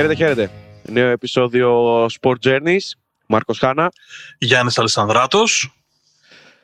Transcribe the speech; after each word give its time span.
Χαίρετε, 0.00 0.18
χαίρετε. 0.24 0.50
Νέο 0.82 1.08
επεισόδιο 1.08 2.04
Sport 2.04 2.34
Journeys. 2.44 2.78
Μάρκος 3.26 3.58
Χάνα. 3.58 3.92
Γιάννης 4.38 4.78
Αλessανδράτος. 4.78 5.80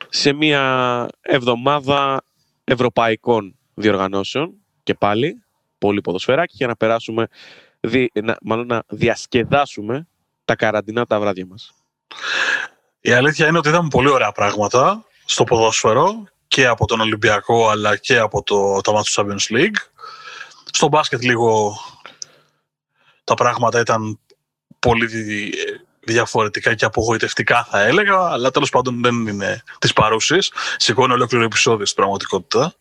Σε 0.09 0.33
μια 0.33 1.07
εβδομάδα 1.21 2.23
ευρωπαϊκών 2.63 3.55
διοργανώσεων 3.73 4.53
και 4.83 4.93
πάλι, 4.93 5.43
πολύ 5.77 6.01
ποδοσφαιράκι, 6.01 6.53
για 6.57 6.67
να 6.67 6.75
περάσουμε, 6.75 7.27
δι, 7.79 8.11
να, 8.13 8.37
μάλλον 8.41 8.67
να 8.67 8.83
διασκεδάσουμε 8.87 10.07
τα 10.45 10.55
καραντινά 10.55 11.05
τα 11.05 11.19
βράδια 11.19 11.45
μας. 11.45 11.73
Η 12.99 13.11
αλήθεια 13.11 13.47
είναι 13.47 13.57
ότι 13.57 13.69
είδαμε 13.69 13.87
πολύ 13.91 14.09
ωραία 14.09 14.31
πράγματα 14.31 15.05
στο 15.25 15.43
ποδόσφαιρο 15.43 16.23
και 16.47 16.67
από 16.67 16.85
τον 16.85 16.99
Ολυμπιακό 16.99 17.69
αλλά 17.69 17.97
και 17.97 18.17
από 18.17 18.43
το, 18.43 18.81
το 18.81 18.91
του 18.91 19.11
Champions 19.15 19.57
League. 19.57 19.77
Στο 20.71 20.87
μπάσκετ 20.87 21.23
λίγο 21.23 21.77
τα 23.27 23.33
πράγματα 23.33 23.79
ήταν 23.79 24.19
πολύ 24.79 25.07
διαφορετικά 25.99 26.73
και 26.73 26.85
απογοητευτικά 26.85 27.67
θα 27.69 27.81
έλεγα, 27.81 28.19
αλλά 28.19 28.51
τέλος 28.51 28.69
πάντων 28.69 29.01
δεν 29.01 29.27
είναι 29.27 29.61
της 29.79 29.93
παρούσης. 29.93 30.51
Σηκώνει 30.77 31.13
ολόκληρο 31.13 31.43
επεισόδιο 31.43 31.85
στην 31.85 31.97
πραγματικότητα. 31.97 32.73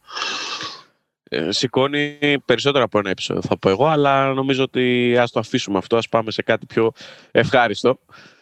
Ε, 1.28 1.52
σηκώνει 1.52 2.18
περισσότερο 2.44 2.84
από 2.84 2.98
ένα 2.98 3.10
επεισόδιο 3.10 3.42
θα 3.42 3.58
πω 3.58 3.68
εγώ, 3.68 3.86
αλλά 3.86 4.32
νομίζω 4.32 4.62
ότι 4.62 5.16
ας 5.18 5.30
το 5.30 5.40
αφήσουμε 5.40 5.78
αυτό, 5.78 5.96
ας 5.96 6.08
πάμε 6.08 6.30
σε 6.30 6.42
κάτι 6.42 6.66
πιο 6.66 6.92
ευχάριστο 7.30 7.98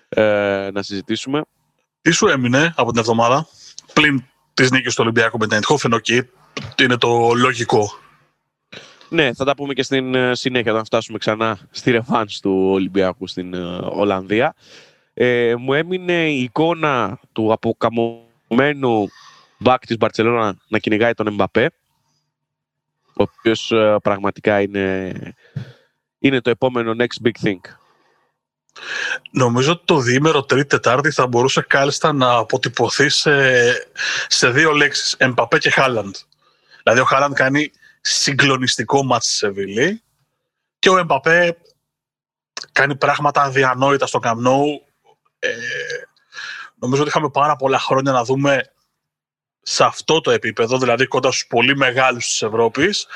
ε, 0.08 0.68
να 0.72 0.82
συζητήσουμε. 0.82 1.42
Τι 2.00 2.10
σου 2.10 2.26
έμεινε 2.26 2.74
από 2.76 2.90
την 2.90 3.00
εβδομάδα, 3.00 3.48
πλην 3.92 4.24
της 4.54 4.70
νίκης 4.70 4.94
του 4.94 5.00
Ολυμπιακού 5.02 5.38
με 5.38 5.46
την 5.46 5.56
Εντχόφεν, 5.56 6.00
είναι 6.80 6.96
το 6.96 7.32
λογικό. 7.34 7.98
Ναι, 9.14 9.32
θα 9.34 9.44
τα 9.44 9.54
πούμε 9.54 9.74
και 9.74 9.82
στην 9.82 10.14
ε, 10.14 10.34
συνέχεια 10.34 10.72
όταν 10.72 10.84
φτάσουμε 10.84 11.18
ξανά 11.18 11.58
στη 11.70 11.90
ρεφάνς 11.90 12.40
του 12.40 12.68
Ολυμπιακού 12.70 13.26
στην 13.26 13.54
ε, 13.54 13.58
Ολλανδία. 13.82 14.54
Ε, 15.14 15.54
μου 15.58 15.74
έμεινε 15.74 16.30
η 16.30 16.42
εικόνα 16.42 17.20
του 17.32 17.52
αποκαμωμένου 17.52 19.08
μπακ 19.58 19.86
της 19.86 19.96
Μπαρτσελώνα 19.96 20.56
να 20.68 20.78
κυνηγάει 20.78 21.14
τον 21.14 21.26
Εμπαπέ, 21.26 21.70
ο 23.06 23.22
οποίος 23.22 23.70
ε, 23.70 23.96
πραγματικά 24.02 24.60
είναι, 24.60 25.12
είναι 26.18 26.40
το 26.40 26.50
επόμενο 26.50 26.94
next 26.98 27.26
big 27.26 27.46
thing. 27.46 27.60
Νομίζω 29.30 29.72
ότι 29.72 29.82
το 29.84 29.98
διήμερο 29.98 30.42
Τρίτη 30.42 30.66
Τετάρτη 30.66 31.10
θα 31.10 31.26
μπορούσε 31.26 31.60
κάλλιστα 31.68 32.12
να 32.12 32.34
αποτυπωθεί 32.34 33.08
σε, 33.08 33.32
σε 34.26 34.50
δύο 34.50 34.72
λέξεις, 34.72 35.12
Εμπαπέ 35.12 35.58
και 35.58 35.70
Χάλαντ. 35.70 36.14
Δηλαδή 36.82 37.00
ο 37.00 37.04
Χάλαντ 37.04 37.32
κάνει 37.32 37.70
συγκλονιστικό 38.06 39.04
μάτς 39.04 39.26
στη 39.26 39.34
Σεβίλη 39.34 40.02
και 40.78 40.90
ο 40.90 40.98
Εμπαπέ 40.98 41.56
κάνει 42.72 42.96
πράγματα 42.96 43.42
αδιανόητα 43.42 44.06
στο 44.06 44.18
Καμνόου. 44.18 44.82
Ε, 45.38 45.50
νομίζω 46.78 47.00
ότι 47.00 47.10
είχαμε 47.10 47.30
πάρα 47.30 47.56
πολλά 47.56 47.78
χρόνια 47.78 48.12
να 48.12 48.24
δούμε 48.24 48.72
σε 49.62 49.84
αυτό 49.84 50.20
το 50.20 50.30
επίπεδο, 50.30 50.78
δηλαδή 50.78 51.06
κοντά 51.06 51.30
στους 51.30 51.46
πολύ 51.46 51.76
μεγάλους 51.76 52.26
της 52.26 52.42
Ευρώπης, 52.42 53.06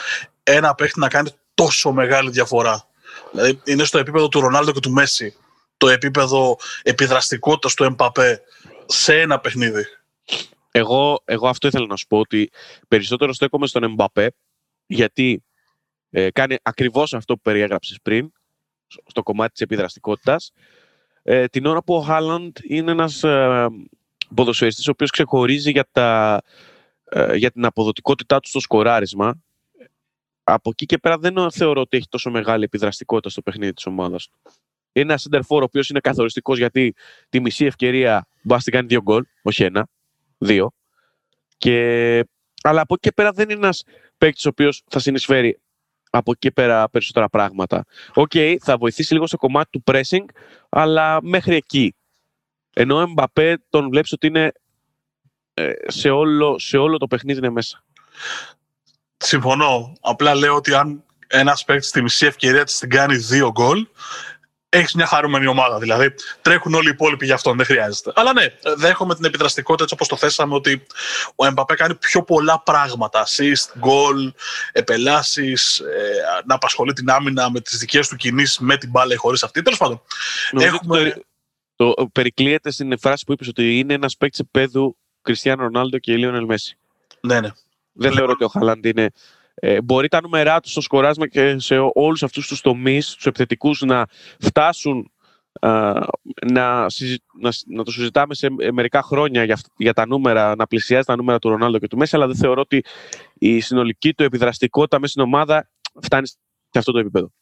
ένα 0.42 0.74
παίχτη 0.74 0.98
να 1.00 1.08
κάνει 1.08 1.30
τόσο 1.54 1.92
μεγάλη 1.92 2.30
διαφορά. 2.30 2.86
Δηλαδή 3.30 3.60
είναι 3.64 3.84
στο 3.84 3.98
επίπεδο 3.98 4.28
του 4.28 4.40
Ρονάλντο 4.40 4.72
και 4.72 4.80
του 4.80 4.90
Μέση, 4.90 5.36
το 5.76 5.88
επίπεδο 5.88 6.58
επιδραστικότητας 6.82 7.74
του 7.74 7.84
Εμπαπέ 7.84 8.42
σε 8.86 9.20
ένα 9.20 9.38
παιχνίδι. 9.40 9.86
Εγώ, 10.70 11.22
εγώ 11.24 11.48
αυτό 11.48 11.66
ήθελα 11.66 11.86
να 11.86 11.96
σου 11.96 12.06
πω 12.06 12.18
ότι 12.18 12.50
περισσότερο 12.88 13.32
στέκομαι 13.32 13.66
στον 13.66 13.82
Εμπαπέ 13.82 14.32
γιατί 14.88 15.42
ε, 16.10 16.30
κάνει 16.30 16.56
ακριβώς 16.62 17.14
αυτό 17.14 17.34
που 17.34 17.40
περιέγραψες 17.40 17.98
πριν, 18.02 18.32
στο 19.06 19.22
κομμάτι 19.22 19.52
της 19.52 19.60
επιδραστικότητας, 19.60 20.52
ε, 21.22 21.46
την 21.46 21.66
ώρα 21.66 21.82
που 21.82 21.94
ο 21.94 22.00
Χάλαντ 22.00 22.56
είναι 22.62 22.90
ένας 22.90 23.24
ε, 23.24 23.66
ποδοσφαιριστής 24.34 24.88
ο 24.88 24.90
οποίος 24.90 25.10
ξεχωρίζει 25.10 25.70
για, 25.70 25.88
τα, 25.92 26.40
ε, 27.04 27.36
για 27.36 27.50
την 27.50 27.64
αποδοτικότητά 27.64 28.40
του 28.40 28.48
στο 28.48 28.60
σκοράρισμα. 28.60 29.42
Από 30.44 30.70
εκεί 30.70 30.86
και 30.86 30.98
πέρα 30.98 31.18
δεν 31.18 31.50
θεωρώ 31.50 31.80
ότι 31.80 31.96
έχει 31.96 32.08
τόσο 32.08 32.30
μεγάλη 32.30 32.64
επιδραστικότητα 32.64 33.28
στο 33.28 33.42
παιχνίδι 33.42 33.72
της 33.72 33.86
ομάδας 33.86 34.28
του. 34.28 34.38
Είναι 34.92 35.06
ένας 35.06 35.26
σέντερ 35.30 35.40
φορ 35.40 35.60
ο 35.60 35.62
οποίος 35.62 35.88
είναι 35.88 36.00
καθοριστικός 36.00 36.58
γιατί 36.58 36.94
τη 37.28 37.40
μισή 37.40 37.64
ευκαιρία 37.64 38.28
μπορεί 38.42 38.62
να 38.64 38.72
κάνει 38.72 38.86
δύο 38.86 39.02
γκολ, 39.02 39.24
όχι 39.42 39.64
ένα, 39.64 39.88
δύο. 40.38 40.72
Και... 41.56 42.24
Αλλά 42.62 42.80
από 42.80 42.94
εκεί 42.94 43.08
και 43.08 43.14
πέρα 43.14 43.32
δεν 43.32 43.48
είναι 43.48 43.58
ένας 43.58 43.84
παίκτης 44.18 44.44
ο 44.44 44.48
οποίος 44.48 44.82
θα 44.90 44.98
συνεισφέρει 44.98 45.60
από 46.10 46.32
εκεί 46.34 46.50
πέρα 46.50 46.88
περισσότερα 46.88 47.28
πράγματα. 47.28 47.84
Ok, 48.14 48.30
okay, 48.34 48.56
θα 48.60 48.76
βοηθήσει 48.76 49.12
λίγο 49.12 49.26
στο 49.26 49.36
κομμάτι 49.36 49.70
του 49.70 49.82
pressing, 49.86 50.24
αλλά 50.68 51.18
μέχρι 51.22 51.54
εκεί. 51.54 51.94
Ενώ 52.74 52.96
ο 52.96 53.00
Εμπαπέ 53.00 53.58
τον 53.68 53.88
βλέπεις 53.88 54.12
ότι 54.12 54.26
είναι 54.26 54.52
ε, 55.54 55.72
σε, 55.86 56.10
όλο, 56.10 56.58
σε 56.58 56.76
όλο 56.76 56.96
το 56.96 57.06
παιχνίδι 57.06 57.38
είναι 57.38 57.50
μέσα. 57.50 57.84
Συμφωνώ. 59.16 59.92
Απλά 60.00 60.34
λέω 60.34 60.54
ότι 60.54 60.74
αν 60.74 61.04
ένας 61.26 61.64
παίκτης 61.64 61.88
στη 61.88 62.02
μισή 62.02 62.26
ευκαιρία 62.26 62.64
της 62.64 62.78
την 62.78 62.90
κάνει 62.90 63.16
δύο 63.16 63.50
γκολ, 63.50 63.86
έχεις 64.68 64.94
μια 64.94 65.06
χαρούμενη 65.06 65.46
ομάδα. 65.46 65.78
Δηλαδή, 65.78 66.14
τρέχουν 66.42 66.74
όλοι 66.74 66.86
οι 66.86 66.90
υπόλοιποι 66.90 67.24
για 67.24 67.34
αυτόν, 67.34 67.56
δεν 67.56 67.66
χρειάζεται. 67.66 68.12
Αλλά 68.14 68.32
ναι, 68.32 68.44
δέχομαι 68.76 69.14
την 69.14 69.24
επιδραστικότητα 69.24 69.82
έτσι 69.82 69.94
όπως 69.94 70.08
το 70.08 70.16
θέσαμε 70.16 70.54
ότι 70.54 70.86
ο 71.34 71.46
Εμπαπέ 71.46 71.74
κάνει 71.74 71.94
πιο 71.94 72.22
πολλά 72.22 72.62
πράγματα. 72.62 73.26
Assist, 73.26 73.86
goal, 73.86 74.32
επελάσεις, 74.72 75.78
ε, 75.78 75.84
να 76.46 76.54
απασχολεί 76.54 76.92
την 76.92 77.10
άμυνα 77.10 77.50
με 77.50 77.60
τις 77.60 77.78
δικές 77.78 78.08
του 78.08 78.16
κινήσεις 78.16 78.58
με 78.58 78.76
την 78.76 78.90
μπάλα 78.90 79.14
ή 79.14 79.16
χωρίς 79.16 79.42
αυτή. 79.42 79.62
Τέλος 79.62 79.78
πάντων. 79.78 80.02
Έχουμε... 80.58 81.22
Το, 81.76 81.94
το 81.94 82.06
περικλείεται 82.12 82.70
στην 82.70 82.98
φράση 82.98 83.24
που 83.24 83.32
είπες 83.32 83.48
ότι 83.48 83.78
είναι 83.78 83.94
ένας 83.94 84.16
παίκτης 84.16 84.38
επίπεδου 84.38 84.96
Κριστιανό 85.22 85.62
Ρονάλντο 85.62 85.98
και 85.98 86.16
Λίον 86.16 86.34
Ελμέση. 86.34 86.78
Ναι, 87.20 87.40
ναι. 87.40 87.48
Δεν 87.92 88.12
θεωρώ 88.12 88.32
ότι 88.32 88.44
ο 88.44 88.48
Χαλάντ 88.48 88.84
είναι 88.84 89.10
ε, 89.60 89.82
μπορεί 89.82 90.08
τα 90.08 90.20
νούμερά 90.20 90.60
τους 90.60 90.70
στο 90.70 90.80
σκοράσμα 90.80 91.28
και 91.28 91.58
σε 91.58 91.76
όλους 91.94 92.22
αυτούς 92.22 92.46
τους 92.46 92.60
τομείς, 92.60 93.14
τους 93.14 93.26
επιθετικούς, 93.26 93.80
να 93.80 94.06
φτάσουν 94.40 95.10
να, 95.60 96.86
να, 97.40 97.50
να, 97.66 97.84
το 97.84 97.90
συζητάμε 97.90 98.34
σε 98.34 98.48
μερικά 98.72 99.02
χρόνια 99.02 99.44
για, 99.44 99.58
για 99.76 99.92
τα 99.92 100.06
νούμερα, 100.06 100.56
να 100.56 100.66
πλησιάζει 100.66 101.04
τα 101.04 101.16
νούμερα 101.16 101.38
του 101.38 101.48
Ρονάλντο 101.48 101.78
και 101.78 101.86
του 101.86 101.96
Μέση, 101.96 102.16
αλλά 102.16 102.26
δεν 102.26 102.36
θεωρώ 102.36 102.60
ότι 102.60 102.84
η 103.34 103.60
συνολική 103.60 104.14
του 104.14 104.22
επιδραστικότητα 104.22 104.98
μέσα 104.98 105.12
στην 105.12 105.22
ομάδα 105.22 105.68
φτάνει 106.02 106.26
σε 106.70 106.78
αυτό 106.78 106.92
το 106.92 106.98
επίπεδο. 106.98 107.32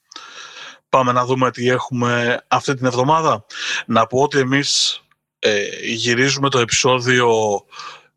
Πάμε 0.88 1.12
να 1.12 1.24
δούμε 1.24 1.50
τι 1.50 1.68
έχουμε 1.68 2.40
αυτή 2.48 2.74
την 2.74 2.86
εβδομάδα. 2.86 3.44
Να 3.86 4.06
πω 4.06 4.20
ότι 4.20 4.38
εμείς 4.38 5.00
ε, 5.38 5.62
γυρίζουμε 5.82 6.48
το 6.48 6.58
επεισόδιο 6.58 7.30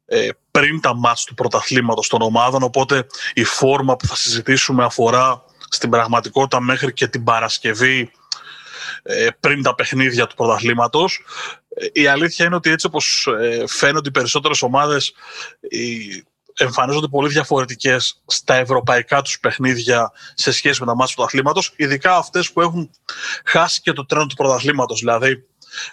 ε, 0.06 0.30
πριν 0.60 0.82
τα 0.82 0.96
μάτς 0.96 1.24
του 1.24 1.34
πρωταθλήματος 1.34 2.08
των 2.08 2.22
ομάδων, 2.22 2.64
οπότε 2.64 3.08
η 3.34 3.44
φόρμα 3.44 3.96
που 3.96 4.06
θα 4.08 4.16
συζητήσουμε 4.16 4.84
αφορά 4.84 5.44
στην 5.70 5.90
πραγματικότητα 5.90 6.62
μέχρι 6.62 6.94
και 6.94 7.08
την 7.08 7.24
Παρασκευή 7.24 8.12
ε, 9.04 9.28
πριν 9.40 9.64
τα 9.64 9.76
παιχνίδια 9.76 10.28
του 10.28 10.36
πρωταθλήματος. 10.36 11.24
Ε, 11.70 11.86
η 11.92 12.08
αλήθεια 12.08 12.46
είναι 12.46 12.56
ότι 12.56 12.70
έτσι 12.70 12.86
όπως 12.86 13.28
φαίνονται 13.68 14.10
οι 14.10 14.12
περισσότερες 14.12 14.62
ομάδες 14.62 15.14
εμφανίζονται 16.58 17.08
πολύ 17.08 17.30
διαφορετικές 17.30 18.22
στα 18.26 18.56
ευρωπαϊκά 18.56 19.22
τους 19.22 19.40
παιχνίδια 19.40 20.12
σε 20.34 20.52
σχέση 20.52 20.80
με 20.80 20.86
τα 20.86 20.96
μάτια 20.96 21.08
του 21.08 21.16
πρωταθλήματος, 21.16 21.74
ειδικά 21.76 22.16
αυτές 22.16 22.52
που 22.52 22.62
έχουν 22.62 22.90
χάσει 23.46 23.82
και 23.82 23.94
το 23.94 24.06
τρένο 24.06 24.26
του 24.26 24.36
πρωταθλήματος, 24.36 25.00
δηλαδή 25.00 25.44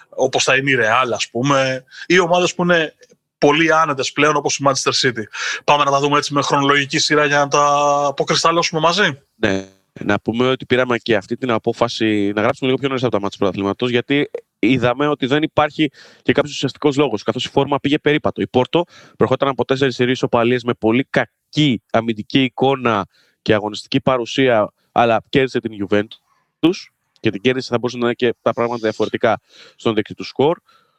όπως 0.09 0.43
θα 0.43 0.55
είναι 0.55 0.71
η 0.71 0.75
Real 0.79 1.11
ας 1.13 1.29
πούμε, 1.29 1.83
ή 2.05 2.19
ομάδες 2.19 2.55
που 2.55 2.63
είναι 2.63 2.95
πολύ 3.37 3.73
άνετες 3.73 4.11
πλέον 4.11 4.35
όπως 4.35 4.57
η 4.57 4.63
Manchester 4.65 4.91
City. 5.01 5.23
Πάμε 5.63 5.83
να 5.83 5.91
τα 5.91 5.99
δούμε 5.99 6.17
έτσι 6.17 6.33
με 6.33 6.41
χρονολογική 6.41 6.97
σειρά 6.97 7.25
για 7.25 7.37
να 7.37 7.47
τα 7.47 7.65
αποκρισταλώσουμε 8.07 8.81
μαζί. 8.81 9.21
Ναι. 9.35 9.67
Να 9.99 10.19
πούμε 10.19 10.47
ότι 10.47 10.65
πήραμε 10.65 10.97
και 10.97 11.15
αυτή 11.15 11.37
την 11.37 11.51
απόφαση 11.51 12.31
να 12.35 12.41
γράψουμε 12.41 12.69
λίγο 12.69 12.79
πιο 12.79 12.87
νωρίς 12.87 13.03
από 13.03 13.11
τα 13.11 13.19
μάτια 13.19 13.37
του 13.37 13.43
πρωταθλήματος, 13.43 13.89
γιατί 13.89 14.29
είδαμε 14.59 15.07
ότι 15.07 15.25
δεν 15.25 15.43
υπάρχει 15.43 15.91
και 16.21 16.31
κάποιος 16.31 16.53
ουσιαστικός 16.53 16.97
λόγος. 16.97 17.23
Καθώς 17.23 17.45
η 17.45 17.49
φόρμα 17.49 17.79
πήγε 17.79 17.97
περίπατο. 17.97 18.41
Η 18.41 18.47
Πόρτο 18.47 18.83
προχώταν 19.17 19.49
από 19.49 19.65
τέσσερις 19.65 19.95
σειρίε 19.95 20.15
οπαλίες 20.21 20.63
με 20.63 20.73
πολύ 20.73 21.07
κακή 21.09 21.81
αμυντική 21.91 22.43
εικόνα 22.43 23.05
και 23.41 23.53
αγωνιστική 23.53 24.01
παρουσία, 24.01 24.73
αλλά 24.91 25.23
κέρδισε 25.29 25.59
την 25.59 25.87
Juventus 25.87 26.75
και 27.19 27.29
την 27.29 27.41
κέρδισε 27.41 27.67
θα 27.71 27.77
μπορούσαν 27.77 27.99
να 27.99 28.05
είναι 28.05 28.15
και 28.15 28.35
τα 28.41 28.53
πράγματα 28.53 28.81
διαφορετικά 28.81 29.39
στον 29.75 29.95
δείκτη 29.95 30.13
του 30.13 30.23
σκορ. 30.23 30.57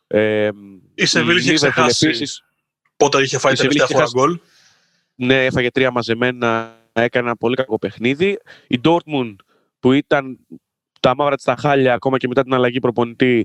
Ε, 0.08 0.48
η 0.94 1.06
Σεβίλη 1.06 1.38
είχε 1.38 1.54
ξεχάσει 1.54 2.06
επίσης, 2.06 2.44
πότε 2.96 3.22
είχε 3.22 3.38
φάει 3.38 3.54
τελευταία 3.54 3.86
φορά 3.86 4.04
γκολ. 4.14 4.40
Ναι, 5.14 5.44
έφαγε 5.44 5.70
τρία 5.70 5.90
μαζεμένα, 5.90 6.76
έκανε 6.92 7.26
ένα 7.26 7.36
πολύ 7.36 7.56
κακό 7.56 7.78
παιχνίδι. 7.78 8.38
Η 8.66 8.80
Dortmund 8.84 9.34
που 9.80 9.92
ήταν 9.92 10.38
τα 11.00 11.14
μαύρα 11.16 11.34
της 11.34 11.44
τα 11.44 11.56
χάλια 11.56 11.94
ακόμα 11.94 12.16
και 12.16 12.28
μετά 12.28 12.42
την 12.42 12.54
αλλαγή 12.54 12.78
προπονητή 12.78 13.44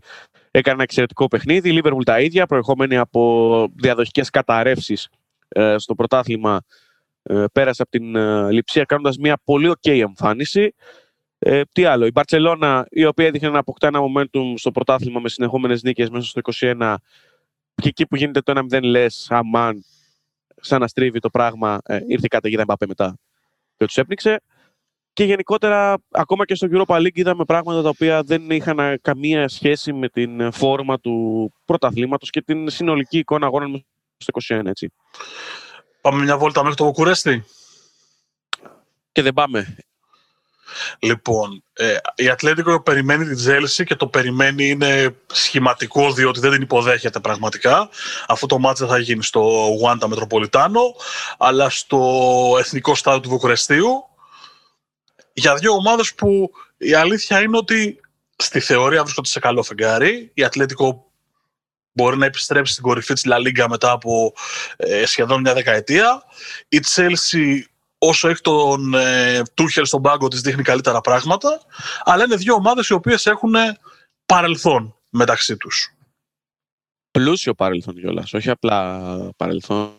έκανε 0.52 0.74
ένα 0.76 0.84
εξαιρετικό 0.84 1.28
παιχνίδι. 1.28 1.70
Η 1.70 1.82
Liverpool 1.84 2.04
τα 2.06 2.20
ίδια, 2.20 2.46
προερχόμενη 2.46 2.98
από 2.98 3.68
διαδοχικές 3.76 4.30
καταρρεύσεις 4.30 5.10
ε, 5.48 5.76
στο 5.78 5.96
πρωτάθλημα 5.96 6.62
ε, 7.24 7.46
πέρασε 7.54 7.82
από 7.82 7.92
την 7.92 8.16
ε, 8.16 8.52
λειψία 8.52 8.84
κάνοντας 8.84 9.18
μια 9.18 9.38
πολύ 9.44 9.70
ok 9.70 9.90
εμφάνιση. 9.90 10.74
Ε, 11.46 11.62
τι 11.72 11.86
άλλο, 11.86 12.06
η 12.06 12.12
Μπαρτσελώνα, 12.12 12.88
η 12.90 13.06
οποία 13.06 13.26
έδειχνε 13.26 13.50
να 13.50 13.60
αποκτά 13.60 13.88
ένα 13.88 14.00
momentum 14.00 14.54
στο 14.56 14.72
πρωτάθλημα 14.72 15.20
με 15.20 15.30
συνεχόμενες 15.30 15.84
νίκες 15.84 16.10
μέσα 16.10 16.28
στο 16.28 16.42
21 16.60 16.96
και 17.76 17.88
εκεί 17.88 18.08
που 18.08 18.16
γίνεται 18.16 18.42
το 18.42 18.66
1-0 18.72 18.84
λες, 18.84 19.28
αμάν, 19.30 19.86
σαν 20.62 20.80
να 20.80 20.88
στρίβει 20.88 21.20
το 21.20 21.30
πράγμα, 21.30 21.80
ε, 21.86 22.00
ήρθε 22.08 22.26
η 22.26 22.28
καταιγίδα 22.28 22.64
Μπαπέ 22.64 22.86
μετά 22.88 23.18
και 23.78 23.86
τους 23.86 23.98
έπνιξε. 23.98 24.42
Και 25.14 25.24
γενικότερα, 25.24 25.98
ακόμα 26.12 26.46
και 26.46 26.56
στο 26.56 26.68
Europa 26.72 26.96
League 26.96 27.18
είδαμε 27.18 27.46
πράγματα 27.46 27.82
τα 27.82 27.90
οποία 27.90 28.24
δεν 28.24 28.50
είχαν 28.50 29.00
καμία 29.02 29.48
σχέση 29.48 29.94
με 29.94 30.10
την 30.10 30.52
φόρμα 30.52 31.00
του 31.00 31.52
πρωταθλήματος 31.66 32.30
και 32.30 32.42
την 32.42 32.70
συνολική 32.70 33.18
εικόνα 33.18 33.46
αγώνων 33.46 33.86
στο 34.18 34.58
21, 34.62 34.66
έτσι. 34.66 34.94
Πάμε 36.02 36.24
μια 36.24 36.38
βόλτα 36.38 36.62
μέχρι 36.62 36.78
το 36.78 36.84
Βουκουρέστι. 36.84 37.44
Και 39.12 39.22
δεν 39.22 39.34
πάμε. 39.34 39.76
Λοιπόν, 41.00 41.64
ε, 41.74 41.96
η 42.16 42.30
Ατλέτικο 42.30 42.82
περιμένει 42.82 43.26
την 43.26 43.36
Τζέλση 43.36 43.84
και 43.84 43.96
το 43.96 44.08
περιμένει 44.08 44.70
είναι 44.70 45.16
σχηματικό 45.32 46.12
διότι 46.12 46.40
δεν 46.40 46.52
την 46.52 46.62
υποδέχεται 46.62 47.20
πραγματικά. 47.20 47.90
Αυτό 48.28 48.46
το 48.46 48.60
μάτς 48.60 48.80
δεν 48.80 48.90
θα 48.90 48.98
γίνει 48.98 49.24
στο 49.24 49.40
Γουάντα 49.80 50.08
Μετροπολιτάνο, 50.08 50.82
αλλά 51.38 51.70
στο 51.70 52.00
Εθνικό 52.60 52.96
Στάδιο 52.96 53.20
του 53.20 53.30
Βουκουρεστίου 53.30 54.08
για 55.34 55.56
δύο 55.56 55.72
ομάδες 55.72 56.14
που 56.14 56.52
η 56.78 56.94
αλήθεια 56.94 57.42
είναι 57.42 57.58
ότι 57.58 58.00
στη 58.36 58.60
θεωρία 58.60 59.04
βρίσκονται 59.04 59.28
σε 59.28 59.40
καλό 59.40 59.64
φεγγάρι. 59.64 60.32
Η 60.34 60.44
Ατλέτικο 60.44 61.12
μπορεί 61.92 62.18
να 62.18 62.26
επιστρέψει 62.26 62.72
στην 62.72 62.84
κορυφή 62.84 63.14
της 63.14 63.26
La 63.26 63.48
Liga 63.48 63.66
μετά 63.70 63.92
από 63.92 64.34
ε, 64.76 65.06
σχεδόν 65.06 65.42
μια 65.42 65.54
δεκαετία. 65.54 66.24
Η 66.68 66.80
Τσέλσι 66.80 67.68
όσο 68.08 68.30
έχει 68.30 68.42
τον 68.42 68.94
ε, 68.94 69.42
Τούχελ 69.54 69.86
στον 69.86 70.02
πάγκο 70.02 70.28
της 70.28 70.42
δείχνει 70.42 70.64
καλύτερα 70.64 71.02
πράγματα, 71.02 71.62
αλλά 72.04 72.24
είναι 72.24 72.36
δύο 72.36 72.54
ομάδες 72.54 72.88
οι 72.88 72.94
οποίες 72.94 73.26
έχουν 73.26 73.54
παρελθόν 74.26 74.96
μεταξύ 75.10 75.58
τους. 75.58 75.94
Πλούσιο 77.12 77.54
παρελθόν 77.54 77.96
κιόλας, 77.96 78.34
όχι 78.34 78.50
απλά 78.50 79.00
παρελθόν. 79.38 79.92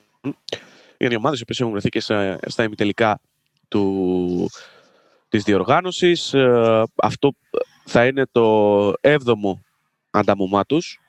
Είναι 0.97 1.13
οι 1.13 1.17
ομάδες 1.17 1.39
οι 1.39 1.43
οποίες 1.43 1.61
έχουν 1.61 1.73
βρεθεί 1.73 1.89
και 1.89 2.01
στα 2.47 2.63
ημιτελικά 2.63 3.21
του, 3.69 4.51
της 5.29 5.43
διοργάνωσης. 5.43 6.35
Ε, 6.35 6.83
αυτό 6.97 7.33
θα 7.85 8.07
είναι 8.07 8.27
το 8.33 8.93
έβδομο 9.01 9.65
ανταμωμά 10.11 10.65
τους. 10.65 11.01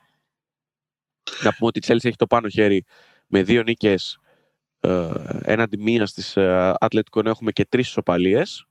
Να 1.42 1.52
πούμε 1.52 1.66
ότι 1.66 1.78
η 1.78 1.82
Chelsea 1.86 2.04
έχει 2.04 2.16
το 2.16 2.26
πάνω 2.26 2.48
χέρι 2.48 2.84
με 3.26 3.42
δύο 3.42 3.62
νίκες 3.62 4.18
ε, 4.86 5.40
έναντι 5.42 5.78
μία 5.78 6.04
της 6.04 6.36
ε, 6.36 6.74
Ατλέτικο 6.78 7.20
έχουμε 7.24 7.52
και 7.52 7.64
τρεις 7.64 7.88
ισοπαλίες. 7.88 8.66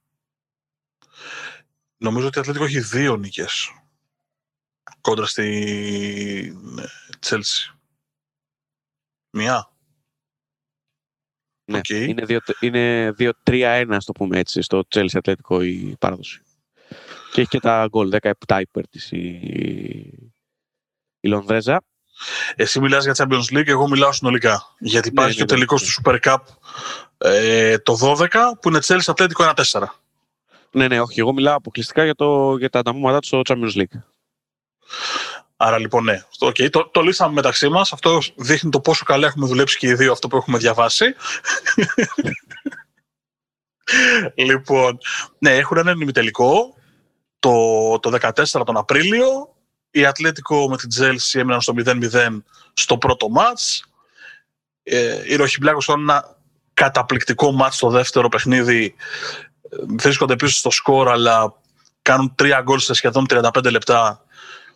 Νομίζω 1.98 2.28
ότι 2.28 2.38
η 2.38 2.42
Ατλέτικο 2.42 2.66
έχει 2.66 2.80
δύο 2.80 3.16
νίκες 3.16 3.72
κόντρα 5.02 5.26
στη 5.26 6.58
Τσέλσι. 7.20 7.74
Μία. 9.30 9.70
Ναι, 11.72 11.80
okay. 11.84 12.16
είναι 12.60 13.14
2-3-1, 13.46 13.98
το 14.06 14.12
πούμε 14.12 14.40
έτσι, 14.40 14.62
στο 14.62 14.84
Chelsea 14.90 15.18
Ατλέτικο 15.18 15.62
η 15.62 15.96
παράδοση. 16.00 16.42
Και 17.32 17.42
έχει 17.42 17.50
και 17.50 17.60
τα 17.60 17.88
γκολ, 17.90 18.14
17 18.22 18.60
υπέρ 18.62 18.88
της 18.88 19.12
η, 19.12 19.20
η 21.20 21.28
Λονδρέζα. 21.28 21.84
Εσύ 22.56 22.80
μιλάς 22.80 23.04
για 23.04 23.16
Champions 23.18 23.58
League, 23.58 23.68
εγώ 23.68 23.88
μιλάω 23.88 24.12
συνολικά. 24.12 24.76
Γιατί 24.80 25.08
υπάρχει 25.08 25.30
ναι, 25.30 25.36
και 25.36 25.42
ο 25.42 25.46
ναι, 25.46 25.52
τελικός 25.52 25.82
ναι. 25.82 25.88
του 25.88 26.02
Super 26.02 26.32
Cup 26.32 26.38
ε, 27.18 27.78
το 27.78 27.98
12 28.02 28.28
που 28.62 28.70
είναι 28.70 28.80
Chelsea 28.86 29.06
Ατλέτικο 29.08 29.52
1-4. 29.56 29.82
Ναι, 30.72 30.88
ναι, 30.88 31.02
όχι. 31.02 31.20
Εγώ 31.20 31.34
μιλάω 31.34 31.56
αποκλειστικά 31.56 32.04
για, 32.04 32.16
το, 32.16 32.58
για 32.58 32.70
τα 32.70 32.80
ανταμώματά 32.80 33.20
του 33.20 33.28
στο 33.28 33.42
Champions 33.46 33.76
League. 33.76 34.00
Άρα 35.58 35.80
λοιπόν, 35.80 36.04
ναι. 36.04 36.22
Okay, 36.40 36.70
το, 36.70 36.90
το 36.90 37.02
λύσαμε 37.02 37.34
μεταξύ 37.34 37.70
μας. 37.70 37.94
Αυτό 37.94 38.20
δείχνει 38.36 38.70
το 38.70 38.80
πόσο 38.80 39.06
καλά 39.06 39.28
έχουμε 39.28 39.48
δουλέψει 39.48 39.78
και 39.78 39.88
οι 39.88 39.94
δύο 39.94 40.12
αυτό 40.12 40.28
που 40.28 40.38
έχουμε 40.38 40.58
διαβάσει. 40.58 41.16
λοιπόν, 44.36 44.98
ναι, 45.38 45.56
έχουν 45.56 45.78
έναν 45.78 46.02
ημιτελικό 46.02 46.76
το, 47.40 48.00
το 48.00 48.18
14 48.22 48.66
τον 48.66 48.78
Απρίλιο 48.78 49.55
η 49.96 50.06
Ατλέτικο 50.06 50.70
με 50.70 50.78
την 50.78 50.90
Τζέλση 50.90 51.40
έμειναν 51.40 51.62
στο 51.62 51.74
0-0 51.86 52.42
στο 52.74 52.98
πρώτο 52.98 53.30
μάτς. 53.30 53.86
Ε, 54.84 55.22
οι 55.28 55.36
Ροχιμπλάκος 55.36 55.90
έχουν 55.90 56.02
ένα 56.02 56.38
καταπληκτικό 56.74 57.52
μάτς 57.52 57.76
στο 57.76 57.90
δεύτερο 57.90 58.30
παιχνίδι. 58.30 58.96
Ε, 59.70 59.78
βρίσκονται 59.98 60.36
πίσω 60.36 60.56
στο 60.56 60.70
σκορ, 60.70 61.10
αλλά 61.10 61.54
κάνουν 62.02 62.36
τρία 62.36 62.62
γκολ 62.62 62.80
σε 62.80 62.94
σχεδόν 62.94 63.26
35 63.30 63.72
λεπτά 63.72 64.26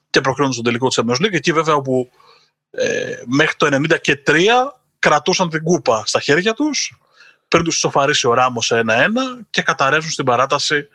και 0.10 0.22
προκρίνουν 0.22 0.52
στον 0.52 0.64
τελικό 0.64 0.88
της 0.88 1.00
Champions 1.02 1.26
League. 1.26 1.34
Εκεί 1.34 1.52
βέβαια 1.52 1.76
όπου 1.76 2.10
ε, 2.72 3.16
μέχρι 3.26 3.56
το 3.56 3.70
93 4.26 4.40
κρατούσαν 5.00 5.50
την 5.50 5.64
κούπα 5.64 6.04
στα 6.06 6.20
χέρια 6.20 6.54
τους 6.54 7.00
πριν 7.48 7.64
τους 7.64 7.78
σοφαρίσει 7.78 8.28
ο 8.28 8.34
Ράμος 8.34 8.66
σε 8.66 8.82
1-1 8.88 8.92
και 9.50 9.62
καταρρεύσουν 9.62 10.12
στην 10.12 10.26
παράταση 10.26 10.88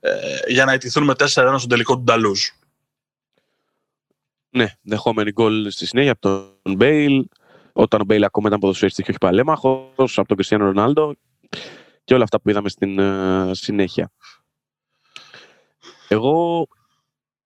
ε, 0.00 0.10
για 0.46 0.64
να 0.64 0.72
ιτηθούν 0.72 1.04
με 1.04 1.14
4-1 1.18 1.24
στον 1.26 1.68
τελικό 1.68 1.94
του 1.94 2.02
Νταλούζ. 2.02 2.40
Ναι, 4.50 4.66
δεχόμενη 4.82 5.32
γκολ 5.32 5.70
στη 5.70 5.86
συνέχεια 5.86 6.12
από 6.12 6.20
τον 6.20 6.74
Μπέιλ. 6.76 7.28
Όταν 7.72 8.00
ο 8.00 8.04
Μπέιλ 8.04 8.24
ακόμα 8.24 8.48
ήταν 8.48 8.60
ποδοσφαιριστής 8.60 9.04
και 9.04 9.10
όχι 9.10 9.20
παλαίμαχος, 9.20 10.18
από 10.18 10.28
τον 10.28 10.36
Κριστιανό 10.36 10.64
Ρονάλντο 10.64 11.14
και 12.04 12.14
όλα 12.14 12.22
αυτά 12.22 12.40
που 12.40 12.50
είδαμε 12.50 12.68
στην 12.68 12.96
ε, 13.00 13.50
συνέχεια. 13.52 14.10
Εγώ 16.08 16.66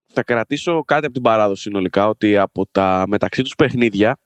θα 0.06 0.22
κρατήσω 0.22 0.84
κάτι 0.84 1.04
από 1.04 1.14
την 1.14 1.22
παράδοση 1.22 1.62
συνολικά, 1.62 2.08
ότι 2.08 2.36
από 2.38 2.66
τα 2.70 3.04
μεταξύ 3.08 3.42
τους 3.42 3.54
παιχνίδια, 3.54 4.18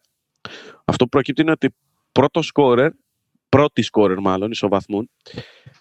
αυτό 0.85 1.05
που 1.05 1.11
προκύπτει 1.11 1.43
είναι 1.43 1.51
ότι 1.51 1.75
πρώτο 2.13 2.43
σκόρερ, 2.43 2.91
πρώτη 3.49 3.83
σκόρερ 3.83 4.21
μάλλον, 4.21 4.51
ισοβαθμούν, 4.51 5.11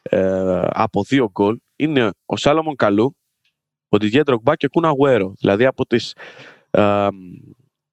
ε, 0.02 0.62
από 0.70 1.04
δύο 1.04 1.30
γκολ, 1.32 1.58
είναι 1.76 2.12
ο 2.26 2.38
Σάλομον 2.38 2.76
Καλού, 2.76 3.16
ο 3.90 3.98
Ντιδιέ 3.98 4.24
Ντρογκμπά 4.24 4.56
και 4.56 4.66
ο 4.66 4.70
Κούνα 4.70 4.88
Αγουέρο. 4.88 5.34
Δηλαδή 5.38 5.66
από 5.66 5.86
τις 5.86 6.14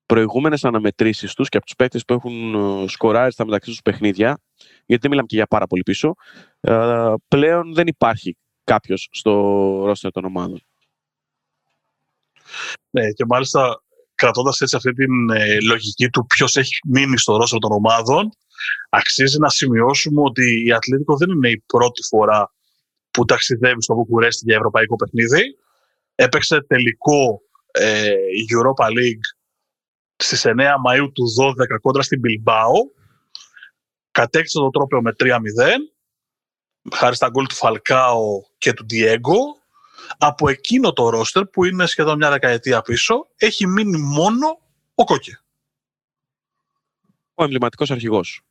προηγούμενες 0.06 0.64
αναμετρήσεις 0.64 1.34
τους 1.34 1.48
και 1.48 1.56
από 1.56 1.66
τους 1.66 1.74
παίκτες 1.74 2.04
που 2.04 2.14
έχουν 2.14 2.54
ε, 2.54 2.88
σκοράρει 2.88 3.32
στα 3.32 3.44
μεταξύ 3.44 3.70
τους 3.70 3.82
παιχνίδια, 3.82 4.40
γιατί 4.86 5.02
δεν 5.02 5.10
μιλάμε 5.10 5.26
και 5.26 5.36
για 5.36 5.46
πάρα 5.46 5.66
πολύ 5.66 5.82
πίσω, 5.82 6.14
ε, 6.60 7.12
πλέον 7.28 7.74
δεν 7.74 7.86
υπάρχει 7.86 8.36
κάποιος 8.64 9.08
στο 9.10 9.32
ρόστερ 9.84 10.10
των 10.10 10.24
ομάδων. 10.24 10.62
Ναι, 12.90 13.10
και 13.10 13.24
μάλιστα 13.28 13.82
κρατώντας 14.14 14.60
έτσι 14.60 14.76
αυτή 14.76 14.92
την 14.92 15.30
ε, 15.30 15.60
λογική 15.60 16.08
του 16.08 16.26
ποιος 16.26 16.56
έχει 16.56 16.78
μείνει 16.88 17.18
στο 17.18 17.36
ρόστερ 17.36 17.58
των 17.58 17.72
ομάδων, 17.72 18.30
αξίζει 18.88 19.38
να 19.38 19.48
σημειώσουμε 19.48 20.22
ότι 20.24 20.64
η 20.66 20.72
Ατλήτικο 20.72 21.16
δεν 21.16 21.30
είναι 21.30 21.48
η 21.48 21.62
πρώτη 21.66 22.02
φορά 22.02 22.52
που 23.10 23.24
ταξιδεύει 23.24 23.82
στο 23.82 23.94
Βουκουρέστι 23.94 24.44
για 24.46 24.56
ευρωπαϊκό 24.56 24.96
παιχνίδι. 24.96 25.42
Έπαιξε 26.14 26.62
τελικό 26.66 27.42
ε, 27.72 28.14
Europa 28.52 28.86
League 28.86 29.26
στις 30.16 30.44
9 30.46 30.50
Μαΐου 30.50 31.10
του 31.12 31.24
12 31.74 31.80
κόντρα 31.80 32.02
στην 32.02 32.20
Bilbao. 32.24 33.00
Κατέκτησε 34.10 34.58
το 34.58 34.70
τρόπαιο 34.70 35.02
με 35.02 35.14
3-0 35.18 35.38
χάρη 36.94 37.14
στα 37.14 37.28
γκολ 37.28 37.46
του 37.46 37.54
Φαλκάο 37.54 38.42
και 38.58 38.72
του 38.72 38.86
Διέγκο. 38.88 39.60
Από 40.18 40.48
εκείνο 40.48 40.92
το 40.92 41.08
ρόστερ 41.08 41.44
που 41.44 41.64
είναι 41.64 41.86
σχεδόν 41.86 42.16
μια 42.16 42.30
δεκαετία 42.30 42.82
πίσω 42.82 43.28
έχει 43.36 43.66
μείνει 43.66 43.98
μόνο 43.98 44.60
ο 44.94 45.04
Κόκε. 45.04 45.40
Ο 47.34 47.42
εμβληματικός 47.42 47.90
αρχηγός. 47.90 48.42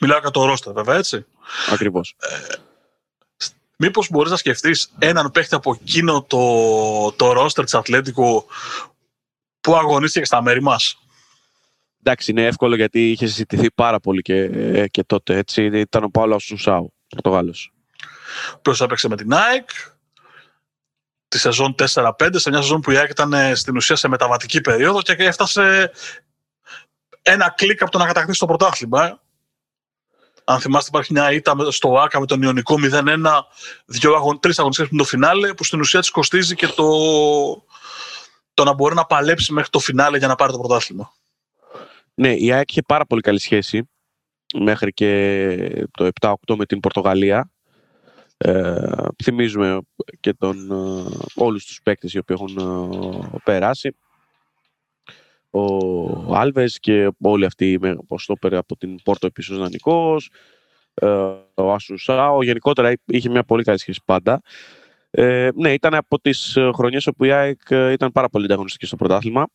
Μιλάω 0.00 0.18
για 0.18 0.30
το 0.30 0.44
ρόστερ 0.44 0.72
βέβαια 0.72 0.96
έτσι. 0.96 1.26
Ακριβώς. 1.72 2.16
Ε, 2.18 2.54
Μήπως 3.76 4.08
μπορείς 4.10 4.30
να 4.30 4.36
σκεφτείς 4.36 4.92
έναν 4.98 5.30
παίχτη 5.30 5.54
από 5.54 5.78
εκείνο 5.80 6.22
το, 6.22 7.12
το 7.12 7.32
ρόστερ 7.32 7.64
της 7.64 7.74
Ατλέτικου 7.74 8.46
που 9.60 9.76
αγωνίστηκε 9.76 10.24
στα 10.24 10.42
μέρη 10.42 10.62
μας; 10.62 10.98
Εντάξει, 12.06 12.30
είναι 12.30 12.46
εύκολο 12.46 12.74
γιατί 12.74 13.10
είχε 13.10 13.26
συζητηθεί 13.26 13.70
πάρα 13.70 14.00
πολύ 14.00 14.22
και, 14.22 14.42
ε, 14.52 14.88
και 14.88 15.04
τότε. 15.04 15.36
Έτσι. 15.36 15.64
Ήταν 15.64 16.04
ο 16.04 16.08
Παύλος 16.08 16.44
Σουσάου, 16.44 16.92
Πορτογάλος. 17.08 17.72
Ποιος 18.62 18.80
έπαιξε 18.80 19.08
με 19.08 19.16
την 19.16 19.32
ΑΕΚ 19.32 19.70
τη 21.28 21.38
σεζόν 21.38 21.74
4-5, 21.74 22.12
σε 22.32 22.50
μια 22.50 22.60
σεζόν 22.60 22.80
που 22.80 22.90
η 22.90 22.96
ΑΕΚ 22.96 23.10
ήταν 23.10 23.32
ε, 23.32 23.54
στην 23.54 23.76
ουσία 23.76 23.96
σε 23.96 24.08
μεταβατική 24.08 24.60
περίοδο 24.60 25.02
και 25.02 25.12
έφτασε 25.12 25.90
ένα 27.22 27.50
κλικ 27.56 27.82
από 27.82 27.90
το 27.90 27.98
να 27.98 28.06
κατακτήσει 28.06 28.38
το 28.38 28.46
πρωτάθλημα. 28.46 29.22
Ε. 30.44 30.52
Αν 30.52 30.60
θυμάστε, 30.60 30.88
υπάρχει 30.88 31.12
μια 31.12 31.32
ήττα 31.32 31.56
στο 31.70 31.98
ΆΚΑ 31.98 32.20
με 32.20 32.26
τον 32.26 32.42
Ιωνικό 32.42 32.76
0-1, 32.92 33.16
δύο 33.86 34.14
αγων, 34.14 34.40
τρεις 34.40 34.58
αγωνιστές 34.58 34.88
με 34.88 34.98
το 34.98 35.04
φινάλε, 35.04 35.54
που 35.54 35.64
στην 35.64 35.80
ουσία 35.80 36.00
της 36.00 36.10
κοστίζει 36.10 36.54
και 36.54 36.66
το, 36.66 36.86
το 38.54 38.64
να 38.64 38.72
μπορεί 38.72 38.94
να 38.94 39.04
παλέψει 39.04 39.52
μέχρι 39.52 39.70
το 39.70 39.78
φινάλε 39.78 40.18
για 40.18 40.28
να 40.28 40.34
πάρει 40.34 40.52
το 40.52 40.58
πρωτάθλημα. 40.58 41.12
Ναι, 42.14 42.34
η 42.34 42.52
ΑΕΚ 42.52 42.70
είχε 42.70 42.82
πάρα 42.82 43.06
πολύ 43.06 43.20
καλή 43.20 43.40
σχέση 43.40 43.88
μέχρι 44.58 44.92
και 44.92 45.86
το 45.90 46.08
7-8 46.20 46.34
με 46.56 46.66
την 46.66 46.80
Πορτογαλία. 46.80 47.50
Ε, 48.36 49.06
θυμίζουμε 49.22 49.78
και 50.20 50.34
τον, 50.34 50.70
ε, 50.70 51.10
όλους 51.34 51.64
τους 51.64 51.80
παίκτες 51.82 52.12
οι 52.12 52.18
οποίοι 52.18 52.36
έχουν 52.40 52.58
ε, 53.34 53.38
περάσει. 53.44 53.96
Ο 55.54 56.34
Άλβες 56.34 56.78
και 56.78 57.10
όλοι 57.20 57.44
αυτοί 57.44 57.78
με 57.80 57.96
πέρα 58.40 58.58
από 58.58 58.76
την 58.76 59.02
Πόρτο 59.02 59.26
επίσης 59.26 59.56
δανεικός, 59.56 60.30
ε, 60.94 61.06
ο 61.54 61.72
Ασουσάο, 61.72 62.42
γενικότερα 62.42 62.92
είχε 63.04 63.28
μια 63.28 63.44
πολύ 63.44 63.62
καλή 63.62 63.78
σχέση 63.78 64.00
πάντα. 64.04 64.42
Ε, 65.10 65.48
ναι, 65.54 65.72
ήταν 65.72 65.94
από 65.94 66.20
τις 66.20 66.58
χρονιές 66.74 67.06
όπου 67.06 67.24
η 67.24 67.32
ΑΕΚ 67.32 67.60
ήταν 67.70 68.12
πάρα 68.12 68.28
πολύ 68.28 68.44
ανταγωνιστική 68.44 68.86
στο 68.86 68.96
πρωτάθλημα. 68.96 69.46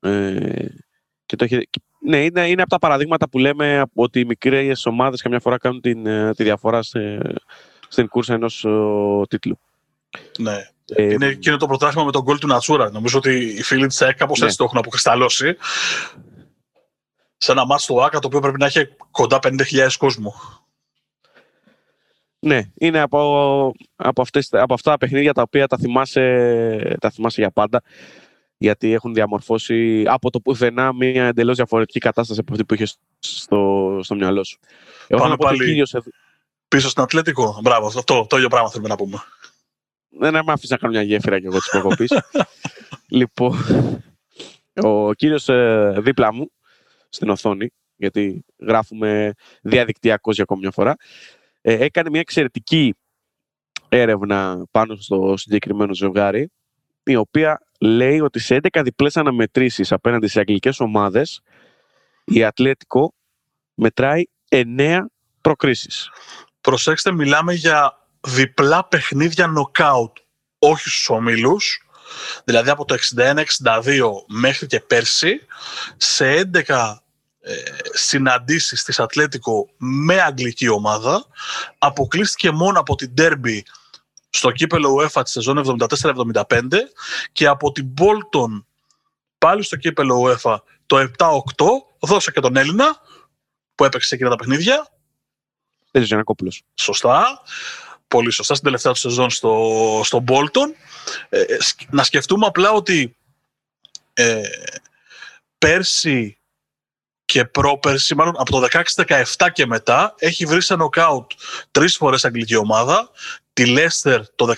Ε, 0.00 0.66
και 1.26 1.36
το 1.36 1.44
είχε, 1.44 1.62
ναι, 2.00 2.24
είναι, 2.24 2.48
είναι 2.48 2.62
από 2.62 2.70
τα 2.70 2.78
παραδείγματα 2.78 3.28
που 3.28 3.38
λέμε 3.38 3.82
ότι 3.94 4.20
οι 4.20 4.24
μικρές 4.24 4.86
ομάδες 4.86 5.22
καμιά 5.22 5.40
φορά 5.40 5.58
κάνουν 5.58 5.80
την, 5.80 6.04
τη 6.34 6.42
διαφορά 6.42 6.82
σε, 6.82 7.20
στην 7.88 8.08
κούρσα 8.08 8.34
ενός 8.34 8.66
τίτλου. 9.28 9.58
Ναι. 10.38 10.73
Ε, 10.86 11.12
είναι 11.12 11.26
εκείνο 11.26 11.56
το 11.56 11.66
πρωτάθλημα 11.66 12.04
με 12.04 12.12
τον 12.12 12.22
γκολ 12.22 12.38
του 12.38 12.46
Νατσούρα. 12.46 12.90
Νομίζω 12.90 13.18
ότι 13.18 13.44
οι 13.44 13.62
φίλοι 13.62 13.86
της 13.86 14.02
ΑΕΚ 14.02 14.16
κάπως 14.16 14.38
ναι. 14.38 14.44
έτσι 14.44 14.56
το 14.56 14.64
έχουν 14.64 14.78
αποκρισταλώσει. 14.78 15.56
Σε 17.36 17.52
ένα 17.52 17.66
μάτσο 17.66 17.92
του 17.92 18.04
ΆΚΑ 18.04 18.18
το 18.18 18.26
οποίο 18.26 18.40
πρέπει 18.40 18.58
να 18.58 18.66
έχει 18.66 18.88
κοντά 19.10 19.38
50.000 19.42 19.88
κόσμο. 19.98 20.34
Ναι, 22.38 22.62
είναι 22.74 23.00
από, 23.00 23.74
από, 23.96 24.22
αυτές, 24.22 24.48
από 24.52 24.74
αυτά 24.74 24.90
τα 24.90 24.98
παιχνίδια 24.98 25.32
τα 25.32 25.42
οποία 25.42 25.66
τα 25.66 25.78
θυμάσαι, 25.78 26.96
τα 27.00 27.10
θυμάσαι 27.10 27.40
για 27.40 27.50
πάντα. 27.50 27.82
Γιατί 28.56 28.92
έχουν 28.92 29.14
διαμορφώσει 29.14 30.04
από 30.06 30.30
το 30.30 30.40
πουθενά 30.40 30.92
μια 30.92 31.26
εντελώς 31.26 31.56
διαφορετική 31.56 31.98
κατάσταση 31.98 32.40
από 32.40 32.52
αυτή 32.52 32.64
που 32.64 32.74
είχες 32.74 32.98
στο, 33.18 34.00
στο 34.02 34.14
μυαλό 34.14 34.44
σου. 34.44 34.58
Εγώ 35.06 35.22
Πάμε 35.22 35.36
πάλι 35.36 35.82
πίσω 36.68 36.88
στην 36.88 37.02
Ατλέτικο. 37.02 37.58
Μπράβο, 37.62 37.86
αυτό 37.86 38.26
το 38.28 38.36
ίδιο 38.36 38.48
πράγμα 38.48 38.70
θέλουμε 38.70 38.88
να 38.88 38.96
πούμε. 38.96 39.22
Δεν 40.18 40.32
με 40.32 40.52
αφήσει 40.52 40.72
να 40.72 40.78
κάνω 40.78 40.92
μια 40.92 41.02
γέφυρα 41.02 41.40
και 41.40 41.46
εγώ 41.46 41.58
της 41.58 41.68
προκοπή. 41.70 42.06
λοιπόν, 43.18 43.56
ο 44.74 45.12
κύριος 45.12 45.48
ε, 45.48 45.94
δίπλα 45.98 46.32
μου 46.32 46.50
στην 47.08 47.28
οθόνη, 47.28 47.70
γιατί 47.96 48.44
γράφουμε 48.58 49.32
διαδικτυακώ 49.62 50.32
για 50.32 50.42
ακόμη 50.42 50.60
μια 50.60 50.70
φορά, 50.70 50.96
ε, 51.60 51.84
έκανε 51.84 52.10
μια 52.10 52.20
εξαιρετική 52.20 52.94
έρευνα 53.88 54.64
πάνω 54.70 54.96
στο 54.96 55.34
συγκεκριμένο 55.36 55.94
ζευγάρι, 55.94 56.50
η 57.04 57.16
οποία 57.16 57.60
λέει 57.80 58.20
ότι 58.20 58.38
σε 58.38 58.60
11 58.72 58.80
διπλές 58.84 59.16
αναμετρήσεις 59.16 59.92
απέναντι 59.92 60.26
σε 60.26 60.38
αγγλικές 60.38 60.80
ομάδες, 60.80 61.40
η 62.24 62.44
Ατλέτικο 62.44 63.14
μετράει 63.74 64.22
9 64.48 65.00
προκρίσεις. 65.40 66.10
Προσέξτε, 66.60 67.12
μιλάμε 67.12 67.52
για 67.54 68.03
διπλά 68.24 68.84
παιχνίδια 68.84 69.46
νοκάουτ, 69.46 70.16
όχι 70.58 70.88
στους 70.88 71.08
ομίλους. 71.08 71.86
Δηλαδή 72.44 72.70
από 72.70 72.84
το 72.84 72.96
61-62 73.16 73.44
μέχρι 74.28 74.66
και 74.66 74.80
πέρσι, 74.80 75.40
σε 75.96 76.50
11 76.66 76.94
ε, 77.40 77.54
συναντήσεις 77.92 78.84
της 78.84 79.00
Ατλέτικο 79.00 79.68
με 79.76 80.20
αγγλική 80.20 80.68
ομάδα, 80.68 81.26
αποκλείστηκε 81.78 82.50
μόνο 82.50 82.80
από 82.80 82.94
την 82.94 83.10
Ντέρμπι 83.14 83.64
στο 84.30 84.50
κύπελο 84.50 84.96
UEFA 85.00 85.22
της 85.22 85.32
σεζόν 85.32 85.78
74-75 86.02 86.42
και 87.32 87.46
από 87.46 87.72
την 87.72 87.94
Bolton 87.98 88.64
πάλι 89.38 89.62
στο 89.62 89.76
κύπελο 89.76 90.22
UEFA 90.22 90.56
το 90.86 91.10
7-8, 91.16 91.28
δώσε 92.00 92.30
και 92.30 92.40
τον 92.40 92.56
Έλληνα 92.56 92.96
που 93.74 93.84
έπαιξε 93.84 94.14
εκείνα 94.14 94.30
τα 94.30 94.36
παιχνίδια 94.36 94.88
Παίζει 95.94 96.08
Γιανακόπουλο. 96.08 96.52
Σωστά. 96.74 97.40
Πολύ 98.14 98.30
σωστά 98.30 98.54
στην 98.54 98.66
τελευταία 98.66 98.92
του 98.92 98.98
σεζόν 98.98 99.30
στο, 99.30 100.00
στο 100.04 100.24
Bolton. 100.28 100.74
Ε, 101.28 101.40
ε 101.40 101.56
να 101.90 102.02
σκεφτούμε 102.02 102.46
απλά 102.46 102.70
ότι 102.70 103.16
ε, 104.12 104.42
πέρσι 105.58 106.38
και 107.24 107.44
πρόπερσι, 107.44 108.14
μάλλον 108.14 108.34
από 108.38 108.60
το 108.60 108.66
16-17 109.36 109.48
και 109.52 109.66
μετά, 109.66 110.14
έχει 110.18 110.44
βρει 110.44 110.62
σε 110.62 110.76
νοκάουτ 110.76 111.30
τρεις 111.70 111.96
φορές 111.96 112.24
αγγλική 112.24 112.56
ομάδα. 112.56 113.10
Τη 113.52 113.64
Leicester 113.76 114.20
το 114.34 114.54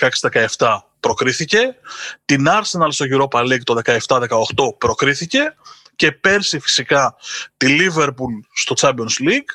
16-17 0.56 0.78
προκρίθηκε. 1.00 1.76
Την 2.24 2.46
Arsenal 2.48 2.88
στο 2.88 3.04
Europa 3.08 3.40
League 3.40 3.62
το 3.64 3.80
17-18 3.84 4.28
προκρίθηκε. 4.78 5.56
Και 5.96 6.12
πέρσι 6.12 6.58
φυσικά 6.58 7.16
τη 7.56 7.76
Liverpool 7.80 8.34
στο 8.54 8.74
Champions 8.78 9.28
League 9.28 9.50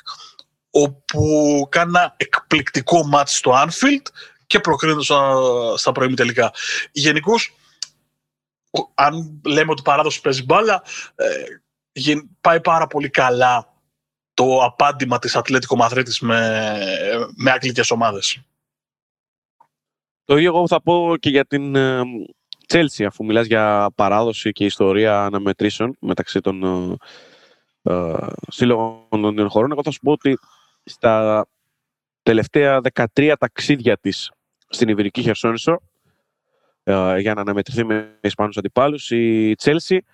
όπου 0.74 1.22
κάνει 1.68 1.88
ένα 1.88 2.14
εκπληκτικό 2.16 3.06
μάτς 3.06 3.36
στο 3.36 3.52
Anfield 3.54 4.06
και 4.46 4.60
προκρίνεται 4.60 5.02
στα, 5.02 5.36
στα 5.76 5.92
τελικά. 5.92 6.52
Γενικώς, 6.92 7.56
αν 8.94 9.40
λέμε 9.44 9.70
ότι 9.70 9.82
παράδοση 9.82 10.20
παίζει 10.20 10.44
μπάλα, 10.44 10.82
ε, 11.14 11.26
πάει 12.40 12.60
πάρα 12.60 12.86
πολύ 12.86 13.08
καλά 13.08 13.72
το 14.34 14.58
απάντημα 14.64 15.18
της 15.18 15.36
Ατλέτικο 15.36 15.76
Μαδρίτης 15.76 16.20
με, 16.20 16.78
με 17.36 17.50
αγγλικές 17.50 17.90
ομάδες. 17.90 18.40
Το 20.24 20.36
ίδιο 20.36 20.56
εγώ 20.56 20.68
θα 20.68 20.82
πω 20.82 21.14
και 21.20 21.30
για 21.30 21.44
την 21.44 21.76
Τσέλσι, 22.66 23.04
αφού 23.04 23.24
μιλάς 23.24 23.46
για 23.46 23.90
παράδοση 23.94 24.52
και 24.52 24.64
ιστορία 24.64 25.24
αναμετρήσεων 25.24 25.96
μεταξύ 26.00 26.40
των 26.40 26.62
ε, 27.82 27.92
ε 27.92 28.16
σύλλογων 28.48 29.06
των 29.10 29.48
χωρών. 29.48 29.70
Εγώ 29.70 29.82
θα 29.82 29.90
σου 29.90 30.00
πω 30.00 30.12
ότι 30.12 30.38
στα 30.84 31.46
τελευταία 32.22 32.80
13 33.14 33.34
ταξίδια 33.38 33.98
της 33.98 34.30
στην 34.68 34.88
Ιβηρική 34.88 35.22
Χερσόνησο 35.22 35.82
ε, 36.82 37.18
για 37.18 37.34
να 37.34 37.40
αναμετρηθεί 37.40 37.84
με 37.84 38.18
Ισπανούς 38.20 38.56
αντιπάλους 38.56 39.10
η 39.10 39.54
Τσέλσι 39.54 40.04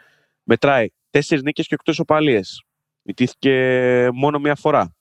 μετράει 0.43 0.89
τέσσερις 1.11 1.43
νίκες 1.43 1.67
και 1.67 1.75
οκτώ 1.75 1.91
ισοπαλίες. 1.91 2.63
Μητήθηκε 3.03 4.09
μόνο 4.13 4.39
μία 4.39 4.55
φορά. 4.55 4.93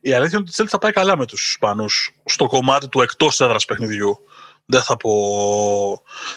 Η 0.00 0.12
αλήθεια 0.12 0.28
είναι 0.28 0.38
ότι 0.38 0.48
η 0.48 0.52
Τσέλσι 0.52 0.72
θα 0.72 0.78
πάει 0.78 0.92
καλά 0.92 1.16
με 1.16 1.26
τους 1.26 1.48
Ισπανούς 1.48 2.14
στο 2.24 2.46
κομμάτι 2.46 2.88
του 2.88 3.00
εκτός 3.00 3.40
έδρας 3.40 3.64
παιχνιδιού. 3.64 4.18
Δεν 4.64 4.82
θα 4.82 4.96
πω 4.96 5.12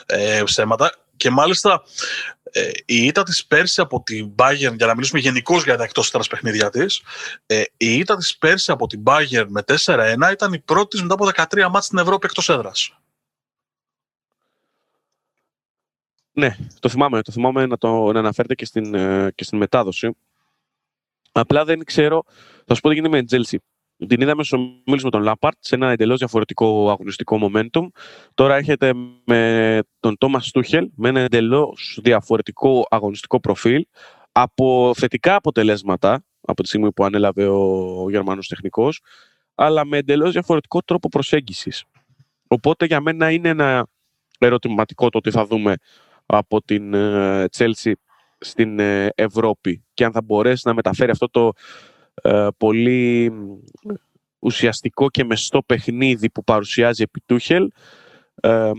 ε, 0.05 0.41
ψέματα. 0.45 0.98
Και 1.19 1.29
μάλιστα 1.29 1.83
ε, 2.51 2.69
η 2.85 3.05
ήττα 3.05 3.23
της 3.23 3.45
πέρσι 3.45 3.81
από 3.81 4.01
την 4.03 4.31
Bayern, 4.35 4.75
για 4.75 4.85
να 4.85 4.93
μιλήσουμε 4.93 5.19
γενικώς 5.19 5.63
για 5.63 5.77
τα 5.77 5.83
εκτός 5.83 6.11
έδρα 6.11 6.29
παιχνίδια 6.29 6.69
της, 6.69 7.01
ε, 7.45 7.63
η 7.77 7.93
ήττα 7.93 8.15
της 8.15 8.37
πέρσι 8.37 8.71
από 8.71 8.87
την 8.87 9.03
Bayern 9.05 9.45
με 9.47 9.63
4-1 9.63 10.31
ήταν 10.31 10.53
η 10.53 10.59
πρώτη 10.59 11.01
μετά 11.01 11.13
από 11.13 11.25
13 11.25 11.69
μάτς 11.69 11.85
στην 11.85 11.97
Ευρώπη 11.97 12.25
εκτός 12.25 12.49
έδρας. 12.49 12.99
Ναι, 16.31 16.55
το 16.79 16.89
θυμάμαι. 16.89 17.21
Το 17.21 17.31
θυμάμαι 17.31 17.65
να 17.65 17.77
το 17.77 18.11
να 18.11 18.19
αναφέρετε 18.19 18.55
και 18.55 18.65
στην, 18.65 18.95
ε, 18.95 19.31
και 19.35 19.43
στην 19.43 19.57
μετάδοση. 19.57 20.15
Απλά 21.31 21.65
δεν 21.65 21.83
ξέρω. 21.83 22.23
Θα 22.65 22.73
σου 22.75 22.81
πω 22.81 22.89
τι 22.89 22.95
γίνεται 22.95 23.13
με 23.13 23.17
την 23.17 23.27
Τζέλσι. 23.27 23.59
Την 24.07 24.21
είδαμε 24.21 24.43
στο 24.43 24.57
μίλημα 24.57 25.01
με 25.03 25.09
τον 25.09 25.21
Λάπαρτ 25.21 25.57
σε 25.59 25.75
ένα 25.75 25.91
εντελώς 25.91 26.17
διαφορετικό 26.17 26.89
αγωνιστικό 26.89 27.39
momentum. 27.41 27.87
Τώρα 28.33 28.55
έρχεται 28.55 28.93
με 29.25 29.79
τον 29.99 30.17
Τόμας 30.17 30.45
Στούχελ 30.45 30.89
με 30.95 31.09
ένα 31.09 31.19
εντελώς 31.19 31.99
διαφορετικό 32.03 32.85
αγωνιστικό 32.89 33.39
προφίλ 33.39 33.85
από 34.31 34.93
θετικά 34.97 35.35
αποτελέσματα 35.35 36.23
από 36.41 36.61
τη 36.61 36.67
στιγμή 36.67 36.91
που 36.91 37.03
ανέλαβε 37.03 37.47
ο, 37.47 37.59
ο 38.03 38.09
Γερμανός 38.09 38.47
τεχνικός 38.47 39.01
αλλά 39.55 39.85
με 39.85 39.97
εντελώς 39.97 40.31
διαφορετικό 40.31 40.81
τρόπο 40.81 41.09
προσέγγισης. 41.09 41.83
Οπότε 42.47 42.85
για 42.85 43.01
μένα 43.01 43.31
είναι 43.31 43.49
ένα 43.49 43.87
ερωτηματικό 44.39 45.09
το 45.09 45.17
ότι 45.17 45.31
θα 45.31 45.45
δούμε 45.45 45.75
από 46.25 46.61
την 46.61 46.95
Τσέλσι 47.49 47.95
στην 48.39 48.79
ε, 48.79 49.09
Ευρώπη 49.15 49.83
και 49.93 50.05
αν 50.05 50.11
θα 50.11 50.21
μπορέσει 50.21 50.61
να 50.65 50.73
μεταφέρει 50.73 51.11
αυτό 51.11 51.29
το 51.29 51.47
ε, 51.47 51.51
πολύ 52.57 53.31
ουσιαστικό 54.39 55.09
και 55.09 55.23
μεστό 55.23 55.61
παιχνίδι 55.65 56.29
που 56.29 56.43
παρουσιάζει 56.43 57.03
επί 57.03 57.21
Τούχελ 57.25 57.71
ε, 58.41 58.71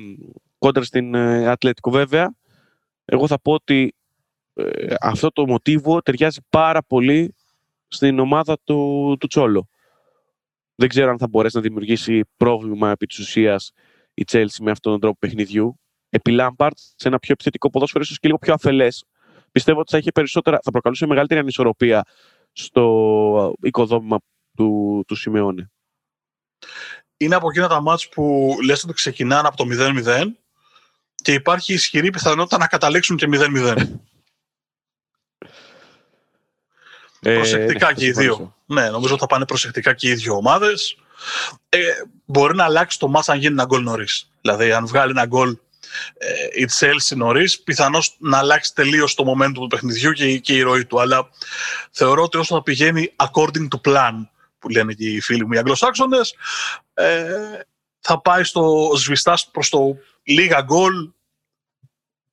κόντρα 0.59 0.85
στην 0.85 1.15
ε, 1.15 1.47
Ατλέτικο 1.47 1.91
βέβαια 1.91 2.35
εγώ 3.13 3.27
θα 3.27 3.41
πω 3.41 3.53
ότι 3.53 3.95
ε, 4.55 4.95
αυτό 5.01 5.31
το 5.31 5.47
μοτίβο 5.47 6.03
ταιριάζει 6.03 6.41
πάρα 6.51 6.83
πολύ 6.83 7.35
στην 7.89 8.19
ομάδα 8.19 8.59
του, 8.65 9.17
του 9.21 9.27
Τσόλο. 9.27 9.69
Δεν 10.75 10.89
ξέρω 10.89 11.11
αν 11.11 11.19
θα 11.19 11.29
μπορέσει 11.29 11.57
να 11.57 11.63
δημιουργήσει 11.63 12.25
πρόβλημα 12.37 12.91
επί 12.91 13.07
της 13.07 13.19
ουσίας 13.19 13.73
η 14.15 14.25
Τσέλσι 14.25 14.63
με 14.63 14.71
αυτόν 14.71 14.93
τον 14.93 15.01
τρόπο 15.01 15.17
παιχνιδιού. 15.19 15.81
Επί 16.09 16.31
Λάμπαρτ, 16.31 16.79
σε 16.79 17.09
ένα 17.09 17.19
πιο 17.19 17.33
επιθετικό 17.33 17.71
ποδόσφαιρο, 17.71 18.03
ίσως 18.05 18.19
και 18.19 18.27
λίγο 18.27 18.39
πιο 18.39 18.53
αφελές. 18.53 19.05
Πιστεύω 19.53 19.81
ότι 19.81 19.91
θα, 19.91 19.99
είχε 19.99 20.11
περισσότερα, 20.13 20.59
θα 20.63 20.71
προκαλούσε 20.71 21.07
μεγαλύτερη 21.07 21.41
ανισορροπία 21.41 22.03
στο 22.53 23.55
οικοδόμημα 23.63 24.19
του, 24.57 25.05
του 25.07 25.15
Σιμεώνε. 25.15 25.71
Είναι 27.17 27.35
από 27.35 27.49
εκείνα 27.51 27.69
τα 27.69 27.81
μάτς 27.81 28.09
που 28.09 28.57
λες 28.65 28.85
ότι 28.85 28.93
ξεκινάνε 28.93 29.49
από 29.49 29.57
το 29.57 29.65
0-0 29.71 30.27
και 31.15 31.33
υπάρχει 31.33 31.73
ισχυρή 31.73 32.11
πιθανότητα 32.11 32.59
να 32.59 32.67
καταλήξουν 32.67 33.17
και 33.17 33.29
0-0. 33.31 33.77
Ε, 37.23 37.35
προσεκτικά 37.35 37.95
και 37.95 38.07
οι 38.07 38.13
δύο. 38.13 38.57
Ναι, 38.67 38.91
νομίζω 38.91 39.13
ότι 39.13 39.23
θα 39.23 39.27
πάνε 39.27 39.47
προσεκτικά 39.47 39.95
και 39.95 40.09
οι 40.09 40.15
δύο 40.15 40.37
ομάδες. 40.37 40.97
Ε, 41.69 41.79
μπορεί 42.25 42.55
να 42.55 42.65
αλλάξει 42.65 42.99
το 42.99 43.09
μάτς 43.09 43.29
αν 43.29 43.39
γίνει 43.39 43.53
ένα 43.53 43.65
γκολ 43.65 43.83
νωρίς. 43.83 44.31
Δηλαδή, 44.41 44.73
αν 44.73 44.87
βγάλει 44.87 45.11
ένα 45.11 45.27
γκολ 45.27 45.51
ε, 45.51 45.57
η 46.55 46.69
Chelsea 46.79 47.17
νωρίς, 47.17 47.61
πιθανώς 47.61 48.17
να 48.19 48.39
αλλάξει 48.39 48.75
τελείως 48.75 49.15
το 49.15 49.25
momentum 49.33 49.53
του 49.55 49.67
παιχνιδιού 49.67 50.13
και, 50.13 50.39
και 50.39 50.57
η 50.57 50.61
ροή 50.61 50.87
του. 50.87 51.01
Αλλά 51.01 51.29
θεωρώ 51.91 52.23
ότι 52.23 52.39
όσο 52.39 52.55
θα 52.55 52.63
πηγαίνει 52.63 53.13
according 53.17 53.69
to 53.69 53.91
plan, 53.91 54.27
που 54.59 54.69
λένε 54.69 54.93
και 54.93 55.09
οι 55.09 55.21
φίλοι 55.21 55.47
μου 55.47 55.53
οι 55.53 55.59
Αγγλοσάξονε, 55.59 56.19
ε, 56.95 57.61
θα 58.01 58.21
πάει 58.21 58.45
στο 58.45 58.93
σβηστά 58.97 59.39
προς 59.53 59.69
το 59.69 59.97
λίγα 60.23 60.61
γκολ 60.61 61.11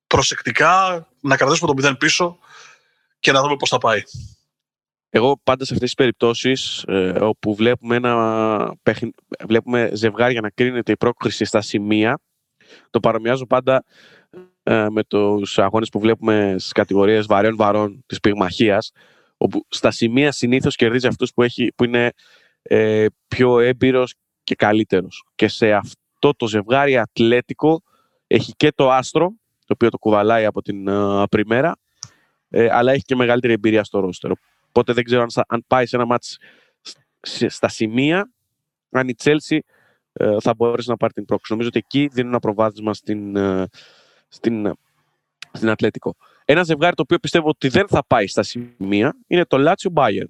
προσεκτικά, 0.07 1.07
να 1.19 1.37
κρατήσουμε 1.37 1.73
το 1.73 1.89
0 1.89 1.97
πίσω 1.99 2.37
και 3.19 3.31
να 3.31 3.41
δούμε 3.41 3.55
πώς 3.55 3.69
θα 3.69 3.77
πάει. 3.77 4.01
Εγώ 5.09 5.39
πάντα 5.43 5.65
σε 5.65 5.73
αυτές 5.73 5.87
τις 5.87 5.97
περιπτώσεις 5.97 6.83
ε, 6.87 7.13
όπου 7.19 7.55
βλέπουμε, 7.55 7.95
ένα, 7.95 8.73
βλέπουμε 9.47 9.89
ζευγάρια 9.93 10.41
να 10.41 10.49
κρίνεται 10.49 10.91
η 10.91 10.97
πρόκριση 10.97 11.45
στα 11.45 11.61
σημεία, 11.61 12.19
το 12.89 12.99
παρομοιάζω 12.99 13.45
πάντα 13.45 13.83
ε, 14.63 14.87
με 14.89 15.03
τους 15.03 15.59
αγώνες 15.59 15.89
που 15.89 15.99
βλέπουμε 15.99 16.55
στις 16.57 16.71
κατηγορίες 16.71 17.25
βαρέων 17.25 17.55
βαρών 17.55 18.03
της 18.05 18.19
πυγμαχίας, 18.19 18.91
όπου 19.37 19.65
στα 19.69 19.91
σημεία 19.91 20.31
συνήθως 20.31 20.75
κερδίζει 20.75 21.07
αυτούς 21.07 21.33
που, 21.33 21.43
έχει, 21.43 21.71
που 21.75 21.83
είναι 21.83 22.11
ε, 22.61 23.05
πιο 23.27 23.59
έμπειρος 23.59 24.13
και 24.43 24.55
καλύτερος. 24.55 25.25
Και 25.35 25.47
σε 25.47 25.73
αυτό 25.73 26.33
το 26.35 26.47
ζευγάρι 26.47 26.97
ατλέτικο 26.97 27.81
έχει 28.27 28.53
και 28.57 28.71
το 28.75 28.91
άστρο, 28.91 29.33
το 29.59 29.73
οποίο 29.73 29.89
το 29.89 29.97
κουβαλάει 29.97 30.45
από 30.45 30.61
την 30.61 30.85
uh, 30.89 31.23
πριμέρα, 31.29 31.77
ε, 32.49 32.69
αλλά 32.71 32.91
έχει 32.91 33.03
και 33.03 33.15
μεγαλύτερη 33.15 33.53
εμπειρία 33.53 33.83
στο 33.83 33.99
ρόστερο. 33.99 34.35
Οπότε 34.67 34.93
δεν 34.93 35.03
ξέρω 35.03 35.21
αν, 35.21 35.43
αν 35.47 35.63
πάει 35.67 35.85
σε 35.85 35.95
ένα 35.95 36.05
μάτς 36.05 36.37
στα 37.47 37.67
σημεία, 37.67 38.31
αν 38.89 39.07
η 39.07 39.15
Chelsea 39.23 39.57
ε, 39.57 39.57
θα 40.39 40.53
μπορέσει 40.53 40.89
να 40.89 40.97
πάρει 40.97 41.13
την 41.13 41.25
πρόκληση. 41.25 41.51
Νομίζω 41.51 41.69
ότι 41.69 41.77
εκεί 41.77 42.07
δίνει 42.13 42.27
ένα 42.27 42.39
προβάδισμα 42.39 42.93
στην, 42.93 43.35
ε, 43.35 43.67
στην, 44.27 44.73
στην 45.51 45.69
Ατλέτικο. 45.69 46.15
Ένα 46.45 46.63
ζευγάρι 46.63 46.95
το 46.95 47.01
οποίο 47.01 47.19
πιστεύω 47.19 47.49
ότι 47.49 47.67
δεν 47.67 47.87
θα 47.87 48.05
πάει 48.05 48.27
στα 48.27 48.43
σημεία 48.43 49.15
είναι 49.27 49.45
το 49.45 49.57
Λάτσιο 49.57 49.91
Bayern. 49.95 50.29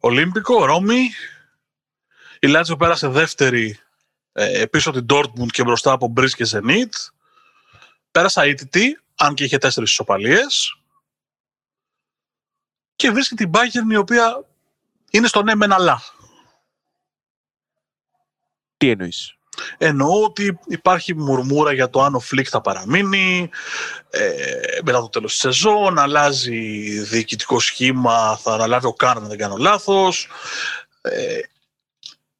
Ολύμπικο, 0.00 0.64
Ρώμη. 0.64 1.10
Η 2.40 2.46
Λάτσιο 2.46 2.76
πέρασε 2.76 3.08
δεύτερη 3.08 3.78
ε, 4.32 4.66
πίσω 4.66 4.90
την 4.90 5.06
Dortmund 5.08 5.46
και 5.46 5.62
μπροστά 5.62 5.92
από 5.92 6.08
Μπριζ 6.08 6.34
και 6.34 6.46
Zenit. 6.48 6.92
Πέρασα 8.10 8.42
αήττητη, 8.42 9.00
αν 9.14 9.34
και 9.34 9.44
είχε 9.44 9.58
τέσσερις 9.58 9.90
ισοπαλίες. 9.90 10.78
Και 12.96 13.10
βρίσκει 13.10 13.34
την 13.34 13.50
Bayern 13.54 13.92
η 13.92 13.96
οποία 13.96 14.44
είναι 15.10 15.26
στο 15.26 15.42
ναι 15.42 15.54
μεν 15.54 15.78
αλλά. 15.78 16.00
Τι 18.76 18.90
εννοείς; 18.90 19.36
Εννοώ 19.78 20.22
ότι 20.22 20.58
υπάρχει 20.66 21.14
μουρμούρα 21.14 21.72
για 21.72 21.90
το 21.90 22.02
αν 22.02 22.14
ο 22.14 22.20
Φλικ 22.20 22.46
θα 22.50 22.60
παραμείνει 22.60 23.50
ε, 24.10 24.32
μετά 24.84 25.00
το 25.00 25.08
τέλος 25.08 25.30
της 25.30 25.40
σεζόν, 25.40 25.98
αλλάζει 25.98 27.00
διοικητικό 27.00 27.60
σχήμα, 27.60 28.36
θα 28.36 28.52
αναλάβει 28.52 28.86
ο 28.86 28.92
Καν, 28.92 29.22
αν 29.22 29.28
δεν 29.28 29.38
κάνω 29.38 29.56
λάθος. 29.56 30.28
Ε, 31.00 31.38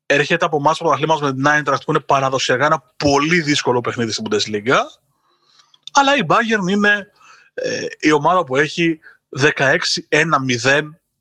έρχεται 0.07 0.45
από 0.45 0.61
μάτς 0.61 0.79
πρωταθλήματος 0.79 1.23
με 1.23 1.33
την 1.33 1.45
Eintracht 1.47 1.85
που 1.85 1.91
είναι 1.91 2.01
παραδοσιακά 2.01 2.67
ένα 2.67 2.83
πολύ 2.97 3.41
δύσκολο 3.41 3.81
παιχνίδι 3.81 4.13
στην 4.13 4.25
Bundesliga. 4.31 4.79
Αλλά 5.93 6.17
η 6.17 6.21
Bayern 6.27 6.71
είναι 6.71 7.11
ε, 7.55 7.87
η 8.01 8.13
ομάδα 8.13 8.45
που 8.45 8.57
έχει 8.57 8.99
16-1-0 9.41 9.45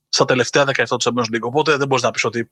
στα 0.09 0.25
τελευταία 0.25 0.63
17 0.63 0.83
του 0.87 0.97
Champions 1.03 1.35
League. 1.35 1.41
Οπότε 1.41 1.77
δεν 1.77 1.87
μπορείς 1.87 2.03
να 2.03 2.11
πεις 2.11 2.23
ότι 2.23 2.39
ε, 2.39 2.45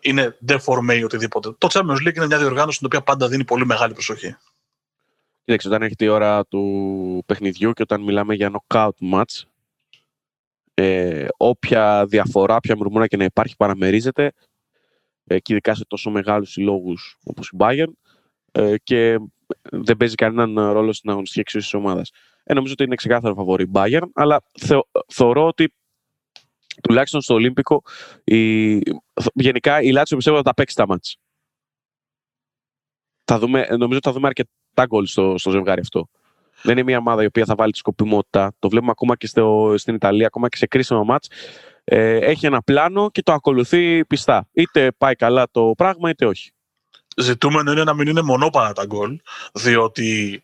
είναι 0.00 0.38
deformé 0.48 0.96
ή 0.98 1.04
οτιδήποτε. 1.04 1.54
Το 1.58 1.68
Champions 1.70 2.08
League 2.08 2.16
είναι 2.16 2.26
μια 2.26 2.38
διοργάνωση 2.38 2.74
στην 2.74 2.86
οποία 2.86 3.02
πάντα 3.02 3.28
δίνει 3.28 3.44
πολύ 3.44 3.66
μεγάλη 3.66 3.92
προσοχή. 3.92 4.36
Κοίταξε, 5.44 5.68
όταν 5.68 5.82
έχει 5.82 5.94
η 5.98 6.08
ώρα 6.08 6.46
του 6.46 7.22
παιχνιδιού 7.26 7.72
και 7.72 7.82
όταν 7.82 8.02
μιλάμε 8.02 8.34
για 8.34 8.50
knockout 8.52 9.12
match, 9.12 9.42
ε, 10.74 11.26
όποια 11.36 12.06
διαφορά, 12.06 12.56
όποια 12.56 12.76
μουρμούρα 12.76 13.06
και 13.06 13.16
να 13.16 13.24
υπάρχει 13.24 13.56
παραμερίζεται 13.56 14.32
ε, 15.26 15.38
και 15.38 15.52
ειδικά 15.52 15.74
σε 15.74 15.84
τόσο 15.88 16.10
μεγάλους 16.10 16.50
συλλόγους 16.50 17.18
όπως 17.24 17.48
η 17.48 17.56
Bayern 17.58 17.92
ε, 18.52 18.74
και 18.82 19.18
δεν 19.62 19.96
παίζει 19.96 20.14
κανέναν 20.14 20.72
ρόλο 20.72 20.92
στην 20.92 21.10
αγωνιστική 21.10 21.40
εξουσία 21.40 21.60
της 21.60 21.74
ομάδας. 21.74 22.10
Ε, 22.44 22.54
νομίζω 22.54 22.72
ότι 22.72 22.84
είναι 22.84 22.94
ξεκάθαρο 22.94 23.34
φαβορή 23.34 23.62
η 23.62 23.70
Bayern, 23.72 24.08
αλλά 24.14 24.42
θεωρώ 25.08 25.46
ότι 25.46 25.74
τουλάχιστον 26.82 27.20
στο 27.20 27.34
Ολύμπικο 27.34 27.82
η, 28.24 28.78
γενικά 29.34 29.82
η 29.82 29.90
Λάτσιο 29.90 30.16
πιστεύω 30.16 30.36
θα 30.36 30.42
τα 30.42 30.54
παίξει 30.54 30.74
τα 30.74 30.86
μάτς. 30.86 31.16
Θα 33.24 33.38
δούμε, 33.38 33.66
νομίζω 33.70 33.96
ότι 33.96 34.06
θα 34.06 34.12
δούμε 34.12 34.26
αρκετά 34.26 34.86
γκολ 34.86 35.06
στο, 35.06 35.34
στο 35.38 35.50
ζευγάρι 35.50 35.80
αυτό. 35.80 36.08
Δεν 36.62 36.72
είναι 36.72 36.82
μια 36.82 36.98
ομάδα 36.98 37.22
η 37.22 37.26
οποία 37.26 37.44
θα 37.44 37.54
βάλει 37.54 37.72
τη 37.72 37.78
σκοπιμότητα. 37.78 38.52
Το 38.58 38.68
βλέπουμε 38.68 38.90
ακόμα 38.90 39.16
και 39.16 39.26
στο, 39.26 39.74
στην 39.76 39.94
Ιταλία, 39.94 40.26
ακόμα 40.26 40.48
και 40.48 40.56
σε 40.56 40.66
κρίσιμα 40.66 41.04
μάτς. 41.04 41.30
Ε, 41.84 42.16
έχει 42.16 42.46
ένα 42.46 42.62
πλάνο 42.62 43.10
και 43.10 43.22
το 43.22 43.32
ακολουθεί 43.32 44.04
πιστά. 44.04 44.48
Είτε 44.52 44.92
πάει 44.98 45.14
καλά 45.14 45.46
το 45.50 45.72
πράγμα, 45.76 46.10
είτε 46.10 46.26
όχι 46.26 46.54
ζητούμενο 47.16 47.72
είναι 47.72 47.84
να 47.84 47.94
μην 47.94 48.08
είναι 48.08 48.22
μονόπανα 48.22 48.72
τα 48.72 48.84
γκολ, 48.84 49.20
διότι 49.52 50.42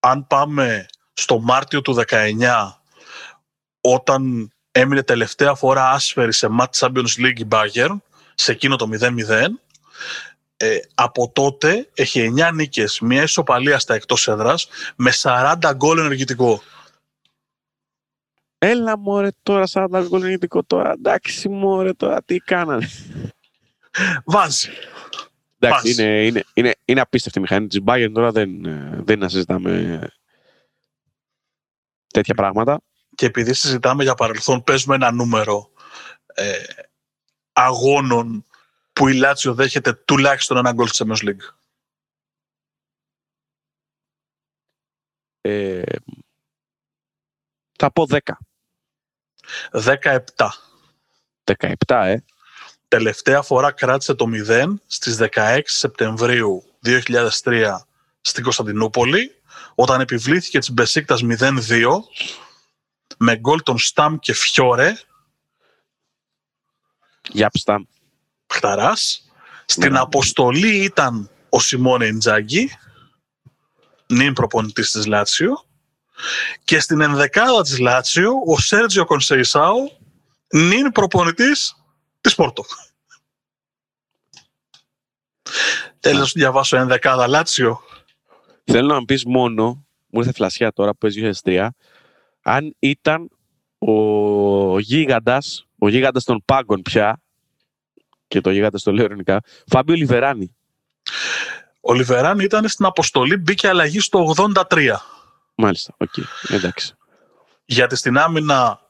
αν 0.00 0.26
πάμε 0.26 0.86
στο 1.12 1.38
Μάρτιο 1.38 1.80
του 1.80 1.96
19, 2.08 2.34
όταν 3.80 4.52
έμεινε 4.80 5.02
τελευταία 5.02 5.54
φορά 5.54 5.90
άσφαιρη 5.90 6.32
σε 6.32 6.48
Match 6.58 6.78
Champions 6.78 7.18
League 7.18 7.38
η 7.38 7.46
Bayern, 7.50 7.96
σε 8.34 8.52
εκείνο 8.52 8.76
το 8.76 8.88
0-0, 9.00 9.10
ε, 10.56 10.78
από 10.94 11.30
τότε 11.34 11.88
έχει 11.94 12.32
9 12.36 12.50
νίκες, 12.54 13.00
μια 13.00 13.22
ισοπαλία 13.22 13.78
στα 13.78 13.94
εκτός 13.94 14.28
έδρας, 14.28 14.68
με 14.96 15.10
40 15.10 15.72
γκολ 15.74 15.98
ενεργητικό. 15.98 16.62
Έλα 18.58 18.98
μωρέ 18.98 19.28
τώρα 19.42 19.64
40 19.72 20.04
γκολ 20.08 20.20
ενεργητικό 20.20 20.64
τώρα, 20.64 20.92
εντάξει 20.92 21.48
μωρέ 21.48 21.92
τώρα 21.92 22.22
τι 22.22 22.38
κάνανε. 22.38 22.88
Βάζει. 24.24 24.70
Εντάξει, 25.58 25.90
είναι, 25.90 26.26
είναι, 26.26 26.44
είναι, 26.54 26.74
είναι 26.84 27.00
απίστευτη 27.00 27.38
η 27.38 27.42
μηχανή 27.42 27.66
της 27.66 27.80
Bayern 27.86 28.10
τώρα, 28.12 28.32
δεν, 28.32 28.62
δεν 28.62 29.14
είναι 29.14 29.16
να 29.16 29.28
συζητάμε 29.28 30.00
τέτοια 32.06 32.34
πράγματα. 32.34 32.80
Και 33.20 33.26
επειδή 33.26 33.54
συζητάμε 33.54 34.02
για 34.02 34.14
παρελθόν, 34.14 34.62
παίζουμε 34.62 34.94
ένα 34.94 35.12
νούμερο 35.12 35.70
ε, 36.26 36.64
αγώνων 37.52 38.44
που 38.92 39.08
η 39.08 39.14
Λάτσιο 39.14 39.54
δέχεται 39.54 39.92
τουλάχιστον 39.92 40.56
ένα 40.56 40.72
γκολ 40.72 40.86
στη 40.86 41.04
Champions 41.06 41.28
League. 41.28 41.54
Ε, 45.40 45.82
θα 47.78 47.92
πω 47.92 48.06
10. 48.08 48.18
17. 49.70 50.48
17, 51.44 51.72
ε. 51.88 52.16
Τελευταία 52.88 53.42
φορά 53.42 53.72
κράτησε 53.72 54.14
το 54.14 54.26
0 54.48 54.74
στις 54.86 55.18
16 55.34 55.60
Σεπτεμβρίου 55.64 56.64
2003 56.84 57.76
στην 58.20 58.42
Κωνσταντινούπολη 58.42 59.42
όταν 59.74 60.00
επιβλήθηκε 60.00 60.58
της 60.58 60.70
Μπεσίκτας 60.70 61.20
0-2 61.24 62.02
με 63.18 63.36
γκολ 63.36 63.62
των 63.62 63.78
Σταμ 63.78 64.16
και 64.18 64.32
Φιόρε. 64.32 64.96
Για 67.28 67.50
Σταμ. 67.52 67.82
Χταράς. 68.52 69.30
Στην 69.64 69.92
ναι. 69.92 69.98
αποστολή 69.98 70.84
ήταν 70.84 71.30
ο 71.48 71.60
Σιμώνε 71.60 72.06
Ιντζάγκη, 72.06 72.70
νυν 74.06 74.32
προπονητής 74.32 74.90
της 74.90 75.06
Λάτσιο. 75.06 75.64
Και 76.64 76.80
στην 76.80 77.00
ενδεκάδα 77.00 77.62
της 77.62 77.78
Λάτσιο 77.78 78.32
ο 78.46 78.58
Σέρτζιο 78.58 79.04
Κονσεϊσάου, 79.04 79.98
νυν 80.54 80.92
προπονητής 80.92 81.74
της 82.20 82.34
Πόρτο. 82.34 82.64
Θέλω 86.00 86.18
να 86.18 86.24
σου 86.24 86.38
διαβάσω 86.38 86.76
ένα 86.76 86.86
δεκάδα 86.86 87.28
Λάτσιο. 87.28 87.80
Θέλω 88.64 88.94
να 88.94 89.04
πεις 89.04 89.24
μόνο, 89.24 89.86
μου 90.06 90.20
ήρθε 90.20 90.32
φλασιά 90.32 90.72
τώρα 90.72 90.90
που 90.90 90.98
παίζει 90.98 91.30
2003, 91.44 91.68
αν 92.42 92.76
ήταν 92.78 93.30
ο 93.78 94.78
γίγαντας, 94.78 95.66
ο 95.78 95.88
γίγαντας 95.88 96.24
των 96.24 96.42
πάγκων 96.44 96.82
πια, 96.82 97.20
και 98.28 98.40
το 98.40 98.50
γίγαντας 98.50 98.82
το 98.82 98.92
λέω 98.92 99.04
ειρωνικά, 99.04 99.40
Φάμπιο 99.66 99.94
Λιβεράνη. 99.94 100.54
Ο 101.80 101.92
Λιβεράνη 101.92 102.44
ήταν 102.44 102.68
στην 102.68 102.84
αποστολή, 102.84 103.36
μπήκε 103.36 103.68
αλλαγή 103.68 104.00
στο 104.00 104.34
83. 104.36 104.96
Μάλιστα, 105.54 105.94
OK, 105.96 106.08
okay. 106.16 106.54
εντάξει. 106.54 106.94
Γιατί 107.64 107.96
στην 107.96 108.18
άμυνα 108.18 108.80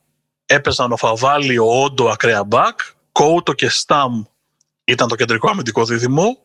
έπαιζαν 0.47 0.93
ο 0.93 0.97
Φαβάλι, 0.97 1.59
ο 1.59 1.83
Όντο, 1.83 2.09
ακραία 2.09 2.45
μπακ, 2.45 2.81
Κόουτο 3.13 3.53
και 3.53 3.69
Σταμ 3.69 4.25
ήταν 4.85 5.09
το 5.09 5.15
κεντρικό 5.15 5.51
αμυντικό 5.51 5.85
δίδυμο. 5.85 6.37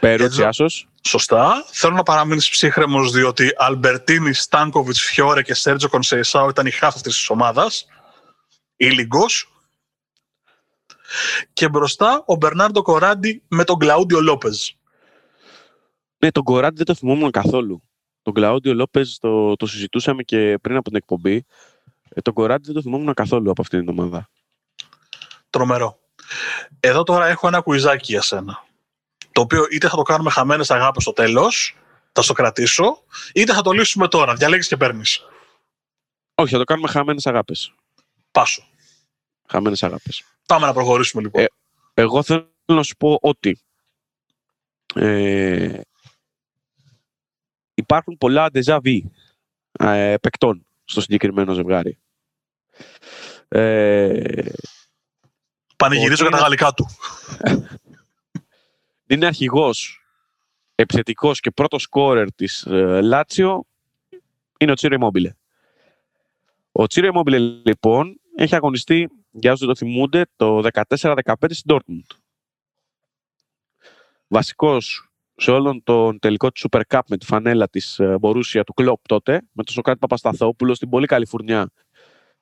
Πέρουτσι, 0.00 0.44
άσο. 0.44 0.66
Σωστά. 1.06 1.64
Θέλω 1.70 1.94
να 1.94 2.02
παραμείνεις 2.02 2.48
ψύχρεμος, 2.48 3.10
διότι 3.12 3.52
Αλμπερτίνη, 3.56 4.32
Στάνκοβιτς, 4.32 5.00
Φιόρε 5.00 5.42
και 5.42 5.54
Σέρτζο 5.54 5.88
Κονσεϊσάου 5.88 6.48
ήταν 6.48 6.66
οι 6.66 6.70
χάφτες 6.70 7.14
της 7.14 7.30
ομάδας. 7.30 7.86
Ήλιγκο. 8.76 9.24
Και 11.52 11.68
μπροστά 11.68 12.22
ο 12.26 12.34
Μπερνάρντο 12.34 12.82
Κοράντι 12.82 13.42
με 13.48 13.64
τον 13.64 13.78
Κλαούντιο 13.78 14.20
Λόπεζ. 14.20 14.68
Ναι, 16.18 16.30
τον 16.30 16.42
Κοράντι 16.42 16.76
δεν 16.76 16.86
το 16.86 16.94
θυμόμουν 16.94 17.30
καθόλου. 17.30 17.82
Τον 18.22 18.34
Κλαούντιο 18.34 18.74
Λόπεζ 18.74 19.16
το, 19.20 19.56
το 19.56 19.66
συζητούσαμε 19.66 20.22
και 20.22 20.58
πριν 20.60 20.76
από 20.76 20.88
την 20.88 20.96
εκπομπή. 20.96 21.44
Ε, 22.08 22.20
τον 22.20 22.34
Κοράντι 22.34 22.64
δεν 22.66 22.74
το 22.74 22.82
θυμόμουν 22.82 23.14
καθόλου 23.14 23.50
από 23.50 23.62
αυτήν 23.62 23.78
την 23.78 23.88
εβδομάδα. 23.88 24.28
Τρομερό. 25.50 25.98
Εδώ 26.80 27.02
τώρα 27.02 27.26
έχω 27.26 27.46
ένα 27.46 27.60
κουιζάκι 27.60 28.12
για 28.12 28.22
σένα. 28.22 28.65
Το 29.36 29.42
οποίο 29.42 29.66
είτε 29.70 29.88
θα 29.88 29.96
το 29.96 30.02
κάνουμε 30.02 30.30
χαμένες 30.30 30.70
αγάπη 30.70 31.00
στο 31.00 31.12
τέλος, 31.12 31.76
θα 32.12 32.22
στο 32.22 32.32
κρατήσω, 32.32 33.02
είτε 33.34 33.52
θα 33.52 33.62
το 33.62 33.70
λύσουμε 33.70 34.08
τώρα. 34.08 34.34
Διαλέγεις 34.34 34.68
και 34.68 34.76
παίρνεις. 34.76 35.24
Όχι, 36.34 36.52
θα 36.52 36.58
το 36.58 36.64
κάνουμε 36.64 36.88
χαμένες 36.88 37.26
αγάπες. 37.26 37.74
Πάσο. 38.30 38.66
Χαμένες 39.48 39.82
αγάπες. 39.82 40.24
Πάμε 40.46 40.66
να 40.66 40.72
προχωρήσουμε 40.72 41.22
λοιπόν. 41.22 41.42
Ε, 41.42 41.46
εγώ 41.94 42.22
θέλω 42.22 42.48
να 42.64 42.82
σου 42.82 42.96
πω 42.96 43.18
ότι 43.20 43.60
ε, 44.94 45.80
υπάρχουν 47.74 48.18
πολλά 48.18 48.50
déjà 48.52 48.78
vu 48.84 49.00
ε, 49.72 50.14
παικτών 50.20 50.66
στο 50.84 51.00
συγκεκριμένο 51.00 51.52
ζευγάρι. 51.52 51.98
Ε, 53.48 54.48
Πανηγυρίζω 55.76 56.22
για 56.22 56.36
τα 56.36 56.42
γαλλικά 56.42 56.72
του. 56.72 56.86
είναι 59.06 59.26
αρχηγός 59.26 60.06
επιθετικός 60.74 61.40
και 61.40 61.50
πρώτος 61.50 61.82
σκόρερ 61.82 62.32
της 62.32 62.62
ε, 62.62 63.00
Λάτσιο 63.00 63.64
είναι 64.58 64.70
ο 64.70 64.74
Τσίρο 64.74 64.96
Immobile. 65.00 65.30
Ο 66.72 66.86
Τσίρο 66.86 67.10
Immobile 67.14 67.60
λοιπόν 67.64 68.20
έχει 68.36 68.54
αγωνιστεί, 68.54 69.08
για 69.30 69.52
όσους 69.52 69.66
δεν 69.66 69.74
το 69.74 69.86
θυμούνται, 69.86 70.26
το 70.36 70.68
14-15 70.96 71.34
στην 71.48 71.74
Dortmund. 71.76 72.16
Βασικός 74.28 75.10
σε 75.36 75.50
όλον 75.50 75.82
τον 75.82 76.18
τελικό 76.18 76.52
του 76.52 76.68
Super 76.70 76.80
Cup 76.88 77.00
με 77.08 77.16
τη 77.16 77.26
φανέλα 77.26 77.68
της 77.68 78.00
Μπορούσια 78.20 78.64
του 78.64 78.72
Κλόπ 78.72 79.06
τότε, 79.06 79.32
με 79.32 79.62
τον 79.62 79.74
Σοκράτη 79.74 79.98
Παπασταθόπουλο 79.98 80.74
στην 80.74 80.88
πολύ 80.88 81.06
καλή 81.06 81.26
φουρνιά 81.26 81.70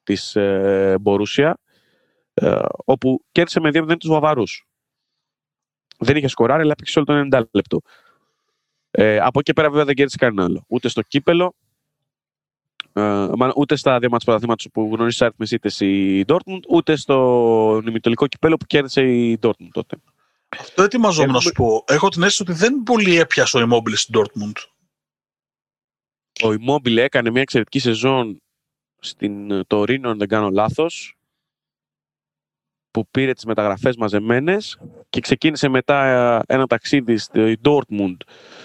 της 0.03 0.37
Μπορούσια, 1.01 1.59
όπου 2.85 3.25
κέρδισε 3.33 3.61
με 3.61 3.71
2-0 3.73 3.97
τους 3.99 4.11
Βαβαρούς. 4.11 4.67
Δεν 5.99 6.17
είχε 6.17 6.29
σκοράρει, 6.29 6.63
αλλά 6.63 6.73
έπαιξε 6.73 6.99
όλο 6.99 7.29
το 7.29 7.39
90 7.39 7.43
λεπτό. 7.51 7.81
Ε, 8.91 9.19
από 9.19 9.39
εκεί 9.39 9.53
πέρα 9.53 9.69
βέβαια 9.69 9.85
δεν 9.85 9.95
κέρδισε 9.95 10.17
κανένα 10.17 10.45
άλλο. 10.45 10.65
Ούτε 10.69 10.89
στο 10.89 11.03
κύπελο, 11.03 11.55
ε, 12.93 13.29
ούτε 13.57 13.77
στα 13.77 13.99
δύο 13.99 14.09
μάτς 14.11 14.25
πρωταθλήματος 14.25 14.69
που 14.73 14.91
γνωρίζει 14.95 15.25
αριθμές 15.25 15.51
είτε 15.51 15.85
η 15.87 16.25
Dortmund, 16.29 16.61
ούτε 16.69 16.97
στο 16.97 17.81
νημιτολικό 17.85 18.27
κυπέλο 18.27 18.57
που 18.57 18.67
κέρδισε 18.67 19.03
η 19.03 19.39
Dortmund 19.43 19.69
τότε. 19.73 19.97
Αυτό 20.59 20.83
ετοιμαζόμουν 20.83 21.33
να 21.33 21.41
σου 21.41 21.53
πω. 21.53 21.85
Έχω 21.87 22.09
την 22.09 22.23
αίσθηση 22.23 22.43
ότι 22.43 22.53
δεν 22.53 22.83
πολύ 22.83 23.19
έπιασε 23.19 23.59
ο 23.59 23.61
Immobile 23.61 23.97
στην 23.97 24.21
Dortmund. 24.21 24.53
Ο 26.43 26.49
Immobile 26.49 26.97
έκανε 26.97 27.31
μια 27.31 27.41
εξαιρετική 27.41 27.79
σεζόν 27.79 28.43
στην 28.99 29.67
Τωρίνο, 29.67 30.11
αν 30.11 30.19
δεν 30.19 30.29
κάνω 30.29 30.51
λάθος, 30.51 31.17
που 32.95 33.07
πήρε 33.11 33.33
τις 33.33 33.45
μεταγραφές 33.45 33.97
μαζεμένες 33.97 34.79
και 35.11 35.21
ξεκίνησε 35.21 35.69
μετά 35.69 36.43
ένα 36.47 36.67
ταξίδι 36.67 37.17
στη 37.17 37.59
Dortmund, 37.65 38.17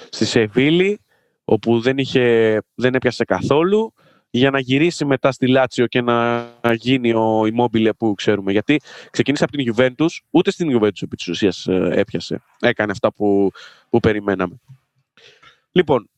στη 0.09 0.25
Σεβίλη, 0.25 0.99
όπου 1.43 1.79
δεν, 1.79 1.97
είχε, 1.97 2.57
δεν 2.75 2.95
έπιασε 2.95 3.23
καθόλου 3.23 3.93
για 4.29 4.49
να 4.49 4.59
γυρίσει 4.59 5.05
μετά 5.05 5.31
στη 5.31 5.47
Λάτσιο 5.47 5.87
και 5.87 6.01
να 6.01 6.45
γίνει 6.73 7.13
ο 7.13 7.41
Immobile 7.41 7.89
που 7.97 8.13
ξέρουμε. 8.13 8.51
Γιατί 8.51 8.81
ξεκίνησε 9.11 9.43
από 9.43 9.57
την 9.57 9.73
Juventus, 9.75 10.17
ούτε 10.29 10.51
στην 10.51 10.77
Juventus 10.77 11.01
επί 11.01 11.15
της 11.15 11.27
ουσίας 11.27 11.65
ε, 11.67 11.89
έπιασε. 11.93 12.41
Έκανε 12.59 12.91
αυτά 12.91 13.13
που, 13.13 13.51
που 13.89 13.99
περιμέναμε. 13.99 14.59
Λοιπόν, 15.71 16.09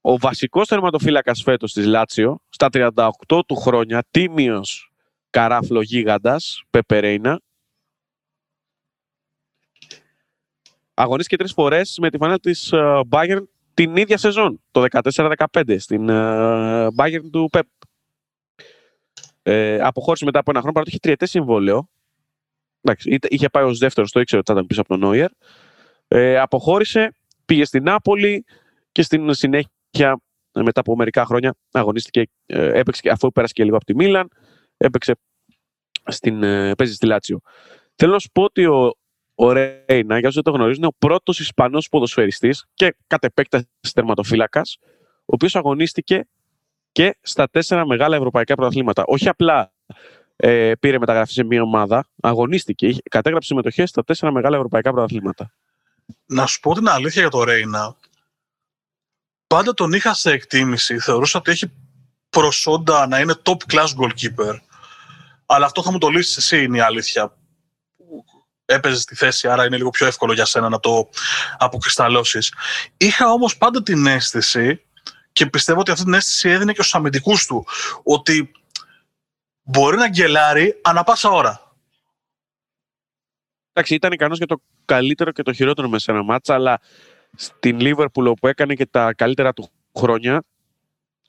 ο 0.00 0.18
βασικός 0.18 0.68
τερματοφύλακας 0.68 1.42
φέτος 1.42 1.72
της 1.72 1.86
Λάτσιο, 1.86 2.40
στα 2.48 2.68
38 2.72 3.40
του 3.46 3.56
χρόνια, 3.56 4.04
τίμιος 4.10 4.92
καράφλο 5.30 5.80
γίγαντας, 5.82 6.62
Πεπερέινα, 6.70 7.40
αγωνίστηκε 11.00 11.36
τρεις 11.36 11.52
φορές 11.52 11.98
με 12.00 12.10
τη 12.10 12.16
φανέλα 12.16 12.38
της 12.38 12.72
ε, 12.72 13.00
Bayern 13.10 13.42
την 13.74 13.96
ίδια 13.96 14.18
σεζόν, 14.18 14.60
το 14.70 14.84
14-15, 14.90 15.76
στην 15.78 16.06
uh, 16.10 16.88
Bayern 16.96 17.30
του 17.32 17.48
Pep. 17.52 17.60
Ε, 19.42 19.80
αποχώρησε 19.80 20.24
μετά 20.24 20.38
από 20.38 20.50
ένα 20.50 20.58
χρόνο, 20.58 20.72
παρότι 20.72 20.90
είχε 20.90 21.00
τριετές 21.02 21.30
συμβόλαιο. 21.30 21.88
Εντάξει, 22.80 23.18
είχε 23.28 23.48
πάει 23.48 23.64
ως 23.64 23.78
δεύτερος, 23.78 24.12
το 24.12 24.20
ήξερε 24.20 24.40
ότι 24.40 24.50
θα 24.50 24.56
ήταν 24.56 24.66
πίσω 24.66 24.80
από 24.80 24.88
τον 24.88 24.98
Νόιερ. 24.98 25.30
Ε, 26.08 26.38
αποχώρησε, 26.38 27.14
πήγε 27.44 27.64
στην 27.64 27.82
Νάπολη 27.82 28.44
και 28.92 29.02
στην 29.02 29.34
συνέχεια, 29.34 30.20
μετά 30.52 30.80
από 30.80 30.96
μερικά 30.96 31.24
χρόνια, 31.24 31.54
αγωνίστηκε, 31.70 32.28
ε, 32.46 32.78
έπαιξε, 32.78 33.10
αφού 33.10 33.32
πέρασε 33.32 33.52
και 33.52 33.64
λίγο 33.64 33.76
από 33.76 33.84
τη 33.84 33.94
Μίλαν, 33.94 34.28
έπαιξε 34.76 35.16
στην, 36.06 36.42
ε, 36.42 36.74
παίζει 36.74 36.94
στη 36.94 37.06
Λάτσιο. 37.06 37.40
Θέλω 37.94 38.12
να 38.12 38.18
σου 38.18 38.30
πω 38.32 38.42
ότι 38.42 38.66
ο, 38.66 38.94
ο 39.42 39.52
Ρέινα, 39.52 40.18
για 40.18 40.28
όσοι 40.28 40.40
δεν 40.42 40.42
το 40.42 40.50
γνωρίζουν, 40.50 40.82
είναι 40.82 40.86
ο 40.86 40.96
πρώτος 40.98 41.40
Ισπανός 41.40 41.88
ποδοσφαιριστής 41.88 42.66
και 42.74 42.96
κατ' 43.06 43.24
επέκταση 43.24 43.66
τερματοφύλακας, 43.94 44.78
ο 45.20 45.22
οποίος 45.24 45.56
αγωνίστηκε 45.56 46.28
και 46.92 47.18
στα 47.20 47.48
τέσσερα 47.48 47.86
μεγάλα 47.86 48.16
ευρωπαϊκά 48.16 48.54
πρωταθλήματα. 48.54 49.02
Όχι 49.06 49.28
απλά 49.28 49.72
ε, 50.36 50.72
πήρε 50.80 50.98
μεταγραφή 50.98 51.32
σε 51.32 51.44
μία 51.44 51.62
ομάδα, 51.62 52.08
αγωνίστηκε, 52.22 52.96
κατέγραψε 53.10 53.48
συμμετοχές 53.48 53.88
στα 53.88 54.04
τέσσερα 54.04 54.32
μεγάλα 54.32 54.56
ευρωπαϊκά 54.56 54.90
πρωταθλήματα. 54.92 55.52
Να 56.26 56.46
σου 56.46 56.60
πω 56.60 56.74
την 56.74 56.88
αλήθεια 56.88 57.20
για 57.20 57.30
το 57.30 57.44
Ρέινα. 57.44 57.96
Πάντα 59.46 59.74
τον 59.74 59.92
είχα 59.92 60.14
σε 60.14 60.30
εκτίμηση. 60.30 60.98
Θεωρούσα 60.98 61.38
ότι 61.38 61.50
έχει 61.50 61.72
προσόντα 62.30 63.06
να 63.06 63.20
είναι 63.20 63.34
top 63.42 63.56
class 63.72 63.88
goalkeeper. 64.00 64.58
Αλλά 65.46 65.66
αυτό 65.66 65.82
θα 65.82 65.92
μου 65.92 65.98
το 65.98 66.08
λύσεις 66.08 66.36
εσύ, 66.36 66.62
είναι 66.62 66.76
η 66.76 66.80
αλήθεια 66.80 67.34
έπαιζες 68.70 69.02
στη 69.02 69.14
θέση, 69.14 69.48
άρα 69.48 69.66
είναι 69.66 69.76
λίγο 69.76 69.90
πιο 69.90 70.06
εύκολο 70.06 70.32
για 70.32 70.44
σένα 70.44 70.68
να 70.68 70.80
το 70.80 71.08
αποκρισταλώσεις. 71.58 72.54
Είχα 72.96 73.32
όμως 73.32 73.56
πάντα 73.56 73.82
την 73.82 74.06
αίσθηση 74.06 74.82
και 75.32 75.46
πιστεύω 75.46 75.80
ότι 75.80 75.90
αυτή 75.90 76.04
την 76.04 76.14
αίσθηση 76.14 76.48
έδινε 76.48 76.72
και 76.72 76.82
στους 76.82 76.94
αμυντικούς 76.94 77.46
του, 77.46 77.66
ότι 78.02 78.50
μπορεί 79.62 79.96
να 79.96 80.08
γκελάρει 80.08 80.80
ανα 80.82 81.02
πάσα 81.02 81.30
ώρα. 81.30 81.74
Εντάξει, 83.72 83.94
ήταν 83.94 84.12
ικανός 84.12 84.38
για 84.38 84.46
το 84.46 84.62
καλύτερο 84.84 85.32
και 85.32 85.42
το 85.42 85.52
χειρότερο 85.52 85.88
μέσα 85.88 86.04
σε 86.04 86.10
ένα 86.10 86.22
μάτσα, 86.22 86.54
αλλά 86.54 86.80
στην 87.36 87.80
Λίβερπουλ 87.80 88.26
όπου 88.26 88.46
έκανε 88.46 88.74
και 88.74 88.86
τα 88.86 89.14
καλύτερα 89.14 89.52
του 89.52 89.70
χρόνια 89.98 90.44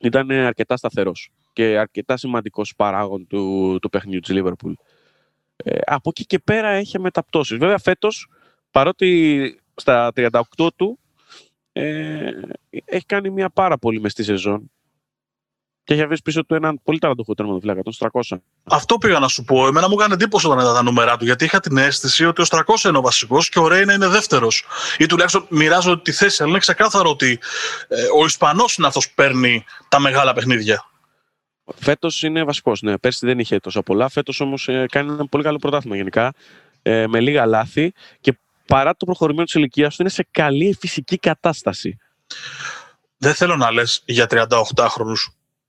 ήταν 0.00 0.30
αρκετά 0.30 0.76
σταθερός 0.76 1.30
και 1.52 1.78
αρκετά 1.78 2.16
σημαντικός 2.16 2.74
παράγον 2.76 3.26
του, 3.26 3.78
του 3.82 3.88
παιχνιδιού 3.90 4.20
της 4.20 4.30
Λίβερπουλ. 4.30 4.72
Ε, 5.56 5.78
από 5.84 6.08
εκεί 6.08 6.26
και 6.26 6.38
πέρα 6.38 6.68
έχει 6.68 6.98
μεταπτώσεις. 6.98 7.58
Βέβαια 7.58 7.78
φέτος, 7.78 8.28
παρότι 8.70 9.60
στα 9.74 10.12
38 10.16 10.40
του 10.76 10.98
ε, 11.72 12.30
έχει 12.84 13.06
κάνει 13.06 13.30
μια 13.30 13.50
πάρα 13.50 13.78
πολύ 13.78 14.00
μεστή 14.00 14.22
σεζόν 14.22 14.70
και 15.84 15.94
έχει 15.94 16.02
αφήσει 16.02 16.22
πίσω 16.22 16.44
του 16.44 16.54
έναν 16.54 16.80
πολύ 16.82 16.98
ταλαντούχο 16.98 17.34
τερματοφύλακα, 17.34 17.82
τον 17.82 17.92
300. 17.98 18.36
Αυτό 18.64 18.98
πήγα 18.98 19.18
να 19.18 19.28
σου 19.28 19.44
πω. 19.44 19.66
Εμένα 19.66 19.88
μου 19.88 19.94
έκανε 19.98 20.14
εντύπωση 20.14 20.46
όταν 20.46 20.58
είδα 20.58 20.72
τα 20.72 20.82
νούμερα 20.82 21.16
του, 21.16 21.24
γιατί 21.24 21.44
είχα 21.44 21.60
την 21.60 21.76
αίσθηση 21.76 22.24
ότι 22.24 22.42
ο 22.42 22.44
300 22.48 22.88
είναι 22.88 22.98
ο 22.98 23.00
βασικός 23.00 23.48
και 23.48 23.58
ο 23.58 23.68
Ρέινα 23.68 23.92
είναι 23.92 24.08
δεύτερος. 24.08 24.64
Ή 24.98 25.06
τουλάχιστον 25.06 25.46
μοιράζονται 25.48 26.02
τη 26.02 26.12
θέση, 26.12 26.42
αλλά 26.42 26.50
είναι 26.50 26.60
ξεκάθαρο 26.60 27.10
ότι 27.10 27.38
ε, 27.88 28.02
ο 28.20 28.24
Ισπανός 28.24 28.76
είναι 28.76 28.86
αυτός 28.86 29.08
που 29.08 29.12
παίρνει 29.14 29.64
τα 29.88 30.00
μεγάλα 30.00 30.32
παιχνίδια. 30.32 30.91
Φέτος 31.80 32.22
είναι 32.22 32.44
βασικός. 32.44 32.82
Ναι. 32.82 32.98
Πέρσι 32.98 33.26
δεν 33.26 33.38
είχε 33.38 33.58
τόσο 33.58 33.82
πολλά. 33.82 34.08
Φέτος 34.08 34.40
όμως 34.40 34.68
ε, 34.68 34.86
κάνει 34.90 35.12
ένα 35.12 35.26
πολύ 35.26 35.44
καλό 35.44 35.58
πρωτάθλημα 35.58 35.96
γενικά. 35.96 36.32
Ε, 36.82 37.06
με 37.06 37.20
λίγα 37.20 37.46
λάθη 37.46 37.92
και 38.20 38.38
παρά 38.66 38.96
το 38.96 39.04
προχωρημένο 39.04 39.44
της 39.44 39.54
ηλικίας 39.54 39.96
του 39.96 40.02
είναι 40.02 40.10
σε 40.10 40.26
καλή 40.30 40.76
φυσική 40.80 41.18
κατάσταση. 41.18 41.98
Δεν 43.16 43.34
θέλω 43.34 43.56
να 43.56 43.72
λες 43.72 44.02
για 44.04 44.26
38χρονου 44.30 45.14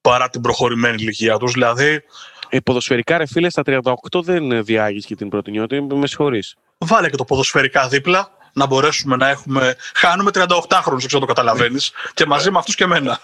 παρά 0.01 0.29
την 0.29 0.41
προχωρημένη 0.41 0.95
ηλικία 0.99 1.37
τους. 1.37 1.51
Δηλαδή. 1.51 2.03
Ε, 2.49 2.59
ποδοσφαιρικά 2.59 3.17
ρε 3.17 3.25
φίλε, 3.25 3.49
στα 3.49 3.61
38 3.65 4.23
δεν 4.23 4.63
διάγεις 4.63 5.05
και 5.05 5.15
την 5.15 5.29
προτινιότητα. 5.29 5.95
Με 5.95 6.07
συγχωρείς. 6.07 6.55
Βάλε 6.77 7.09
και 7.09 7.17
το 7.17 7.25
ποδοσφαιρικά 7.25 7.87
δίπλα 7.87 8.29
να 8.53 8.65
μπορέσουμε 8.65 9.15
να 9.15 9.29
έχουμε. 9.29 9.75
Χάνουμε 9.95 10.31
38χρονου, 10.33 11.03
έξω 11.03 11.19
το 11.19 11.25
καταλαβαίνεις, 11.25 11.91
και 12.13 12.25
μαζί 12.25 12.51
με 12.51 12.57
αυτούς 12.57 12.75
και 12.75 12.83
εμένα. 12.83 13.19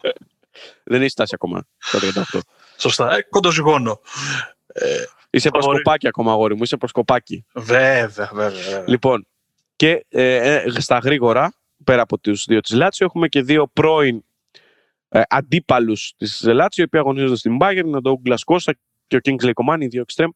Δεν 0.90 1.00
έχει 1.00 1.10
φτάσει 1.10 1.32
ακόμα 1.34 1.66
το 1.90 1.98
38. 2.32 2.38
Σωστά. 2.76 3.14
Ε, 3.14 3.22
κοντοζυγόνο. 3.22 4.00
Ε, 4.66 5.04
είσαι 5.30 5.50
προσκοπάκι 5.50 6.06
ακόμα, 6.06 6.32
αγόρι 6.32 6.54
μου. 6.56 6.62
Είσαι 6.62 6.76
προσκοπάκι. 6.76 7.44
Βέβαια, 7.54 8.30
βέβαια. 8.32 8.84
Λοιπόν, 8.86 9.26
και 9.76 10.06
ε, 10.08 10.34
ε, 10.34 10.70
στα 10.80 10.98
γρήγορα, 10.98 11.54
πέρα 11.84 12.02
από 12.02 12.18
τους 12.18 12.44
δύο 12.44 12.60
της 12.60 12.72
Λάτσιο, 12.72 13.06
έχουμε 13.06 13.28
και 13.28 13.42
δύο 13.42 13.66
πρώην 13.72 14.24
ε, 15.08 15.22
αντίπαλους 15.28 16.14
της 16.16 16.42
Λάτσιο, 16.42 16.82
οι 16.82 16.86
οποίοι 16.86 17.00
αγωνίζονται 17.00 17.36
στην 17.36 17.56
Bayern, 17.60 17.82
είναι 17.86 17.96
ο 17.96 18.00
Ντόγκλα 18.00 18.38
Κώστα 18.44 18.74
και 19.06 19.16
ο 19.16 19.20
Kingsley 19.24 19.52
Coman, 19.54 19.80
οι 19.80 19.86
δύο 19.86 20.00
εξτρέμ. 20.00 20.30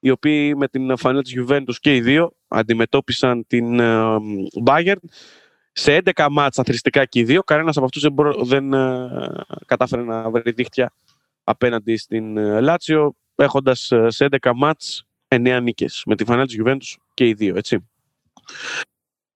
οι 0.00 0.10
οποίοι 0.10 0.54
με 0.56 0.68
την 0.68 0.96
φανέλα 0.96 1.22
της 1.22 1.34
Juventus 1.38 1.74
και 1.80 1.94
οι 1.94 2.00
δύο 2.00 2.32
αντιμετώπισαν 2.48 3.46
την 3.46 3.80
ε, 3.80 4.16
Bayern 4.64 4.96
σε 5.72 6.02
11 6.04 6.26
μάτς 6.30 6.58
αθρηστικά 6.58 7.04
και 7.04 7.18
οι 7.18 7.24
δύο. 7.24 7.42
Κανένας 7.42 7.76
από 7.76 7.84
αυτούς 7.84 8.02
δεν, 8.02 8.14
δεν 8.44 8.72
ε, 8.72 9.08
κατάφερε 9.66 10.02
να 10.02 10.30
βρει 10.30 10.50
δίχτυα 10.50 10.92
απέναντι 11.44 11.96
στην 11.96 12.36
Λάτσιο, 12.60 13.14
έχοντας 13.34 13.92
σε 14.06 14.28
11 14.40 14.52
μάτς 14.54 15.04
9 15.28 15.60
νίκες 15.62 16.02
με 16.06 16.16
τη 16.16 16.24
φανέλα 16.24 16.46
της 16.46 16.56
Juventus 16.64 17.02
και 17.14 17.26
οι 17.26 17.32
δύο, 17.32 17.56
έτσι. 17.56 17.90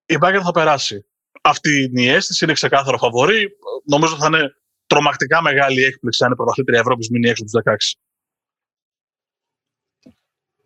Η 0.07 0.19
Bayern 0.21 0.41
θα 0.43 0.51
περάσει. 0.51 1.07
Αυτή 1.43 1.83
είναι 1.83 2.03
η 2.03 2.09
αίσθηση, 2.09 2.45
είναι 2.45 2.53
ξεκάθαρο 2.53 2.99
φαβορή. 2.99 3.51
Νομίζω 3.85 4.17
θα 4.17 4.27
είναι 4.27 4.57
τρομακτικά 4.87 5.43
μεγάλη 5.43 5.83
έκπληξη 5.85 6.25
αν 6.25 6.33
η 6.33 6.35
πρωταθλήτρια 6.35 6.79
Ευρώπης 6.79 7.11
μείνει 7.11 7.29
έξω 7.29 7.45
στους 7.45 7.53
16. 7.65 7.75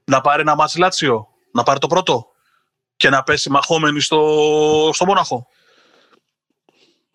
Να 0.04 0.20
πάρει 0.20 0.40
ένα 0.40 0.54
ματς 0.54 0.74
η 0.74 0.78
Λάτσιο, 0.78 1.28
να 1.52 1.62
πάρει 1.62 1.78
το 1.78 1.86
πρώτο 1.86 2.26
και 2.96 3.08
να 3.08 3.22
πέσει 3.22 3.50
μαχόμενη 3.50 4.00
στο, 4.00 4.90
στο 4.92 5.04
Μόναχο. 5.04 5.46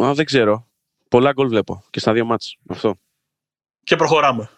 Α, 0.04 0.14
δεν 0.14 0.26
ξέρω. 0.26 0.68
Πολλά 1.10 1.32
γκολ 1.32 1.48
βλέπω 1.48 1.84
και 1.90 2.00
στα 2.00 2.14
δύο 2.14 2.26
μάτς. 2.26 2.58
Αυτό. 2.68 2.96
Και 3.84 3.96
προχωράμε. 3.96 4.50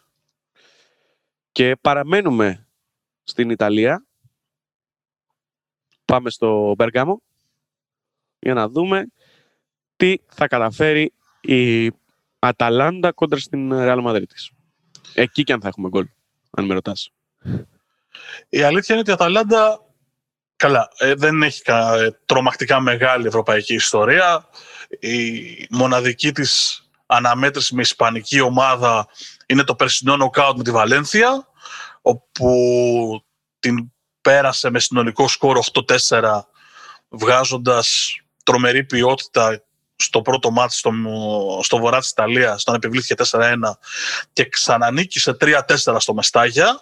Και 1.51 1.75
παραμένουμε 1.81 2.67
στην 3.23 3.49
Ιταλία. 3.49 4.05
Πάμε 6.05 6.29
στο 6.29 6.73
Μπεργάμο 6.77 7.21
για 8.39 8.53
να 8.53 8.69
δούμε 8.69 9.07
τι 9.95 10.15
θα 10.27 10.47
καταφέρει 10.47 11.13
η 11.41 11.91
Αταλάντα 12.39 13.11
κόντρα 13.11 13.39
στην 13.39 13.69
Real 13.73 14.05
Madrid. 14.05 14.23
Εκεί 15.13 15.43
και 15.43 15.53
αν 15.53 15.61
θα 15.61 15.67
έχουμε 15.67 15.89
γκολ, 15.89 16.07
αν 16.49 16.65
με 16.65 16.73
ρωτάς. 16.73 17.11
Η 18.49 18.61
αλήθεια 18.61 18.95
είναι 18.95 18.99
ότι 18.99 19.09
η 19.09 19.13
Αταλάντα 19.13 19.86
καλά, 20.57 20.89
ε, 20.97 21.13
δεν 21.13 21.43
έχει 21.43 21.61
κα, 21.61 21.95
τρομακτικά 22.25 22.79
μεγάλη 22.79 23.27
ευρωπαϊκή 23.27 23.73
ιστορία. 23.73 24.49
Η 24.99 25.67
μοναδική 25.69 26.31
της 26.31 26.81
αναμέτρηση 27.05 27.75
με 27.75 27.81
ισπανική 27.81 28.39
ομάδα 28.39 29.07
είναι 29.45 29.63
το 29.63 29.75
περσινό 29.75 30.17
νοκάουτ 30.17 30.57
με 30.57 30.63
τη 30.63 30.71
Βαλένθια, 30.71 31.47
όπου 32.01 33.25
την 33.59 33.91
πέρασε 34.21 34.69
με 34.69 34.79
συνολικό 34.79 35.27
σκορ 35.27 35.59
8-4, 36.09 36.39
βγάζοντας 37.09 38.17
τρομερή 38.43 38.83
ποιότητα 38.83 39.63
στο 39.95 40.21
πρώτο 40.21 40.51
μάτι 40.51 40.73
στο, 40.73 40.91
στο 41.63 41.77
βορρά 41.77 41.99
της 41.99 42.09
Ιταλίας, 42.09 42.61
όταν 42.61 42.75
επιβλήθηκε 42.75 43.23
4-1 43.31 43.55
και 44.33 44.49
ξανανίκησε 44.49 45.37
3-4 45.41 45.95
στο 45.97 46.13
Μεστάγια. 46.13 46.81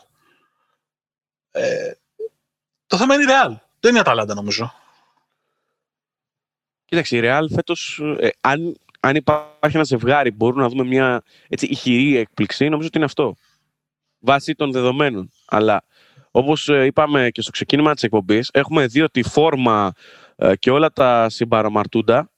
Ε, 1.52 1.92
το 2.88 2.98
θέμα 2.98 3.14
είναι 3.14 3.24
η 3.24 3.26
Ρεάλ. 3.26 3.58
Δεν 3.86 3.94
είναι 3.94 4.04
η 4.04 4.10
Αταλάντα 4.10 4.34
νομίζω. 4.34 4.74
Κοίταξε, 6.86 7.18
η 7.18 7.20
Ρεάλ 7.20 7.50
φέτος, 7.50 8.02
ε, 8.20 8.30
αν, 8.42 8.76
αν 9.00 9.16
υπάρχει 9.16 9.76
ένα 9.76 9.84
ζευγάρι, 9.84 10.32
μπορούμε 10.32 10.62
να 10.62 10.70
δούμε 10.70 10.84
μια 10.84 11.24
έτσι, 11.48 11.66
ηχηρή 11.66 12.18
έκπληξη, 12.18 12.70
νομίζω 12.70 12.88
ότι 12.88 12.98
είναι 12.98 13.06
αυτό. 13.06 13.36
Βάσει 14.20 14.56
των 14.56 14.72
δεδομένων. 14.72 15.32
Αλλά 15.46 15.84
όπως 16.32 16.70
ε, 16.70 16.86
είπαμε 16.86 17.30
και 17.30 17.42
στο 17.42 17.52
ξεκίνημα 17.52 17.94
της 17.94 18.04
εκπομπής, 18.04 18.50
έχουμε 18.54 18.88
δει 18.88 19.02
ότι 19.02 19.20
η 19.20 19.24
φόρμα 19.24 19.94
ε, 20.36 20.56
και 20.56 20.72
όλα 20.72 20.92
τα 20.92 21.30
συμπαραμαρτούντα 21.30 22.32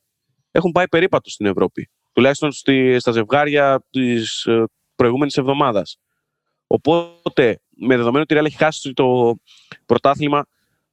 έχουν 0.51 0.71
πάει 0.71 0.87
περίπατο 0.87 1.29
στην 1.29 1.45
Ευρώπη. 1.45 1.89
Τουλάχιστον 2.13 2.51
στη, 2.51 2.99
στα 2.99 3.11
ζευγάρια 3.11 3.85
της 3.89 4.45
ε, 4.45 4.63
προηγούμενης 4.95 5.37
εβδομάδας. 5.37 5.97
Οπότε, 6.67 7.61
με 7.69 7.97
δεδομένο 7.97 8.23
ότι 8.23 8.33
η 8.33 8.37
Real 8.39 8.45
έχει 8.45 8.57
χάσει 8.57 8.93
το 8.93 9.35
πρωτάθλημα, 9.85 10.45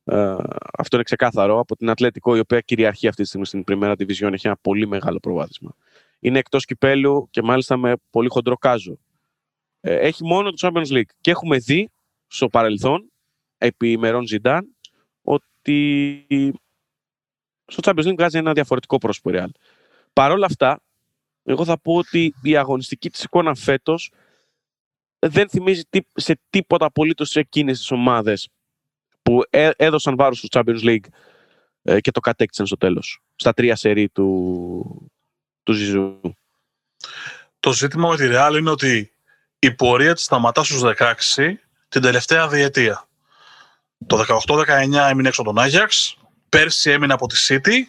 ε, 0.04 0.36
αυτό 0.78 0.96
είναι 0.96 1.04
ξεκάθαρο, 1.04 1.58
από 1.58 1.76
την 1.76 1.90
Ατλέτικο, 1.90 2.36
η 2.36 2.38
οποία 2.38 2.60
κυριαρχεί 2.60 3.08
αυτή 3.08 3.22
τη 3.22 3.28
στιγμή 3.28 3.46
στην 3.46 3.64
Πριμέρα 3.64 3.92
Division, 3.92 4.32
έχει 4.32 4.46
ένα 4.46 4.56
πολύ 4.60 4.86
μεγάλο 4.86 5.18
προβάδισμα. 5.18 5.74
Είναι 6.18 6.38
εκτός 6.38 6.64
κυπέλου 6.64 7.28
και 7.30 7.42
μάλιστα 7.42 7.76
με 7.76 7.94
πολύ 8.10 8.28
χοντρό 8.28 8.56
κάζο. 8.56 8.98
Ε, 9.80 9.94
έχει 9.94 10.24
μόνο 10.24 10.50
το 10.50 10.68
Champions 10.68 10.92
League. 10.92 11.10
Και 11.20 11.30
έχουμε 11.30 11.58
δει 11.58 11.90
στο 12.26 12.48
παρελθόν, 12.48 13.10
επί 13.58 13.90
ημερών 13.90 14.26
Ζιντάν, 14.26 14.76
ότι 15.22 16.26
στο 17.66 17.82
Champions 17.84 18.08
League 18.08 18.16
βγάζει 18.16 18.38
ένα 18.38 18.52
διαφορετικό 18.52 18.98
πρόσωπο 18.98 19.30
Real. 19.34 19.48
Παρ' 20.12 20.30
όλα 20.30 20.46
αυτά, 20.46 20.82
εγώ 21.42 21.64
θα 21.64 21.78
πω 21.80 21.94
ότι 21.94 22.34
η 22.42 22.56
αγωνιστική 22.56 23.10
της 23.10 23.22
εικόνα 23.22 23.54
φέτος 23.54 24.12
δεν 25.18 25.48
θυμίζει 25.48 25.82
σε 26.14 26.40
τίποτα 26.50 26.86
απολύτως 26.86 27.28
σε 27.28 27.40
εκείνες 27.40 27.78
τις 27.78 27.90
ομάδες 27.90 28.48
που 29.24 29.42
έδωσαν 29.76 30.16
βάρος 30.16 30.38
στο 30.38 30.48
Champions 30.50 30.84
League 30.84 31.06
ε, 31.82 32.00
και 32.00 32.10
το 32.10 32.20
κατέκτησαν 32.20 32.66
στο 32.66 32.76
τέλος. 32.76 33.22
Στα 33.34 33.52
τρία 33.52 33.76
σερί 33.76 34.08
του, 34.08 35.12
του 35.62 35.72
Ζιζού. 35.72 36.20
Το 37.60 37.72
ζήτημα 37.72 38.08
με 38.08 38.16
τη 38.16 38.28
Real 38.30 38.56
είναι 38.58 38.70
ότι 38.70 39.12
η 39.58 39.74
πορεία 39.74 40.14
της 40.14 40.24
σταματά 40.24 40.64
στους 40.64 40.80
16 40.84 41.54
την 41.88 42.02
τελευταία 42.02 42.48
διετία. 42.48 43.08
Το 44.06 44.24
18-19 44.46 44.66
έμεινε 45.10 45.28
έξω 45.28 45.42
τον 45.42 45.58
Άγιαξ, 45.58 46.18
Πέρσι 46.48 46.90
έμεινε 46.90 47.12
από 47.12 47.26
τη 47.26 47.36
City 47.48 47.80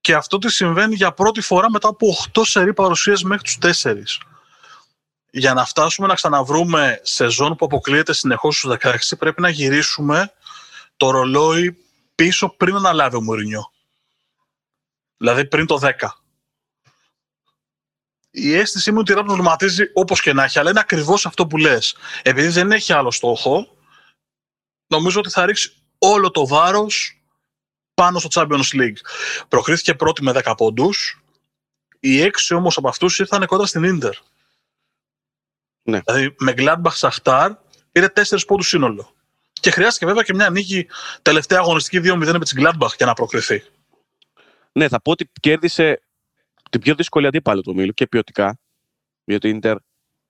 και 0.00 0.14
αυτό 0.14 0.38
τι 0.38 0.50
συμβαίνει 0.50 0.94
για 0.94 1.12
πρώτη 1.12 1.40
φορά 1.40 1.70
μετά 1.70 1.88
από 1.88 2.06
8 2.34 2.40
σερή 2.44 2.74
παρουσίες 2.74 3.22
μέχρι 3.22 3.42
τους 3.42 3.82
4. 3.82 3.94
Για 5.38 5.54
να 5.54 5.64
φτάσουμε 5.64 6.06
να 6.06 6.14
ξαναβρούμε 6.14 7.00
σεζόν 7.02 7.56
που 7.56 7.64
αποκλείεται 7.64 8.12
συνεχώς 8.12 8.58
στους 8.58 8.76
16 8.80 8.96
πρέπει 9.18 9.40
να 9.40 9.48
γυρίσουμε 9.48 10.32
το 10.96 11.10
ρολόι 11.10 11.76
πίσω 12.14 12.48
πριν 12.48 12.76
αναλάβει 12.76 13.16
ο 13.16 13.22
Μουρινιό. 13.22 13.72
Δηλαδή 15.16 15.46
πριν 15.46 15.66
το 15.66 15.78
10. 15.82 15.90
Η 18.30 18.54
αίσθησή 18.54 18.92
μου 18.92 18.98
ότι 19.00 19.12
η 19.12 19.14
προβληματίζει 19.14 19.84
όπως 19.94 20.20
και 20.20 20.32
να 20.32 20.44
έχει, 20.44 20.58
αλλά 20.58 20.70
είναι 20.70 20.80
ακριβώς 20.80 21.26
αυτό 21.26 21.46
που 21.46 21.56
λες. 21.56 21.96
Επειδή 22.22 22.48
δεν 22.48 22.72
έχει 22.72 22.92
άλλο 22.92 23.10
στόχο, 23.10 23.76
νομίζω 24.86 25.18
ότι 25.18 25.30
θα 25.30 25.46
ρίξει 25.46 25.72
όλο 25.98 26.30
το 26.30 26.46
βάρος 26.46 27.22
πάνω 27.94 28.18
στο 28.18 28.28
Champions 28.32 28.80
League. 28.80 28.98
Προκρίθηκε 29.48 29.94
πρώτη 29.94 30.22
με 30.22 30.32
10 30.44 30.54
πόντους. 30.56 31.24
Οι 32.00 32.20
έξι 32.22 32.54
όμως 32.54 32.76
από 32.76 32.88
αυτούς 32.88 33.18
ήρθαν 33.18 33.46
κοντά 33.46 33.66
στην 33.66 33.84
Ίντερ. 33.84 34.14
Ναι. 35.86 36.00
Δηλαδή 36.04 36.34
με 36.38 36.54
Gladbach 36.56 36.92
Σαχτάρ 36.92 37.52
πήρε 37.92 38.06
4 38.14 38.38
πόντους 38.46 38.68
σύνολο. 38.68 39.14
Και 39.52 39.70
χρειάστηκε 39.70 40.06
βέβαια 40.06 40.22
και 40.22 40.34
μια 40.34 40.50
νίκη 40.50 40.86
τελευταία 41.22 41.58
αγωνιστική 41.58 42.10
2-0 42.10 42.16
με 42.16 42.44
την 42.44 42.64
Gladbach 42.64 42.96
για 42.96 43.06
να 43.06 43.12
προκριθεί. 43.12 43.62
Ναι, 44.72 44.88
θα 44.88 45.02
πω 45.02 45.10
ότι 45.10 45.30
κέρδισε 45.40 46.02
την 46.70 46.80
πιο 46.80 46.94
δύσκολη 46.94 47.26
αντίπαλο 47.26 47.60
του 47.60 47.74
Μίλου 47.74 47.92
και 47.92 48.06
ποιοτικά. 48.06 48.58
Γιατί 49.24 49.48
η 49.48 49.50
Ίντερ 49.50 49.76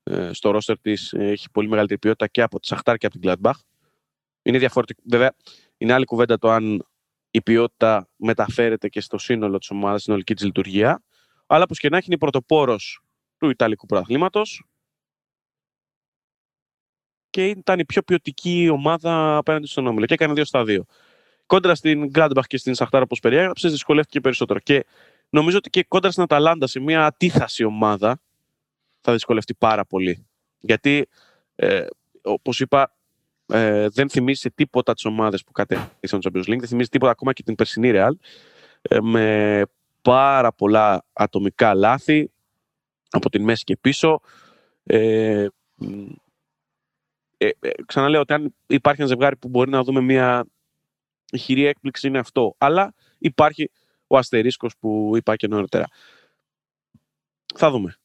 ε, 0.03 0.31
στο 0.33 0.51
ρόστερ 0.51 0.81
της 0.81 1.13
έχει 1.13 1.51
πολύ 1.51 1.69
μεγαλύτερη 1.69 1.99
ποιότητα 1.99 2.27
και 2.27 2.43
από 2.43 2.61
τη 2.61 2.67
Σαχτάρ 2.67 2.97
και 2.97 3.07
από 3.07 3.19
την 3.19 3.31
Gladbach. 3.31 3.61
Είναι 4.43 4.59
διαφορετικό. 4.59 5.03
Βέβαια, 5.05 5.35
είναι 5.77 5.93
άλλη 5.93 6.05
κουβέντα 6.05 6.39
το 6.39 6.51
αν 6.51 6.87
η 7.31 7.43
ποιότητα 7.43 8.09
μεταφέρεται 8.17 8.89
και 8.89 9.01
στο 9.01 9.19
σύνολο 9.19 9.59
της 9.59 9.71
ομάδας, 9.71 10.01
στην 10.01 10.13
ολική 10.13 10.35
της 10.35 10.45
λειτουργία. 10.45 11.03
Αλλά 11.47 11.63
όπως 11.63 11.79
και 11.79 11.89
να 11.89 11.97
έχει, 11.97 12.07
είναι 12.07 12.15
η 12.15 12.19
πρωτοπόρος 12.19 13.01
του 13.39 13.51
Ιταλικού 13.51 13.87
πρωταθλήματο 13.87 14.43
και 17.37 17.47
ήταν 17.47 17.79
η 17.79 17.85
πιο 17.85 18.03
ποιοτική 18.03 18.69
ομάδα 18.73 19.37
απέναντι 19.37 19.67
στον 19.67 19.87
όμιλο. 19.87 20.07
Και 20.07 20.15
έκανε 20.15 20.33
δύο 20.33 20.45
στα 20.45 20.65
δύο. 20.65 20.85
Κόντρα 21.47 21.75
στην 21.75 22.11
Gladbach 22.15 22.47
και 22.47 22.57
στην 22.57 22.75
Σαχτάρα, 22.75 23.05
όπως 23.05 23.21
περιέγραψες, 23.21 23.71
δυσκολεύτηκε 23.71 24.21
περισσότερο. 24.21 24.59
Και 24.59 24.87
νομίζω 25.31 25.57
ότι 25.57 25.71
και 25.71 25.85
κόντρα 25.85 26.11
στην 26.11 26.23
Αταλάντα, 26.23 26.67
σε 26.67 26.81
μια 26.81 27.07
αντίθαση 27.07 27.65
ομάδα, 27.65 28.21
θα 29.01 29.13
δυσκολευτεί 29.13 29.55
πάρα 29.55 29.85
πολύ. 29.85 30.27
Γιατί, 30.61 31.09
ε, 31.55 31.87
όπως 32.23 32.61
είπα, 32.61 32.97
ε, 33.47 33.89
δεν 33.89 34.11
θυμίζει 34.11 34.51
τίποτα 34.51 34.95
τις 34.95 35.05
ομάδες 35.05 35.45
που 35.45 35.53
κατέκτησαν 35.53 36.21
το 36.21 36.31
Champions 36.33 36.51
League, 36.51 36.59
δεν 36.59 36.69
θυμίζει 36.69 36.89
τίποτα 36.89 37.11
ακόμα 37.11 37.33
και 37.33 37.43
την 37.43 37.55
περσινή 37.55 37.91
Real. 37.95 38.13
Ε, 38.83 39.01
με 39.01 39.63
πάρα 40.03 40.53
πολλά 40.53 41.05
ατομικά 41.13 41.75
λάθη 41.75 42.31
από 43.11 43.31
την 43.31 43.43
μέση 43.43 43.65
και 43.65 43.77
πίσω. 43.77 44.21
Ε, 44.85 45.47
ε, 47.37 47.49
ε, 47.61 47.71
ξαναλέω 47.87 48.21
ότι 48.21 48.33
αν 48.33 48.55
υπάρχει 48.67 49.01
ένα 49.01 49.11
ζευγάρι 49.11 49.37
που 49.37 49.49
μπορεί 49.49 49.71
να 49.71 49.83
δούμε 49.83 50.01
μια 50.01 50.47
χειρή 51.39 51.65
έκπληξη 51.67 52.07
είναι 52.07 52.19
αυτό. 52.19 52.55
Αλλά 52.59 52.95
υπάρχει 53.19 53.71
ο 54.07 54.19
αστερίσκος 54.19 54.73
που 54.79 55.13
είπα 55.17 55.37
και 55.37 55.47
νωρίτερα. 55.47 55.89
Θα 57.55 57.71
δούμε. 57.71 57.97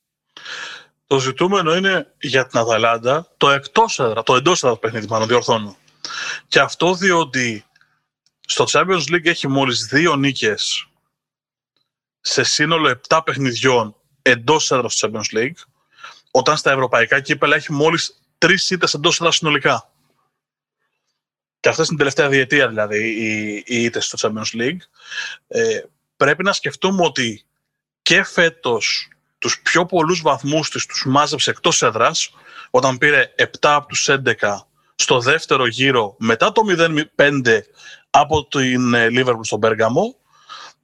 Το 1.08 1.20
ζητούμενο 1.20 1.76
είναι 1.76 2.14
για 2.22 2.48
την 2.48 2.60
Αταλάντα 2.60 3.34
το 3.38 3.50
εκτός 3.50 4.00
έδρα, 4.00 4.24
το 4.24 4.36
εντός 4.36 4.64
έδρα 4.64 4.78
παιχνίδι, 4.78 5.08
μάλλον 5.08 5.28
διορθώνω. 5.28 5.78
Και 6.48 6.60
αυτό 6.60 6.94
διότι 6.94 7.66
στο 8.40 8.66
Champions 8.68 9.04
League 9.10 9.26
έχει 9.26 9.48
μόλις 9.48 9.86
δύο 9.86 10.16
νίκες 10.16 10.88
σε 12.22 12.44
σύνολο 12.44 13.00
7 13.08 13.22
παιχνιδιών 13.26 13.96
εντός 14.22 14.72
έδρας 14.72 14.94
στο 14.94 15.10
Champions 15.12 15.38
League, 15.38 15.64
όταν 16.32 16.58
στα 16.58 16.72
ευρωπαϊκά 16.72 17.20
κύπελα 17.20 17.56
έχει 17.56 17.72
μόλις 17.72 18.21
τρεις 18.42 18.70
ήττες 18.70 18.94
εντός 18.94 19.20
έδρα 19.20 19.32
συνολικά. 19.32 19.92
Και 21.60 21.70
αυτές 21.70 21.88
είναι 21.88 21.98
την 21.98 21.98
τελευταία 21.98 22.30
διετία 22.30 22.68
δηλαδή 22.68 23.10
οι, 23.10 23.64
οι 23.66 23.84
ήττες 23.84 24.06
στο 24.06 24.18
Champions 24.22 24.62
League. 24.62 24.78
Ε, 25.48 25.82
πρέπει 26.18 26.44
να 26.44 26.54
σκεφτούμε 26.54 27.06
ότι 27.06 27.46
και 28.02 28.24
φέτος 28.24 29.10
τους 29.38 29.62
πιο 29.62 29.86
πολλούς 29.86 30.22
βαθμούς 30.22 30.70
της 30.70 30.86
τους 30.86 31.04
μάζεψε 31.06 31.50
εκτός 31.50 31.82
έδρας, 31.82 32.34
όταν 32.70 32.98
πήρε 32.98 33.34
7 33.38 33.46
από 33.62 33.88
τους 33.88 34.10
11 34.10 34.66
στο 34.96 35.20
δεύτερο 35.20 35.68
γύρο 35.68 36.16
μετά 36.20 36.52
το 36.52 36.62
0-5 37.16 37.60
από 38.10 38.48
την 38.48 38.94
Liverpool 38.96 39.40
στον 39.42 39.60
Πέργαμο 39.60 40.16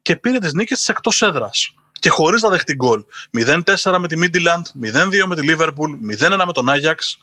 και 0.01 0.15
πήρε 0.15 0.39
τις 0.39 0.53
νίκες 0.53 0.77
της 0.77 0.89
εκτός 0.89 1.21
έδρας 1.21 1.73
και 1.99 2.09
χωρίς 2.09 2.41
να 2.41 2.49
δεχτεί 2.49 2.73
γκολ. 2.73 3.03
0-4 3.37 3.97
με 3.99 4.07
τη 4.07 4.15
Midland, 4.19 4.61
0-2 4.93 5.23
με 5.25 5.35
τη 5.35 5.47
Liverpool, 5.49 5.89
0-1 6.19 6.43
με 6.45 6.53
τον 6.53 6.69
Άγιαξ. 6.69 7.17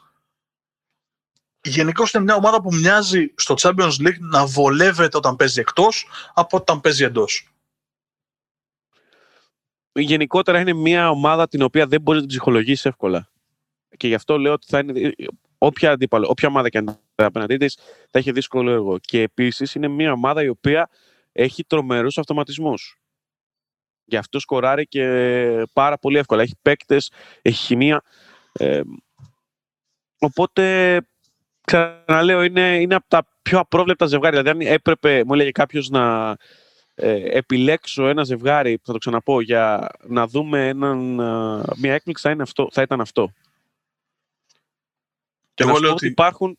Γενικώ 1.64 2.04
είναι 2.14 2.24
μια 2.24 2.34
ομάδα 2.34 2.60
που 2.60 2.74
μοιάζει 2.74 3.32
στο 3.36 3.54
Champions 3.58 3.92
League 4.00 4.18
να 4.18 4.46
βολεύεται 4.46 5.16
όταν 5.16 5.36
παίζει 5.36 5.60
εκτός 5.60 6.06
από 6.34 6.56
όταν 6.56 6.80
παίζει 6.80 7.04
εντός. 7.04 7.48
Γενικότερα 9.92 10.60
είναι 10.60 10.72
μια 10.72 11.10
ομάδα 11.10 11.48
την 11.48 11.62
οποία 11.62 11.86
δεν 11.86 12.00
μπορεί 12.00 12.16
να 12.16 12.22
την 12.22 12.32
ψυχολογήσεις 12.32 12.84
εύκολα. 12.84 13.30
Και 13.96 14.08
γι' 14.08 14.14
αυτό 14.14 14.38
λέω 14.38 14.52
ότι 14.52 14.66
θα 14.68 14.78
είναι 14.78 15.12
όποια, 15.58 15.90
αντίπαλο, 15.90 16.28
όποια 16.28 16.48
ομάδα 16.48 16.68
και 16.68 16.78
αν 16.78 16.84
είναι 16.84 16.98
απέναντί 17.14 17.56
της 17.56 17.78
θα 18.10 18.18
έχει 18.18 18.32
δύσκολο 18.32 18.70
έργο. 18.70 18.98
Και 18.98 19.20
επίσης 19.20 19.74
είναι 19.74 19.88
μια 19.88 20.12
ομάδα 20.12 20.42
η 20.42 20.48
οποία 20.48 20.90
έχει 21.32 21.64
τρομερούς 21.64 22.18
αυτοματισμούς. 22.18 22.98
Γι' 24.04 24.16
αυτό 24.16 24.38
σκοράρει 24.38 24.86
και 24.86 25.66
πάρα 25.72 25.98
πολύ 25.98 26.18
εύκολα. 26.18 26.42
Έχει 26.42 26.54
παίκτες, 26.62 27.10
έχει 27.42 27.64
χημεία. 27.64 28.02
Ε, 28.52 28.80
οπότε, 30.18 30.96
ξαναλέω, 31.64 32.42
είναι, 32.42 32.80
είναι 32.80 32.94
από 32.94 33.08
τα 33.08 33.26
πιο 33.42 33.58
απρόβλεπτα 33.58 34.06
ζευγάρια. 34.06 34.42
Δηλαδή, 34.42 34.64
αν 34.64 34.72
έπρεπε, 34.74 35.24
μου 35.26 35.34
έλεγε 35.34 35.50
κάποιος 35.50 35.88
να 35.88 36.36
ε, 36.94 37.36
επιλέξω 37.36 38.06
ένα 38.06 38.24
ζευγάρι, 38.24 38.80
θα 38.82 38.92
το 38.92 38.98
ξαναπώ, 38.98 39.40
για 39.40 39.88
να 40.06 40.26
δούμε 40.26 40.68
έναν, 40.68 40.98
μια 41.76 41.94
έκπληξη, 41.94 42.22
θα, 42.22 42.30
είναι 42.30 42.42
αυτό, 42.42 42.68
θα 42.72 42.82
ήταν 42.82 43.00
αυτό. 43.00 43.32
Και 45.54 45.62
εγώ 45.62 45.78
λέω 45.78 45.90
ότι 45.90 46.06
υπάρχουν. 46.06 46.58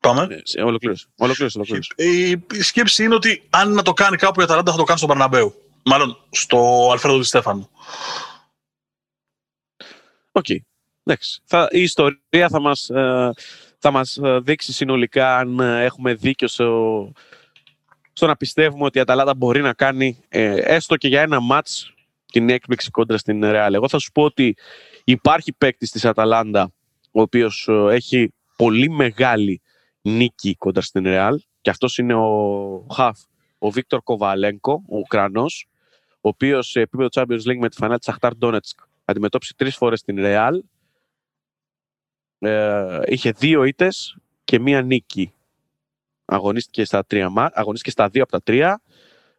Πάμε. 0.00 0.26
Ναι, 0.26 0.62
ολοκλήρωσε. 0.62 1.06
ολοκλήρωσε, 1.16 1.58
ολοκλήρωσε. 1.58 1.92
Η, 1.96 2.30
η, 2.30 2.62
σκέψη 2.62 3.04
είναι 3.04 3.14
ότι 3.14 3.46
αν 3.50 3.72
να 3.72 3.82
το 3.82 3.92
κάνει 3.92 4.16
κάπου 4.16 4.40
η 4.40 4.44
Αταλάντα 4.44 4.70
θα 4.70 4.76
το 4.76 4.84
κάνει 4.84 4.98
στο 4.98 5.10
Μπερναμπέου. 5.10 5.54
Μάλλον 5.84 6.26
στο 6.30 6.88
Αλφρέδο 6.92 7.18
Ντι 7.18 7.24
Στέφανο. 7.24 7.70
OK. 10.32 10.44
Okay. 10.48 10.56
Θα, 11.44 11.68
η 11.70 11.82
ιστορία 11.82 12.48
θα 12.48 12.60
μας, 12.60 12.90
ε, 12.90 13.32
θα 13.82 13.90
μας 13.90 14.16
ε, 14.16 14.38
δείξει 14.42 14.72
συνολικά 14.72 15.36
αν 15.36 15.60
ε, 15.60 15.84
έχουμε 15.84 16.14
δίκιο 16.14 16.48
στο, 16.48 17.12
στο 18.12 18.26
να 18.26 18.36
πιστεύουμε 18.36 18.84
ότι 18.84 18.98
η 18.98 19.00
Αταλάντα 19.00 19.34
μπορεί 19.34 19.60
να 19.60 19.72
κάνει 19.72 20.18
έστω 20.30 20.96
και 20.96 21.08
για 21.08 21.20
ένα 21.20 21.40
ματς 21.40 21.94
την 22.32 22.50
έκπληξη 22.50 22.90
κόντρα 22.90 23.18
στην 23.18 23.44
Ρεάλ. 23.44 23.74
Εγώ 23.74 23.88
θα 23.88 23.98
σου 23.98 24.12
πω 24.12 24.22
ότι 24.22 24.56
υπάρχει 25.04 25.52
παίκτης 25.52 25.90
της 25.90 26.04
Αταλάντα 26.04 26.72
ο 27.10 27.20
οποίος 27.20 27.68
ε, 27.68 27.94
έχει 27.94 28.32
πολύ 28.56 28.90
μεγάλη 28.90 29.60
νίκη 30.02 30.54
κοντά 30.54 30.80
στην 30.80 31.02
Ρεάλ 31.02 31.40
και 31.60 31.70
αυτός 31.70 31.98
είναι 31.98 32.14
ο 32.14 32.86
Χαφ, 32.90 33.18
ο 33.58 33.70
Βίκτορ 33.70 34.02
Κοβαλένκο, 34.02 34.82
ο 34.88 34.96
Ουκρανός, 34.98 35.68
ο 36.10 36.28
οποίος 36.28 36.70
σε 36.70 36.80
επίπεδο 36.80 37.08
Champions 37.12 37.50
League 37.50 37.58
με 37.58 37.68
τη 37.68 37.76
φανά 37.76 37.98
της 37.98 38.08
Αχτάρ 38.08 38.36
Ντόνετσκ 38.36 38.78
αντιμετώπισε 39.04 39.54
τρεις 39.56 39.76
φορές 39.76 40.02
την 40.02 40.16
Ρεάλ, 40.20 40.62
ε, 42.42 43.00
είχε 43.06 43.30
δύο 43.30 43.64
ήττες 43.64 44.16
και 44.44 44.58
μία 44.58 44.82
νίκη. 44.82 45.32
Αγωνίστηκε 46.24 46.84
στα, 46.84 47.04
τρία, 47.04 47.50
αγωνίστηκε 47.52 47.90
στα 47.90 48.08
δύο 48.08 48.22
από 48.22 48.32
τα 48.32 48.42
τρία 48.42 48.80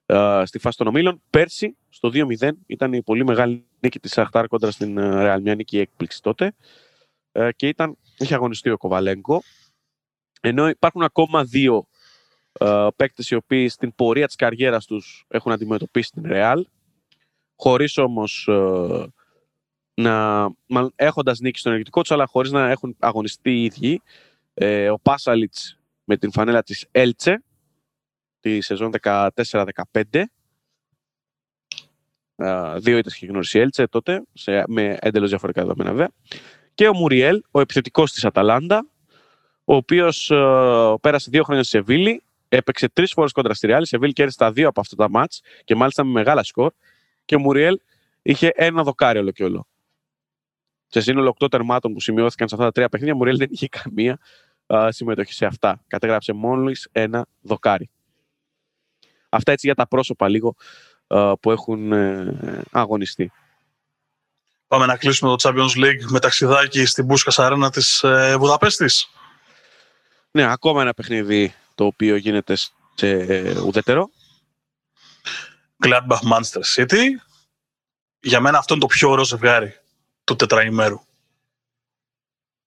ε, 0.05 0.41
στη 0.45 0.59
φάση 0.59 0.77
των 0.77 0.87
ομίλων. 0.87 1.21
Πέρσι, 1.29 1.77
στο 1.89 2.09
2-0, 2.13 2.49
ήταν 2.65 2.93
η 2.93 3.01
πολύ 3.01 3.25
μεγάλη 3.25 3.65
νίκη 3.79 3.99
της 3.99 4.17
Αχτάρ 4.17 4.47
κόντρα 4.47 4.71
στην 4.71 4.99
Ρεάλ. 4.99 5.41
Μια 5.41 5.55
νίκη 5.55 5.79
έκπληξη 5.79 6.21
τότε. 6.21 6.53
Ε, 7.31 7.51
και 7.51 7.67
ήταν, 7.67 7.97
είχε 8.17 8.33
αγωνιστεί 8.33 8.69
ο 8.69 8.77
Κοβαλέγκο. 8.77 9.41
Ενώ 10.41 10.69
υπάρχουν 10.69 11.01
ακόμα 11.01 11.43
δύο 11.43 11.87
ε, 12.59 12.87
παίκτες 12.95 13.29
οι 13.29 13.35
οποίοι 13.35 13.69
στην 13.69 13.95
πορεία 13.95 14.25
της 14.25 14.35
καριέρας 14.35 14.85
τους 14.85 15.25
έχουν 15.27 15.51
αντιμετωπίσει 15.51 16.11
την 16.11 16.23
Ρεάλ, 16.25 16.67
χωρίς 17.55 17.97
όμως 17.97 18.47
ε, 18.47 19.13
να, 19.93 20.47
έχοντας 20.95 21.39
νίκη 21.39 21.59
στον 21.59 21.71
ενεργητικό 21.71 22.01
τους, 22.01 22.11
αλλά 22.11 22.25
χωρίς 22.25 22.51
να 22.51 22.69
έχουν 22.69 22.95
αγωνιστεί 22.99 23.51
οι 23.51 23.63
ίδιοι. 23.63 24.01
Ε, 24.53 24.89
ο 24.89 24.99
Πάσαλιτς 24.99 25.79
με 26.03 26.17
την 26.17 26.31
φανέλα 26.31 26.63
της 26.63 26.87
Έλτσε, 26.91 27.43
τη 28.39 28.61
σεζόν 28.61 28.91
14-15, 29.01 30.23
Uh, 32.35 32.75
δύο 32.79 32.97
ήττες 32.97 33.15
είχε 33.15 33.25
γνωρίσει 33.25 33.57
η 33.57 33.61
Έλτσε 33.61 33.87
τότε, 33.87 34.23
σε, 34.33 34.63
με 34.67 34.97
εντελώς 35.01 35.29
διαφορετικά 35.29 35.65
δεδομένα 35.65 35.91
βέβαια 35.91 36.11
και 36.73 36.87
ο 36.87 36.93
Μουριέλ, 36.93 37.41
ο 37.51 37.59
επιθετικός 37.59 38.11
της 38.11 38.25
Αταλάντα, 38.25 38.87
ο 39.63 39.75
οποίος 39.75 40.31
ε, 40.31 40.35
πέρασε 41.01 41.29
δύο 41.31 41.43
χρόνια 41.43 41.63
στη 41.63 41.77
Σεβίλη, 41.77 42.23
έπαιξε 42.49 42.89
τρεις 42.89 43.11
φορές 43.11 43.31
κόντρα 43.31 43.53
στη 43.53 43.67
Ρεάλ. 43.67 43.81
Η 43.81 43.85
Σεβίλη 43.85 44.13
κέρδισε 44.13 44.37
τα 44.37 44.51
δύο 44.51 44.67
από 44.67 44.79
αυτά 44.79 44.95
τα 44.95 45.09
μάτς 45.09 45.41
και 45.63 45.75
μάλιστα 45.75 46.03
με 46.03 46.11
μεγάλα 46.11 46.43
σκορ. 46.43 46.73
Και 47.25 47.35
ο 47.35 47.39
Μουριέλ 47.39 47.79
είχε 48.21 48.51
ένα 48.55 48.83
δοκάρι 48.83 49.19
όλο 49.19 49.31
και 49.31 49.43
όλο. 49.43 49.67
Σε 50.93 51.01
σύνολο 51.01 51.35
8 51.39 51.51
τερμάτων 51.51 51.93
που 51.93 51.99
σημειώθηκαν 51.99 52.47
σε 52.47 52.55
αυτά 52.55 52.67
τα 52.67 52.71
τρία 52.71 52.89
παιχνίδια, 52.89 53.13
ο 53.13 53.17
Μουριέλ 53.17 53.37
δεν 53.37 53.47
είχε 53.51 53.67
καμία 53.67 54.19
α, 54.73 54.91
συμμετοχή 54.91 55.33
σε 55.33 55.45
αυτά. 55.45 55.83
Κατέγραψε 55.87 56.33
μόλις 56.33 56.87
ένα 56.91 57.25
δοκάρι. 57.41 57.89
Αυτά 59.29 59.51
έτσι 59.51 59.65
για 59.65 59.75
τα 59.75 59.87
πρόσωπα 59.87 60.27
λίγο 60.29 60.55
α, 61.07 61.37
που 61.37 61.51
έχουν 61.51 61.91
ε, 61.91 62.63
αγωνιστεί. 62.71 63.31
Πάμε 64.67 64.85
να 64.85 64.97
κλείσουμε 64.97 65.35
το 65.35 65.49
Champions 65.49 65.83
League 65.83 66.03
με 66.09 66.19
ταξιδάκι 66.19 66.85
στην 66.85 67.05
Μπούσκα 67.05 67.45
Αρένα 67.45 67.69
της 67.69 68.03
ε, 68.03 68.35
Βουδαπέστης. 68.37 69.09
Ναι, 70.31 70.51
ακόμα 70.51 70.81
ένα 70.81 70.93
παιχνίδι 70.93 71.53
το 71.75 71.85
οποίο 71.85 72.15
γίνεται 72.15 72.55
σε 72.93 73.09
ε, 73.09 73.59
ουδέτερο. 73.59 74.09
Gladbach 75.85 76.31
Manchester 76.31 76.61
City. 76.75 77.01
Για 78.19 78.39
μένα 78.39 78.57
αυτό 78.57 78.73
είναι 78.73 78.83
το 78.83 78.89
πιο 78.89 79.09
ωραίο 79.09 79.25
ζευγάρι 79.25 79.81
του 80.23 80.35
τετραημέρου. 80.35 80.99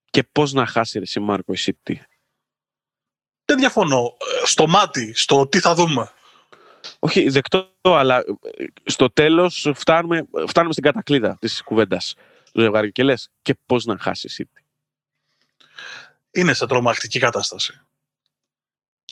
Και 0.09 0.23
πώς 0.23 0.53
να 0.53 0.65
χάσει 0.65 0.99
ρε 0.99 1.21
Μάρκο 1.21 1.53
η 1.53 1.57
City; 1.59 1.95
Δεν 3.45 3.57
διαφωνώ. 3.57 4.17
Ε, 4.41 4.45
στο 4.45 4.67
μάτι, 4.67 5.13
στο 5.15 5.47
τι 5.47 5.59
θα 5.59 5.73
δούμε. 5.73 6.11
Όχι, 6.99 7.29
δεκτό, 7.29 7.71
αλλά 7.81 8.17
ε, 8.17 8.65
στο 8.83 9.09
τέλος 9.11 9.71
φτάνουμε, 9.75 10.27
φτάνουμε 10.47 10.73
στην 10.73 10.83
κατακλίδα 10.83 11.37
της 11.39 11.63
κουβέντας 11.63 12.15
του 12.51 12.61
ζευγαριού 12.61 12.91
και 12.91 13.03
λες 13.03 13.29
και 13.41 13.57
πώς 13.65 13.85
να 13.85 13.97
χάσει 13.97 14.27
η 14.27 14.31
City; 14.37 14.61
Είναι 16.31 16.53
σε 16.53 16.65
τρομακτική 16.65 17.19
κατάσταση. 17.19 17.81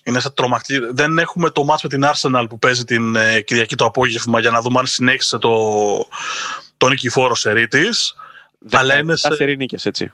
Είναι 0.03 0.19
σε 0.19 0.29
τρομακτική. 0.29 0.79
Δεν 0.91 1.17
έχουμε 1.17 1.49
το 1.49 1.63
μάτς 1.63 1.83
με 1.83 1.89
την 1.89 2.03
Arsenal 2.05 2.45
που 2.49 2.59
παίζει 2.59 2.83
την 2.83 3.15
ε, 3.15 3.41
Κυριακή 3.41 3.75
το 3.75 3.85
απόγευμα 3.85 4.39
για 4.39 4.51
να 4.51 4.61
δούμε 4.61 4.79
αν 4.79 4.85
συνέχισε 4.85 5.37
το, 5.37 6.07
το 6.77 6.87
νικηφόρο 6.87 7.35
σερί 7.35 7.67
τη. 7.67 7.87
Αλλά 8.71 8.97
είναι 8.97 9.15
σε, 9.15 9.27
έτσι. 9.83 10.11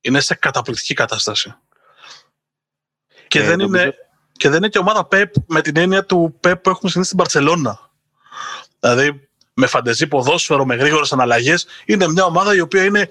είναι 0.00 0.20
σε 0.20 0.34
καταπληκτική 0.34 0.94
κατάσταση. 0.94 1.54
Και 3.28 3.38
ε, 3.38 3.46
δεν 3.46 3.60
είναι 3.60 3.94
και 4.32 4.48
δεν 4.48 4.58
είναι 4.58 4.68
και 4.68 4.78
ομάδα 4.78 5.08
Pep 5.10 5.26
με 5.46 5.60
την 5.60 5.76
έννοια 5.76 6.04
του 6.04 6.40
Pep 6.42 6.62
που 6.62 6.70
έχουμε 6.70 6.90
συνήθει 6.90 7.04
στην 7.04 7.16
Παρσελώνα. 7.16 7.90
Δηλαδή 8.80 9.28
με 9.54 9.66
φαντεζή 9.66 10.06
ποδόσφαιρο, 10.06 10.64
με 10.64 10.74
γρήγορες 10.74 11.12
αναλλαγές. 11.12 11.66
Είναι 11.84 12.08
μια 12.08 12.24
ομάδα 12.24 12.54
η 12.54 12.60
οποία 12.60 12.84
είναι 12.84 13.08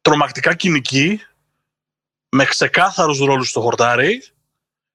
τρομακτικά 0.00 0.54
κοινική, 0.54 1.20
με 2.28 2.44
ξεκάθαρους 2.44 3.18
ρόλους 3.18 3.48
στο 3.48 3.60
χορτάρι 3.60 4.22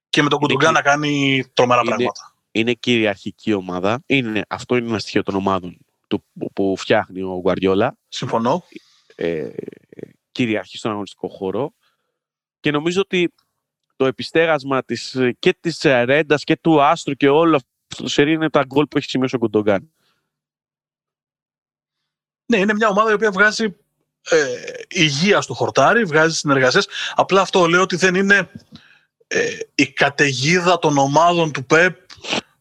και 0.08 0.22
με 0.22 0.28
τον 0.28 0.38
Κουντουγκά 0.38 0.70
να 0.70 0.82
κάνει 0.82 1.44
τρομερά 1.52 1.80
είναι, 1.80 1.88
πράγματα. 1.88 2.34
Είναι 2.50 2.72
κυριαρχική 2.72 3.52
ομάδα. 3.52 4.02
Είναι, 4.06 4.44
αυτό 4.48 4.76
είναι 4.76 4.88
ένα 4.88 4.98
στοιχείο 4.98 5.22
των 5.22 5.34
ομάδων 5.34 5.78
του, 6.06 6.24
που 6.52 6.74
φτιάχνει 6.76 7.22
ο 7.22 7.38
Γκουαριόλα. 7.40 7.96
Συμφωνώ. 8.08 8.64
Ε, 9.14 9.50
κυριαρχεί 10.32 10.76
στον 10.76 10.90
αγωνιστικό 10.90 11.28
χώρο. 11.28 11.74
Και 12.60 12.70
νομίζω 12.70 13.00
ότι 13.00 13.34
το 13.96 14.06
επιστέγασμα 14.06 14.82
της, 14.82 15.18
και 15.38 15.56
της 15.60 15.80
Ρέντας 15.82 16.44
και 16.44 16.56
του 16.56 16.82
Άστρου 16.82 17.14
και 17.14 17.28
όλο 17.28 17.56
αυτό 17.56 18.02
το 18.02 18.08
σερί 18.08 18.32
είναι 18.32 18.50
τα 18.50 18.64
γκολ 18.64 18.86
που 18.86 18.98
έχει 18.98 19.08
σημειώσει 19.08 19.34
ο 19.34 19.38
Κουντογκάν. 19.38 19.92
Ναι, 22.46 22.58
είναι 22.58 22.74
μια 22.74 22.88
ομάδα 22.88 23.10
η 23.10 23.14
οποία 23.14 23.30
βγάζει 23.30 23.76
ε, 24.30 24.56
υγεία 24.88 25.40
στο 25.40 25.54
χορτάρι, 25.54 26.04
βγάζει 26.04 26.36
συνεργασίες. 26.36 26.88
Απλά 27.14 27.40
αυτό 27.40 27.66
λέω 27.66 27.82
ότι 27.82 27.96
δεν 27.96 28.14
είναι 28.14 28.50
ε, 29.26 29.58
η 29.74 29.86
καταιγίδα 29.86 30.78
των 30.78 30.98
ομάδων 30.98 31.52
του 31.52 31.64
ΠΕΠ 31.64 32.00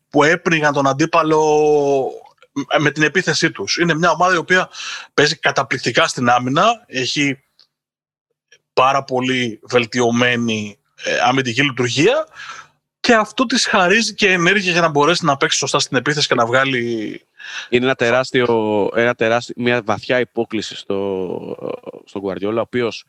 που 0.09 0.23
έπνιγαν 0.23 0.73
τον 0.73 0.87
αντίπαλο 0.87 2.11
με 2.79 2.91
την 2.91 3.03
επίθεσή 3.03 3.51
τους. 3.51 3.77
Είναι 3.77 3.93
μια 3.93 4.11
ομάδα 4.11 4.33
η 4.33 4.37
οποία 4.37 4.69
παίζει 5.13 5.35
καταπληκτικά 5.35 6.07
στην 6.07 6.29
άμυνα, 6.29 6.83
έχει 6.87 7.39
πάρα 8.73 9.03
πολύ 9.03 9.59
βελτιωμένη 9.63 10.79
ε, 11.03 11.19
αμυντική 11.19 11.63
λειτουργία 11.63 12.27
και 12.99 13.13
αυτό 13.15 13.45
της 13.45 13.65
χαρίζει 13.65 14.13
και 14.13 14.31
ενέργεια 14.31 14.71
για 14.71 14.81
να 14.81 14.89
μπορέσει 14.89 15.25
να 15.25 15.37
παίξει 15.37 15.57
σωστά 15.57 15.79
στην 15.79 15.97
επίθεση 15.97 16.27
και 16.27 16.35
να 16.35 16.45
βγάλει... 16.45 17.21
Είναι 17.69 17.85
ένα 17.85 17.95
τεράστιο, 17.95 18.89
ένα 18.95 19.15
τεράστιο, 19.15 19.55
μια 19.57 19.81
βαθιά 19.85 20.19
υπόκληση 20.19 20.75
στο, 20.75 21.73
στον 22.05 22.21
Guardiola, 22.25 22.55
ο 22.55 22.59
οποίος 22.59 23.05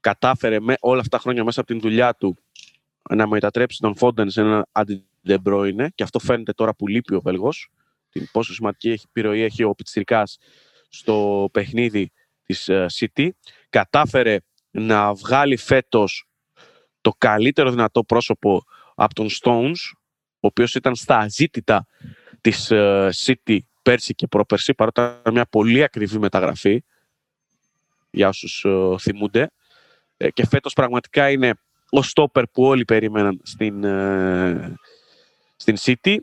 κατάφερε 0.00 0.60
με 0.60 0.74
όλα 0.80 1.00
αυτά 1.00 1.16
τα 1.16 1.22
χρόνια 1.22 1.44
μέσα 1.44 1.60
από 1.60 1.68
την 1.68 1.80
δουλειά 1.80 2.14
του 2.14 2.36
να 3.10 3.26
μετατρέψει 3.26 3.78
τον 3.80 3.96
Φόντεν 3.96 4.30
σε 4.30 4.40
έναν 4.40 4.66
αντι 4.72 5.04
και 5.94 6.02
αυτό 6.02 6.18
φαίνεται 6.18 6.52
τώρα 6.52 6.74
που 6.74 6.86
λείπει 6.86 7.14
ο 7.14 7.20
Βέλγος 7.20 7.70
την 8.10 8.28
πόσο 8.32 8.54
σημαντική 8.54 8.90
έχει 8.90 9.04
επιρροή 9.08 9.42
έχει 9.42 9.62
ο 9.62 9.74
Πιτσυρικάς 9.74 10.38
στο 10.88 11.48
παιχνίδι 11.52 12.12
της 12.42 12.68
ε, 12.68 12.86
City. 12.98 13.28
Κατάφερε 13.68 14.38
να 14.70 15.14
βγάλει 15.14 15.56
φέτος 15.56 16.28
το 17.00 17.12
καλύτερο 17.18 17.70
δυνατό 17.70 18.04
πρόσωπο 18.04 18.64
από 18.94 19.14
τον 19.14 19.28
Stones 19.40 19.78
ο 20.34 20.46
οποίος 20.46 20.74
ήταν 20.74 20.94
στα 20.94 21.18
αζήτητα 21.18 21.86
της 22.40 22.70
ε, 22.70 23.08
City 23.24 23.58
πέρσι 23.82 24.14
και 24.14 24.26
πρόπερσι 24.26 24.74
παρότι 24.74 25.00
ήταν 25.00 25.32
μια 25.32 25.46
πολύ 25.46 25.82
ακριβή 25.82 26.18
μεταγραφή 26.18 26.84
για 28.10 28.28
όσους 28.28 28.64
ε, 28.64 28.94
θυμούνται. 28.98 29.50
Και 30.32 30.46
φέτος 30.46 30.72
πραγματικά 30.72 31.30
είναι 31.30 31.54
ο 31.90 32.02
στόπερ 32.02 32.46
που 32.46 32.64
όλοι 32.64 32.84
περίμεναν 32.84 33.40
στην, 33.42 33.84
στην 35.56 35.76
City 35.78 36.16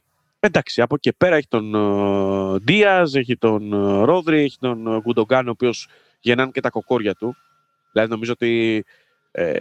Εντάξει, 0.47 0.81
από 0.81 0.95
εκεί 0.95 1.13
πέρα 1.13 1.35
έχει 1.35 1.47
τον 1.47 1.71
uh, 1.75 3.13
έχει 3.13 3.37
τον 3.37 3.71
uh, 3.73 4.05
Ρόδρυ, 4.05 4.41
έχει 4.41 4.57
τον 4.59 4.87
uh, 4.87 5.01
Γκουντογκάν, 5.01 5.47
ο 5.47 5.51
οποίος 5.51 5.87
γεννάνε 6.19 6.51
και 6.51 6.61
τα 6.61 6.69
κοκόρια 6.69 7.13
του. 7.13 7.35
Δηλαδή, 7.91 8.11
νομίζω 8.11 8.31
ότι 8.31 8.83
ε, 9.31 9.59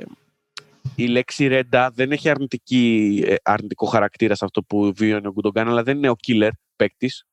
η 0.95 1.07
λέξη 1.07 1.47
Ρέντα 1.47 1.91
δεν 1.91 2.13
έχει 2.13 2.29
αρνητική, 2.29 3.23
ε, 3.27 3.35
αρνητικό 3.43 3.87
χαρακτήρα 3.87 4.35
σε 4.35 4.45
αυτό 4.45 4.63
που 4.63 4.93
βιώνει 4.97 5.27
ο 5.27 5.33
Γκουντογκάν, 5.33 5.69
αλλά 5.69 5.83
δεν 5.83 5.97
είναι 5.97 6.09
ο 6.09 6.17
killer 6.27 6.51
παίκτης. 6.77 7.27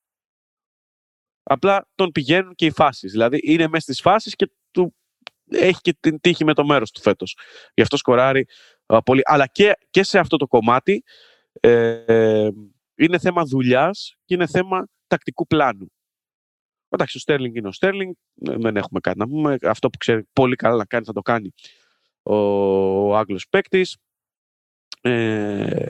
Απλά 1.44 1.88
τον 1.96 2.12
πηγαίνουν 2.12 2.56
και 2.56 2.66
οι 2.66 2.72
φάσεις. 2.72 3.12
Δηλαδή, 3.12 3.40
είναι 3.44 3.68
μέσα 3.68 3.84
στις 3.84 4.02
φάσεις 4.02 4.36
και 4.36 4.52
του 4.72 4.96
έχει 5.50 5.82
και 5.82 5.96
την 6.00 6.20
τύχη 6.20 6.46
με 6.46 6.54
το 6.54 6.66
μέρος 6.66 6.92
του 6.92 7.02
φέτος. 7.02 7.38
Γι' 7.74 7.82
αυτό 7.82 7.98
σκοράρει 7.98 8.48
πολύ. 9.06 9.22
Αλλά 9.24 9.48
και, 9.48 9.78
και 9.90 10.04
σε 10.04 10.20
αυτό 10.20 10.38
το 10.38 10.48
κομμάτι. 10.48 11.04
Ε, 11.60 12.48
είναι 13.06 13.20
θέμα 13.20 13.44
δουλειάς 13.44 14.16
και 14.26 14.34
είναι 14.34 14.48
θέμα 14.48 14.88
τακτικού 15.08 15.48
πλάνου. 15.48 15.92
Εντάξει, 16.90 17.18
ο 17.18 17.20
Στέρλινγκ 17.20 17.56
είναι 17.56 17.68
ο 17.68 17.72
Στέρλινγκ, 17.72 18.14
δεν 18.34 18.78
έχουμε 18.78 19.00
κάτι 19.00 19.20
να 19.20 19.28
πούμε. 19.28 19.58
Αυτό 19.62 19.90
που 19.90 19.98
ξέρει 19.98 20.24
πολύ 20.34 20.56
καλά 20.56 20.76
να 20.76 20.86
κάνει 20.86 21.06
θα 21.06 21.14
το 21.14 21.22
κάνει 21.22 21.54
ο, 22.24 22.36
ο 22.36 23.18
Άγγλος 23.18 23.48
παίκτης. 23.50 23.98
Ε, 25.02 25.90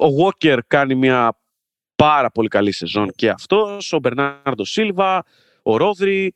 ο 0.00 0.06
Walker 0.18 0.58
κάνει 0.66 0.94
μια 0.94 1.38
πάρα 1.94 2.30
πολύ 2.30 2.48
καλή 2.48 2.72
σεζόν 2.72 3.10
και 3.10 3.28
αυτός, 3.30 3.92
ο 3.92 3.98
Μπερνάρντο 3.98 4.64
Σίλβα, 4.64 5.24
ο 5.62 5.76
Ρόδρυ. 5.76 6.34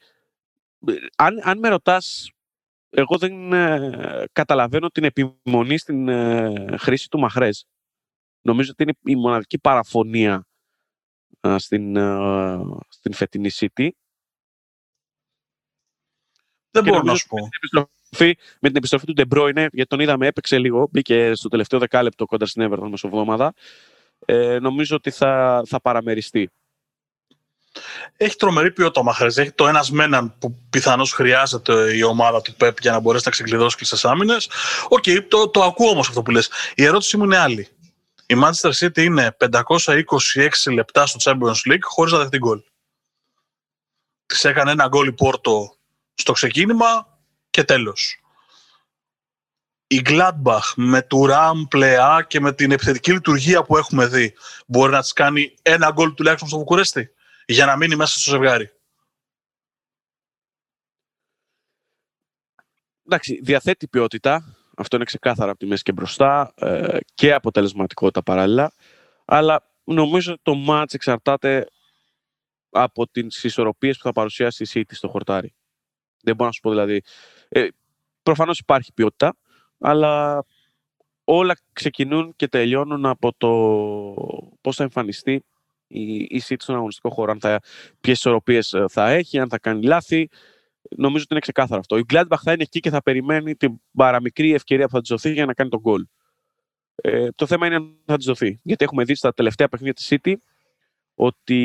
Αν, 1.17 1.41
αν 1.43 1.59
με 1.59 1.69
ρωτάς, 1.69 2.31
εγώ 2.91 3.19
δεν 3.19 3.53
ε, 3.53 4.25
καταλαβαίνω 4.33 4.89
την 4.89 5.05
επιμονή 5.05 5.79
στην 5.79 6.09
ε, 6.09 6.77
χρήση 6.79 7.09
του 7.09 7.19
Μαχρέζ. 7.19 7.61
Νομίζω 8.43 8.71
ότι 8.73 8.83
είναι 8.83 8.93
η 9.05 9.17
μοναδική 9.17 9.59
παραφωνία 9.59 10.47
στην, 11.57 11.97
στην 12.89 13.13
φετινή 13.13 13.51
City. 13.53 13.89
Δεν 16.71 16.85
μπορώ 16.85 17.03
να 17.03 17.15
σου 17.15 17.27
πω. 17.27 17.49
Με 18.61 18.69
την 18.69 18.77
επιστροφή 18.77 19.07
του 19.07 19.15
De 19.17 19.37
Bruyne, 19.37 19.53
γιατί 19.55 19.87
τον 19.87 20.01
είδαμε, 20.01 20.27
έπαιξε 20.27 20.59
λίγο, 20.59 20.89
μπήκε 20.91 21.35
στο 21.35 21.49
τελευταίο 21.49 21.79
δεκάλεπτο 21.79 22.27
κοντά 22.27 22.47
στην 22.47 22.71
Everton 22.71 22.89
μεσοβδόμαδα. 22.91 23.55
Ε, 24.25 24.59
νομίζω 24.59 24.97
ότι 24.97 25.11
θα, 25.11 25.63
θα 25.67 25.81
παραμεριστεί. 25.81 26.51
Έχει 28.17 28.37
τρομερή 28.37 28.73
ποιότητα 28.73 29.01
ο 29.01 29.05
Μαχρέζ. 29.05 29.39
Έχει 29.39 29.53
το 29.53 29.69
ένας 29.69 29.91
με 29.91 30.05
έναν 30.05 30.39
που 30.39 30.59
πιθανώς 30.71 31.13
χρειάζεται 31.13 31.97
η 31.97 32.03
ομάδα 32.03 32.41
του 32.41 32.55
Πεπ 32.55 32.81
για 32.81 32.93
να 32.93 33.01
μπορέσει 33.01 33.25
να 33.25 33.31
ξεκλειδώσει 33.31 33.77
κλειστές 33.77 34.09
άμυνες. 34.09 34.51
OK, 34.89 35.03
okay, 35.07 35.27
το, 35.29 35.49
το 35.49 35.63
ακούω 35.63 35.91
όμως 35.91 36.09
αυτό 36.09 36.23
που 36.23 36.31
λες. 36.31 36.51
Η 36.75 36.85
ερώτησή 36.85 37.17
μου 37.17 37.25
είναι 37.25 37.37
άλλη. 37.37 37.69
Η 38.27 38.35
Manchester 38.43 38.73
City 38.73 38.99
είναι 38.99 39.37
526 39.39 40.73
λεπτά 40.73 41.07
στο 41.07 41.19
Champions 41.23 41.73
League 41.73 41.83
χωρίς 41.83 42.13
να 42.13 42.19
δεχτεί 42.19 42.39
γκολ. 42.39 42.63
Της 44.27 44.45
έκανε 44.45 44.71
ένα 44.71 44.89
γκολ 44.89 45.07
η 45.07 45.13
Πόρτο 45.13 45.77
στο 46.15 46.33
ξεκίνημα 46.33 47.19
και 47.51 47.65
τέλος. 47.65 48.17
Η 49.87 50.03
Gladbach 50.05 50.73
με 50.77 51.03
Τουράμ, 51.03 51.63
Πλεά 51.65 52.23
και 52.29 52.41
με 52.41 52.53
την 52.53 52.71
επιθετική 52.71 53.13
λειτουργία 53.13 53.63
που 53.63 53.77
έχουμε 53.77 54.07
δει 54.07 54.35
μπορεί 54.67 54.93
να 54.93 55.01
της 55.01 55.13
κάνει 55.13 55.55
ένα 55.63 55.91
γκολ 55.91 56.15
τουλάχιστον 56.15 56.49
στο 56.49 56.59
Βουκουρέστι 56.59 57.11
για 57.47 57.67
να 57.67 57.77
μείνει 57.77 57.97
μέσα 57.97 58.19
στο 58.19 58.31
ζευγάρι. 58.31 58.71
Εντάξει, 63.07 63.41
διαθέτει 63.43 63.89
ποιότητα. 63.89 64.57
Αυτό 64.77 64.97
είναι 64.97 65.05
ξεκάθαρα 65.05 65.51
από 65.51 65.59
τη 65.61 65.67
μέση 65.67 65.83
και 65.83 65.93
μπροστά 65.93 66.53
ε, 66.57 66.97
και 67.15 67.33
αποτελεσματικότητα 67.33 68.23
παράλληλα. 68.23 68.73
Αλλά 69.25 69.71
νομίζω 69.85 70.33
ότι 70.33 70.41
το 70.45 70.55
μάτς 70.55 70.95
εξαρτάται 70.95 71.67
από 72.71 73.09
τις 73.09 73.45
ισορροπίες 73.45 73.97
που 73.97 74.03
θα 74.03 74.13
παρουσιάσει 74.13 74.63
η 74.63 74.67
City 74.73 74.95
στο 74.95 75.09
χορτάρι. 75.09 75.55
Δεν 76.23 76.35
μπορώ 76.35 76.47
να 76.47 76.53
σου 76.53 76.61
πω 76.61 76.71
δηλαδή. 76.71 77.03
Ε, 77.49 77.67
προφανώς 78.23 78.59
υπάρχει 78.59 78.93
ποιότητα, 78.93 79.37
αλλά 79.79 80.45
όλα 81.25 81.57
ξεκινούν 81.73 82.33
και 82.37 82.49
τελειώνουν 82.49 83.07
από 83.07 83.33
το 83.37 83.51
πώς 84.61 84.77
θα 84.77 84.83
εμφανιστεί 84.83 85.45
η, 85.87 86.15
η 86.15 86.43
City 86.49 86.57
στον 86.59 86.75
αγωνιστικό 86.75 87.11
χώρο. 87.11 87.33
Αν 87.33 87.41
θα, 87.41 87.61
ποιες 88.01 88.19
ισορροπίες 88.19 88.73
ε, 88.73 88.85
θα 88.89 89.11
έχει, 89.11 89.39
αν 89.39 89.49
θα 89.49 89.59
κάνει 89.59 89.83
λάθη, 89.83 90.29
νομίζω 90.97 91.23
ότι 91.23 91.27
είναι 91.31 91.41
ξεκάθαρο 91.41 91.81
αυτό. 91.81 91.97
Η 91.97 92.05
Gladbach 92.13 92.41
θα 92.43 92.53
είναι 92.53 92.63
εκεί 92.63 92.81
και 92.81 92.91
θα 92.91 93.03
περιμένει 93.03 93.57
την 93.57 93.81
παραμικρή 93.97 94.53
ευκαιρία 94.53 94.87
που 94.87 94.93
θα 94.93 95.01
της 95.01 95.09
δοθεί 95.09 95.33
για 95.33 95.47
να 95.47 95.55
κάνει 95.55 95.71
τον 95.71 95.81
γκολ. 95.81 96.07
Ε, 96.95 97.29
το 97.35 97.47
θέμα 97.47 97.67
είναι 97.67 97.75
αν 97.75 97.97
θα 98.05 98.17
της 98.17 98.27
δοθεί. 98.27 98.61
Γιατί 98.63 98.85
έχουμε 98.85 99.05
δει 99.05 99.15
στα 99.15 99.33
τελευταία 99.33 99.69
παιχνίδια 99.69 99.95
της 99.95 100.09
City 100.11 100.35
ότι 101.15 101.61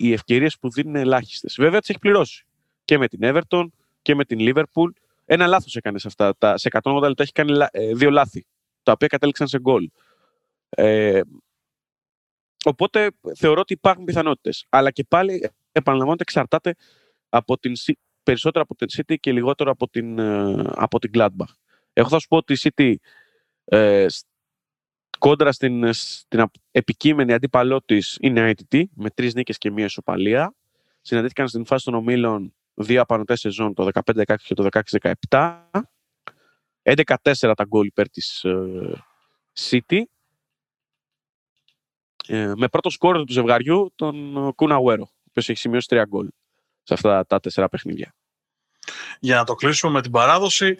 οι 0.00 0.12
ευκαιρίες 0.12 0.58
που 0.58 0.70
δίνουν 0.70 0.94
είναι 0.94 1.00
ελάχιστες. 1.00 1.56
Βέβαια 1.58 1.80
τις 1.80 1.88
έχει 1.88 1.98
πληρώσει. 1.98 2.46
Και 2.84 2.98
με 2.98 3.08
την 3.08 3.18
Everton 3.22 3.66
και 4.02 4.14
με 4.14 4.24
την 4.24 4.38
Liverpool. 4.40 4.90
Ένα 5.24 5.46
λάθος 5.46 5.76
έκανε 5.76 5.98
σε 5.98 6.08
αυτά. 6.08 6.36
Τα, 6.38 6.58
σε 6.58 6.68
180 6.82 7.00
λεπτά 7.02 7.22
έχει 7.22 7.32
κάνει 7.32 7.58
ε, 7.70 7.94
δύο 7.94 8.10
λάθη. 8.10 8.46
Τα 8.82 8.92
οποία 8.92 9.08
κατέληξαν 9.08 9.48
σε 9.48 9.60
γκολ. 9.60 9.90
Ε, 10.68 11.20
οπότε 12.64 13.10
θεωρώ 13.36 13.60
ότι 13.60 13.72
υπάρχουν 13.72 14.04
πιθανότητες. 14.04 14.66
Αλλά 14.68 14.90
και 14.90 15.04
πάλι 15.08 15.50
επαναλαμβάνω 15.72 16.12
ότι 16.12 16.22
εξαρτάται 16.22 16.74
από 17.28 17.58
την 17.58 17.72
περισσότερο 18.28 18.64
από 18.68 18.74
την 18.74 18.88
City 18.96 19.14
και 19.20 19.32
λιγότερο 19.32 19.70
από 19.70 19.88
την, 19.88 20.18
ε, 20.18 20.64
από 20.74 20.98
την 20.98 21.10
Gladbach. 21.14 21.52
Εγώ 21.92 22.08
θα 22.08 22.18
σου 22.18 22.28
πω 22.28 22.36
ότι 22.36 22.52
η 22.52 22.58
City 22.62 22.94
ε, 23.64 24.06
κόντρα 25.18 25.52
στην, 25.52 25.92
στην 25.92 26.50
επικείμενη 26.70 27.32
αντίπαλό 27.32 27.82
της 27.82 28.16
είναι 28.20 28.54
ITT 28.54 28.82
με 28.94 29.10
τρεις 29.10 29.34
νίκες 29.34 29.58
και 29.58 29.70
μία 29.70 29.84
ισοπαλία. 29.84 30.54
Συναντήθηκαν 31.00 31.48
στην 31.48 31.64
φάση 31.64 31.84
των 31.84 31.94
ομίλων 31.94 32.54
δύο 32.74 33.00
απανοτές 33.00 33.40
σεζόν 33.40 33.74
το 33.74 33.88
15-16 34.12 34.34
και 34.44 34.54
το 34.54 34.68
16-17. 35.30 35.62
11-4 36.82 37.52
τα 37.56 37.64
γκολ 37.68 37.86
υπέρ 37.86 38.08
της 38.08 38.44
ε, 38.44 39.04
City. 39.58 40.02
Ε, 42.26 42.52
με 42.56 42.68
πρώτο 42.68 42.90
σκόρ 42.90 43.24
του 43.24 43.32
ζευγαριού 43.32 43.92
τον 43.94 44.34
Κούνα 44.54 44.74
Αγουέρο, 44.74 45.04
ο 45.10 45.24
οποίος 45.28 45.48
έχει 45.48 45.58
σημειώσει 45.58 45.88
τρία 45.88 46.04
γκολ 46.04 46.28
σε 46.82 46.94
αυτά 46.94 47.26
τα 47.26 47.40
τέσσερα 47.40 47.68
παιχνίδια. 47.68 48.17
Για 49.20 49.36
να 49.36 49.44
το 49.44 49.54
κλείσουμε 49.54 49.92
με 49.92 50.02
την 50.02 50.10
παράδοση, 50.10 50.78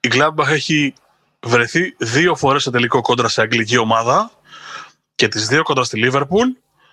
η 0.00 0.08
Gladbach 0.12 0.48
έχει 0.48 0.94
βρεθεί 1.40 1.94
δύο 1.98 2.34
φορές 2.34 2.62
σε 2.62 2.70
τελικό 2.70 3.00
κόντρα 3.00 3.28
σε 3.28 3.40
αγγλική 3.40 3.76
ομάδα 3.76 4.30
και 5.14 5.28
τις 5.28 5.46
δύο 5.46 5.62
κόντρα 5.62 5.84
στη 5.84 6.00
Liverpool. 6.04 6.46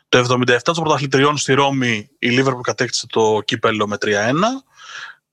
Το 0.10 0.18
77 0.18 0.58
των 0.64 0.84
πρωταθλητριών 0.84 1.38
στη 1.38 1.54
Ρώμη 1.54 2.10
η 2.20 2.40
Liverpool 2.40 2.62
κατέκτησε 2.62 3.08
το 3.08 3.42
κύπελο 3.46 3.88
με 3.88 3.98
3-1 4.06 4.10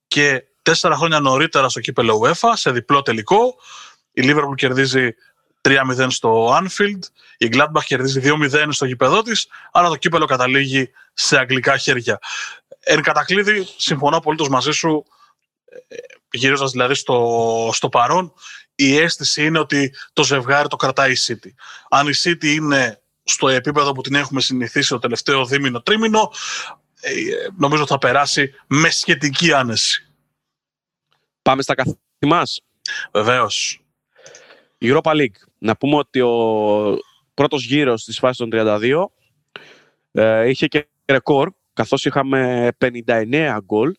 και 0.07 0.45
τέσσερα 0.63 0.97
χρόνια 0.97 1.21
νωρίτερα 1.21 1.69
στο 1.69 1.81
κύπελο 1.81 2.21
UEFA 2.25 2.51
σε 2.53 2.71
διπλό 2.71 3.03
τελικό 3.03 3.55
η 4.13 4.23
Liverpool 4.25 4.55
κερδίζει 4.55 5.15
3-0 5.69 6.07
στο 6.09 6.59
Anfield, 6.59 7.01
η 7.39 7.49
Gladbach 7.53 7.85
κερδίζει 7.85 8.21
2-0 8.25 8.67
στο 8.71 8.85
γήπεδό 8.85 9.23
της, 9.23 9.47
αλλά 9.73 9.89
το 9.89 9.97
κύπελο 9.97 10.25
καταλήγει 10.25 10.91
σε 11.13 11.39
αγγλικά 11.39 11.77
χέρια. 11.77 12.19
Εν 12.81 13.03
κατακλείδη, 13.03 13.67
συμφωνώ 13.77 14.17
απολύτως 14.17 14.49
μαζί 14.49 14.71
σου, 14.71 15.05
ε, 15.07 15.22
γυρίζοντας 16.31 16.71
δηλαδή 16.71 16.95
στο, 16.95 17.71
στο 17.73 17.89
παρόν, 17.89 18.33
η 18.75 18.97
αίσθηση 18.97 19.45
είναι 19.45 19.59
ότι 19.59 19.95
το 20.13 20.25
ζευγάρι 20.25 20.69
το 20.69 20.77
κρατάει 20.77 21.13
η 21.13 21.17
City. 21.27 21.51
Αν 21.89 22.09
η 22.09 22.13
City 22.23 22.45
είναι 22.45 23.03
στο 23.23 23.49
επίπεδο 23.49 23.93
που 23.93 24.01
την 24.01 24.15
έχουμε 24.15 24.41
συνηθίσει 24.41 24.89
το 24.89 24.99
τελευταίο 24.99 25.47
δίμηνο, 25.47 25.83
τρίμηνο, 25.83 26.33
ε, 27.01 27.13
νομίζω 27.57 27.87
θα 27.87 27.99
περάσει 27.99 28.55
με 28.67 28.91
σχετική 28.91 29.53
άνεση. 29.53 30.13
Πάμε 31.43 31.63
στα 31.63 31.75
καθημάς. 31.75 32.61
Βεβαίως. 33.13 33.81
Europa 34.81 35.13
League. 35.13 35.37
Να 35.59 35.77
πούμε 35.77 35.97
ότι 35.97 36.21
ο 36.21 36.99
πρώτος 37.35 37.65
γύρος 37.65 38.05
της 38.05 38.19
φάσης 38.19 38.37
των 38.37 38.51
32 38.53 39.13
ε, 40.13 40.49
είχε 40.49 40.67
και 40.67 40.89
ρεκόρ, 41.07 41.51
καθώς 41.73 42.05
είχαμε 42.05 42.69
59 42.79 43.59
γκολ. 43.65 43.95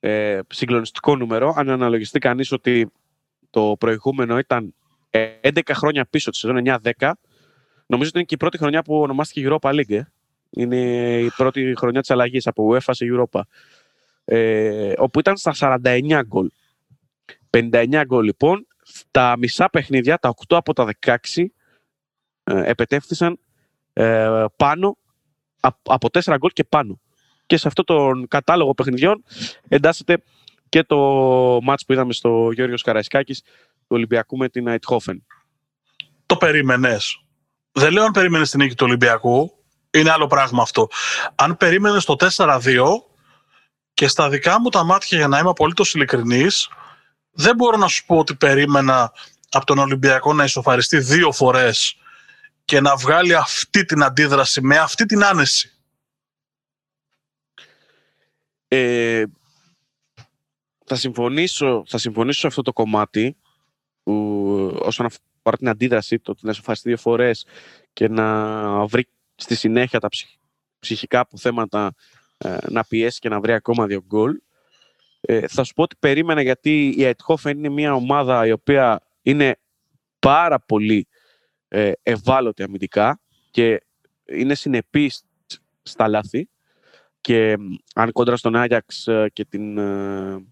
Ε, 0.00 0.40
συγκλονιστικό 0.48 1.16
νούμερο. 1.16 1.54
Αν 1.56 1.70
αναλογιστεί 1.70 2.18
κανείς 2.18 2.52
ότι 2.52 2.92
το 3.50 3.76
προηγούμενο 3.78 4.38
ήταν 4.38 4.74
11 5.10 5.60
χρόνια 5.72 6.04
πίσω, 6.04 6.30
της 6.30 6.38
σεζόν 6.38 6.62
9-10, 6.64 7.12
νομίζω 7.86 8.08
ότι 8.08 8.18
είναι 8.18 8.24
και 8.24 8.34
η 8.34 8.36
πρώτη 8.36 8.58
χρονιά 8.58 8.82
που 8.82 9.00
ονομάστηκε 9.00 9.48
Europa 9.48 9.70
League. 9.70 9.90
Ε. 9.90 10.02
Είναι 10.50 10.80
η 11.18 11.30
πρώτη 11.36 11.74
χρονιά 11.76 12.00
της 12.00 12.10
αλλαγής 12.10 12.46
από 12.46 12.68
UEFA 12.70 12.90
σε 12.90 13.06
Europa. 13.10 13.40
Ε, 14.24 14.92
όπου 14.96 15.18
ήταν 15.18 15.36
στα 15.36 15.80
49 15.82 16.20
γκολ. 16.26 16.50
59 17.50 18.02
γκολ 18.06 18.24
λοιπόν. 18.24 18.66
Τα 19.10 19.34
μισά 19.38 19.70
παιχνίδια, 19.70 20.18
τα 20.18 20.34
8 20.48 20.56
από 20.56 20.72
τα 20.72 20.88
16, 21.00 21.16
ε, 22.44 22.70
επετέφθησαν 22.70 23.38
ε, 23.92 24.44
πάνω 24.56 24.96
από 25.82 26.08
4 26.12 26.34
γκολ 26.38 26.50
και 26.50 26.64
πάνω. 26.64 27.00
Και 27.48 27.56
σε 27.56 27.68
αυτό 27.68 27.84
τον 27.84 28.28
κατάλογο 28.28 28.74
παιχνιδιών 28.74 29.24
εντάσσεται 29.68 30.22
και 30.68 30.82
το 30.82 30.96
μάτς 31.62 31.84
που 31.84 31.92
είδαμε 31.92 32.12
στο 32.12 32.50
Γιώργος 32.52 32.82
Καραϊσκάκης 32.82 33.42
του 33.42 33.86
Ολυμπιακού 33.88 34.36
με 34.36 34.48
την 34.48 34.66
Αιτχόφεν. 34.66 35.26
Το 36.26 36.36
περίμενες. 36.36 37.24
Δεν 37.72 37.92
λέω 37.92 38.04
αν 38.04 38.10
περίμενες 38.10 38.50
την 38.50 38.60
νίκη 38.60 38.74
του 38.74 38.86
Ολυμπιακού. 38.86 39.52
Είναι 39.90 40.10
άλλο 40.10 40.26
πράγμα 40.26 40.62
αυτό. 40.62 40.88
Αν 41.34 41.56
περίμενες 41.56 42.04
το 42.04 42.16
4-2 42.36 42.60
και 43.94 44.08
στα 44.08 44.28
δικά 44.28 44.60
μου 44.60 44.68
τα 44.68 44.84
μάτια 44.84 45.18
για 45.18 45.28
να 45.28 45.38
είμαι 45.38 45.48
απολύτως 45.48 45.94
ειλικρινής 45.94 46.68
δεν 47.30 47.54
μπορώ 47.54 47.76
να 47.76 47.88
σου 47.88 48.04
πω 48.06 48.18
ότι 48.18 48.34
περίμενα 48.34 49.12
από 49.50 49.66
τον 49.66 49.78
Ολυμπιακό 49.78 50.32
να 50.32 50.44
ισοφαριστεί 50.44 50.98
δύο 50.98 51.32
φορές 51.32 51.96
και 52.64 52.80
να 52.80 52.96
βγάλει 52.96 53.34
αυτή 53.34 53.84
την 53.84 54.02
αντίδραση 54.02 54.60
με 54.60 54.78
αυτή 54.78 55.06
την 55.06 55.24
άνεση. 55.24 55.77
Ε, 58.68 59.24
θα, 60.84 60.94
συμφωνήσω, 60.94 61.84
θα 61.86 61.98
συμφωνήσω 61.98 62.40
σε 62.40 62.46
αυτό 62.46 62.62
το 62.62 62.72
κομμάτι 62.72 63.36
που, 64.02 64.12
όσον 64.82 65.06
αφορά 65.06 65.56
την 65.58 65.68
αντίδραση, 65.68 66.18
το 66.18 66.30
ότι 66.30 66.44
να 66.44 66.50
ισοφαριστεί 66.50 66.88
δύο 66.88 66.98
φορές 66.98 67.46
και 67.92 68.08
να 68.08 68.86
βρει 68.86 69.06
στη 69.34 69.54
συνέχεια 69.54 70.00
τα 70.00 70.08
ψυχικά 70.78 71.20
αποθέματα 71.20 71.94
ε, 72.38 72.56
να 72.68 72.84
πιέσει 72.84 73.18
και 73.18 73.28
να 73.28 73.40
βρει 73.40 73.52
ακόμα 73.52 73.86
δύο 73.86 74.02
γκολ. 74.06 74.40
Ε, 75.20 75.48
θα 75.48 75.64
σου 75.64 75.74
πω 75.74 75.82
ότι 75.82 75.96
περίμενα 75.98 76.42
γιατί 76.42 76.94
η 76.96 77.04
Αιτχόφεν 77.04 77.58
είναι 77.58 77.68
μια 77.68 77.94
ομάδα 77.94 78.46
η 78.46 78.52
οποία 78.52 79.02
είναι 79.22 79.58
πάρα 80.18 80.60
πολύ 80.60 81.08
ε, 81.68 81.92
ευάλωτη 82.02 82.62
αμυντικά 82.62 83.20
και 83.50 83.82
είναι 84.24 84.54
συνεπής 84.54 85.24
στα 85.82 86.08
λάθη 86.08 86.48
και 87.28 87.56
αν 87.94 88.12
κόντρα 88.12 88.36
στον 88.36 88.56
Άγιαξ 88.56 89.06
ε, 89.06 89.30
και 89.32 89.44
την 89.44 89.78
ε, 89.78 90.46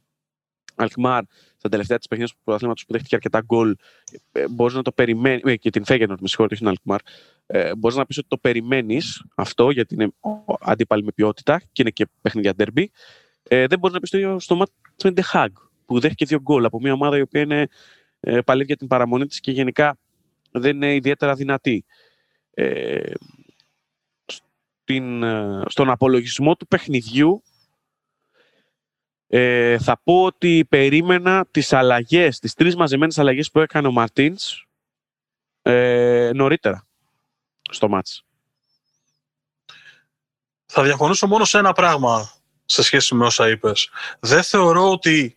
Αλκμάρ 0.74 1.22
στα 1.56 1.68
τελευταία 1.68 1.98
της 1.98 2.08
παιχνίδια 2.08 2.34
του 2.34 2.40
πρωταθλήματος 2.44 2.86
που 2.86 2.92
δέχτηκε 2.92 3.14
αρκετά 3.14 3.40
γκολ 3.44 3.76
ε, 4.32 4.48
μπορείς 4.48 4.74
να 4.74 4.82
το 4.82 4.92
περιμένεις 4.92 5.58
και 5.58 5.70
την 5.70 5.84
Φέγενορ 5.84 6.20
με 6.20 6.28
συγχωρείτε 6.28 6.54
όχι 6.54 6.64
την 6.64 6.72
Αλκμάρ 6.72 7.00
ε, 7.46 7.76
μπορείς 7.76 7.96
να 7.96 8.06
πεις 8.06 8.18
ότι 8.18 8.28
το 8.28 8.38
περιμένεις 8.38 9.24
αυτό 9.34 9.70
γιατί 9.70 9.94
είναι 9.94 10.12
αντίπαλη 10.60 11.04
με 11.04 11.12
ποιότητα 11.12 11.60
και 11.72 11.82
είναι 11.82 11.90
και 11.90 12.06
παιχνίδια 12.22 12.54
ντέρμπι 12.54 12.90
ε, 13.42 13.66
δεν 13.66 13.78
μπορείς 13.78 13.94
να 13.94 14.00
πεις 14.00 14.10
το 14.10 14.18
ίδιο 14.18 14.38
στο 14.38 14.54
μάτι 14.54 14.72
με 15.04 15.10
Ντεχάγκ, 15.10 15.52
που 15.84 16.00
δέχτηκε 16.00 16.24
δύο 16.24 16.40
γκολ 16.40 16.64
από 16.64 16.80
μια 16.80 16.92
ομάδα 16.92 17.18
η 17.18 17.20
οποία 17.20 17.40
είναι 17.40 17.68
ε, 18.20 18.40
παλεύει 18.40 18.66
για 18.66 18.76
την 18.76 18.86
παραμονή 18.86 19.26
της 19.26 19.40
και 19.40 19.50
γενικά 19.50 19.98
δεν 20.50 20.76
είναι 20.76 20.94
ιδιαίτερα 20.94 21.34
δυνατή. 21.34 21.84
Ε, 22.50 23.12
στην, 24.86 25.22
ε, 25.22 25.62
στον 25.68 25.90
απολογισμό 25.90 26.56
του 26.56 26.66
παιχνιδιού 26.66 27.42
ε, 29.26 29.78
θα 29.78 30.00
πω 30.04 30.22
ότι 30.22 30.66
περίμενα 30.68 31.46
τις 31.50 31.72
αλλαγές, 31.72 32.38
τις 32.38 32.54
τρεις 32.54 32.76
μαζεμένες 32.76 33.18
αλλαγές 33.18 33.50
που 33.50 33.60
έκανε 33.60 33.88
ο 33.88 33.90
Μαρτίνς 33.90 34.66
ε, 35.62 36.30
νωρίτερα 36.34 36.86
στο 37.70 37.88
μάτς. 37.88 38.24
Θα 40.66 40.82
διαφωνήσω 40.82 41.26
μόνο 41.26 41.44
σε 41.44 41.58
ένα 41.58 41.72
πράγμα 41.72 42.30
σε 42.64 42.82
σχέση 42.82 43.14
με 43.14 43.24
όσα 43.24 43.48
είπες. 43.48 43.90
Δεν 44.20 44.42
θεωρώ 44.42 44.90
ότι 44.90 45.36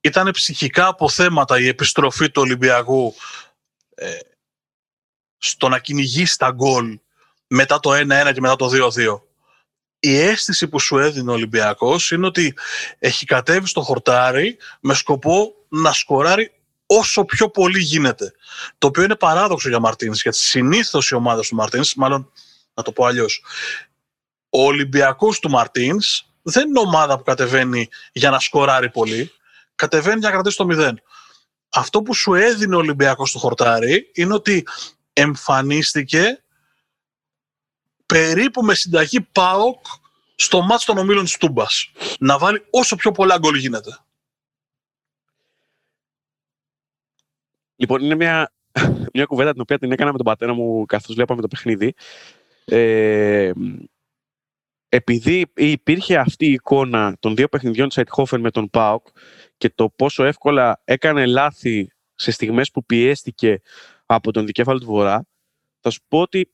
ήταν 0.00 0.30
ψυχικά 0.30 0.86
αποθέματα 0.86 1.60
η 1.60 1.66
επιστροφή 1.66 2.30
του 2.30 2.42
Ολυμπιακού 2.42 3.14
ε, 3.94 4.18
στο 5.38 5.68
να 5.68 5.78
κυνηγήσει 5.78 6.38
τα 6.38 6.50
γκολ 6.50 6.98
μετά 7.48 7.80
το 7.80 7.90
1-1 7.92 8.32
και 8.34 8.40
μετά 8.40 8.56
το 8.56 8.70
2-2. 8.72 9.20
Η 10.00 10.18
αίσθηση 10.18 10.68
που 10.68 10.80
σου 10.80 10.98
έδινε 10.98 11.30
ο 11.30 11.34
Ολυμπιακός 11.34 12.10
είναι 12.10 12.26
ότι 12.26 12.54
έχει 12.98 13.24
κατέβει 13.24 13.66
στο 13.66 13.80
χορτάρι 13.80 14.56
με 14.80 14.94
σκοπό 14.94 15.54
να 15.68 15.92
σκοράρει 15.92 16.52
όσο 16.86 17.24
πιο 17.24 17.48
πολύ 17.48 17.80
γίνεται. 17.80 18.32
Το 18.78 18.86
οποίο 18.86 19.02
είναι 19.02 19.16
παράδοξο 19.16 19.68
για 19.68 19.80
Μαρτίνς, 19.80 20.22
γιατί 20.22 20.38
συνήθως 20.38 21.08
οι 21.08 21.14
ομάδες 21.14 21.48
του 21.48 21.54
Μαρτίνς, 21.54 21.94
μάλλον 21.94 22.32
να 22.74 22.82
το 22.82 22.92
πω 22.92 23.04
αλλιώς, 23.04 23.44
ο 24.48 24.62
Ολυμπιακός 24.62 25.38
του 25.38 25.50
Μαρτίνς 25.50 26.22
δεν 26.42 26.68
είναι 26.68 26.78
ομάδα 26.78 27.16
που 27.16 27.22
κατεβαίνει 27.22 27.88
για 28.12 28.30
να 28.30 28.38
σκοράρει 28.38 28.90
πολύ. 28.90 29.32
Κατεβαίνει 29.74 30.18
για 30.18 30.28
να 30.28 30.34
κρατήσει 30.34 30.56
το 30.56 30.64
μηδέν. 30.64 31.02
Αυτό 31.68 32.02
που 32.02 32.14
σου 32.14 32.34
έδινε 32.34 32.74
ο 32.74 32.78
Ολυμπιακός 32.78 33.28
στο 33.28 33.38
χορτάρι 33.38 34.10
είναι 34.14 34.34
ότι 34.34 34.66
εμφανίστηκε 35.12 36.42
περίπου 38.08 38.62
με 38.62 38.74
συνταγή 38.74 39.20
ΠΑΟΚ 39.20 39.86
στο 40.34 40.62
μάτς 40.62 40.84
των 40.84 40.98
ομίλων 40.98 41.24
της 41.24 41.36
Τούμπας. 41.36 41.92
Να 42.18 42.38
βάλει 42.38 42.66
όσο 42.70 42.96
πιο 42.96 43.12
πολλά 43.12 43.38
γκολ 43.38 43.54
γίνεται. 43.54 43.98
Λοιπόν, 47.76 48.02
είναι 48.02 48.14
μια, 48.14 48.52
μια 49.14 49.24
κουβέντα 49.24 49.52
την 49.52 49.60
οποία 49.60 49.78
την 49.78 49.92
έκανα 49.92 50.10
με 50.10 50.16
τον 50.16 50.26
πατέρα 50.26 50.54
μου 50.54 50.84
καθώς 50.86 51.14
βλέπαμε 51.14 51.40
το 51.40 51.48
παιχνίδι. 51.48 51.94
Ε, 52.64 53.52
επειδή 54.88 55.46
υπήρχε 55.54 56.18
αυτή 56.18 56.46
η 56.46 56.52
εικόνα 56.52 57.16
των 57.20 57.36
δύο 57.36 57.48
παιχνιδιών 57.48 57.88
της 57.88 57.96
Αιτχόφεν 57.96 58.40
με 58.40 58.50
τον 58.50 58.70
ΠΑΟΚ 58.70 59.06
και 59.56 59.70
το 59.70 59.88
πόσο 59.88 60.24
εύκολα 60.24 60.80
έκανε 60.84 61.26
λάθη 61.26 61.90
σε 62.14 62.30
στιγμές 62.30 62.70
που 62.70 62.84
πιέστηκε 62.84 63.60
από 64.06 64.32
τον 64.32 64.46
δικέφαλο 64.46 64.78
του 64.78 64.86
Βορρά, 64.86 65.26
θα 65.80 65.90
σου 65.90 66.00
πω 66.08 66.20
ότι 66.20 66.52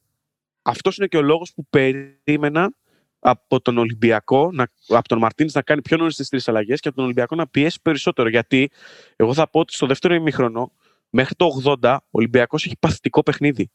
αυτός 0.65 0.97
είναι 0.97 1.07
και 1.07 1.17
ο 1.17 1.23
λόγος 1.23 1.53
που 1.55 1.67
περίμενα 1.71 2.75
από 3.19 3.61
τον 3.61 3.79
Ολυμπιακό, 3.79 4.51
να, 4.53 4.69
από 4.89 5.09
τον 5.09 5.19
Μαρτίνς 5.19 5.53
να 5.53 5.63
κάνει 5.63 5.83
πιο 5.83 5.97
νωρίς 5.97 6.17
τις 6.17 6.29
τρεις 6.29 6.49
αλλαγές 6.49 6.81
και 6.81 6.89
από 6.89 6.97
τον 6.97 7.05
Ολυμπιακό 7.05 7.35
να 7.35 7.47
πιέσει 7.47 7.79
περισσότερο. 7.83 8.29
Γιατί 8.29 8.71
εγώ 9.17 9.35
θα 9.35 9.51
πω 9.51 9.61
ότι 9.61 9.75
στο 9.75 9.87
δεύτερο 9.87 10.15
ημίχρονο, 10.15 10.73
μέχρι 11.11 11.35
το 11.35 11.49
80, 11.83 11.97
ο 12.01 12.07
Ολυμπιακός 12.11 12.65
έχει 12.65 12.77
παθητικό 12.81 13.23
παιχνίδι. 13.23 13.71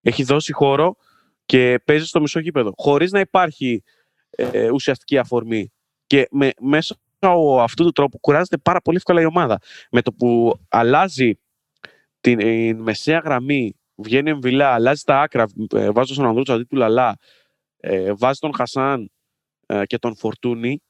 Έχει 0.00 0.22
δώσει 0.22 0.52
χώρο 0.52 0.96
και 1.44 1.80
παίζει 1.84 2.06
στο 2.06 2.20
μισό 2.20 2.40
γήπεδο, 2.40 2.72
χωρίς 2.76 3.10
να 3.10 3.20
υπάρχει 3.20 3.82
ε, 4.30 4.70
ουσιαστική 4.70 5.18
αφορμή. 5.18 5.72
Και 6.06 6.28
με, 6.30 6.50
μέσα 6.60 6.96
από 7.18 7.60
αυτού 7.60 7.84
του 7.84 7.92
τρόπου 7.92 8.18
κουράζεται 8.18 8.58
πάρα 8.58 8.80
πολύ 8.80 8.96
εύκολα 8.96 9.20
η 9.20 9.24
ομάδα. 9.24 9.58
Με 9.90 10.02
το 10.02 10.12
που 10.12 10.54
αλλάζει 10.68 11.38
την, 12.20 12.76
μεσαία 12.76 13.18
γραμμή, 13.18 13.79
βγαίνει 14.02 14.30
εμβυλά, 14.30 14.68
αλλάζει 14.68 15.02
τα 15.02 15.20
άκρα, 15.20 15.46
ε, 15.74 15.90
βάζει 15.90 16.14
τον 16.14 16.26
Ανδρούτσο 16.26 16.52
αντί 16.52 16.64
του 16.64 16.76
Λαλά, 16.76 17.16
ε, 17.76 18.12
βάζει 18.12 18.38
τον 18.38 18.54
Χασάν 18.54 19.10
ε, 19.66 19.82
και 19.86 19.98
τον 19.98 20.16
Φορτούνη, 20.16 20.82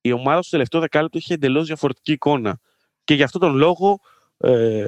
η 0.00 0.12
ομάδα 0.12 0.42
στο 0.42 0.50
τελευταίο 0.50 0.80
δεκάλεπτο 0.80 1.18
είχε 1.18 1.34
εντελώς 1.34 1.66
διαφορετική 1.66 2.12
εικόνα. 2.12 2.58
Και 3.04 3.14
γι' 3.14 3.22
αυτόν 3.22 3.40
τον 3.40 3.56
λόγο 3.56 4.00
ε, 4.36 4.86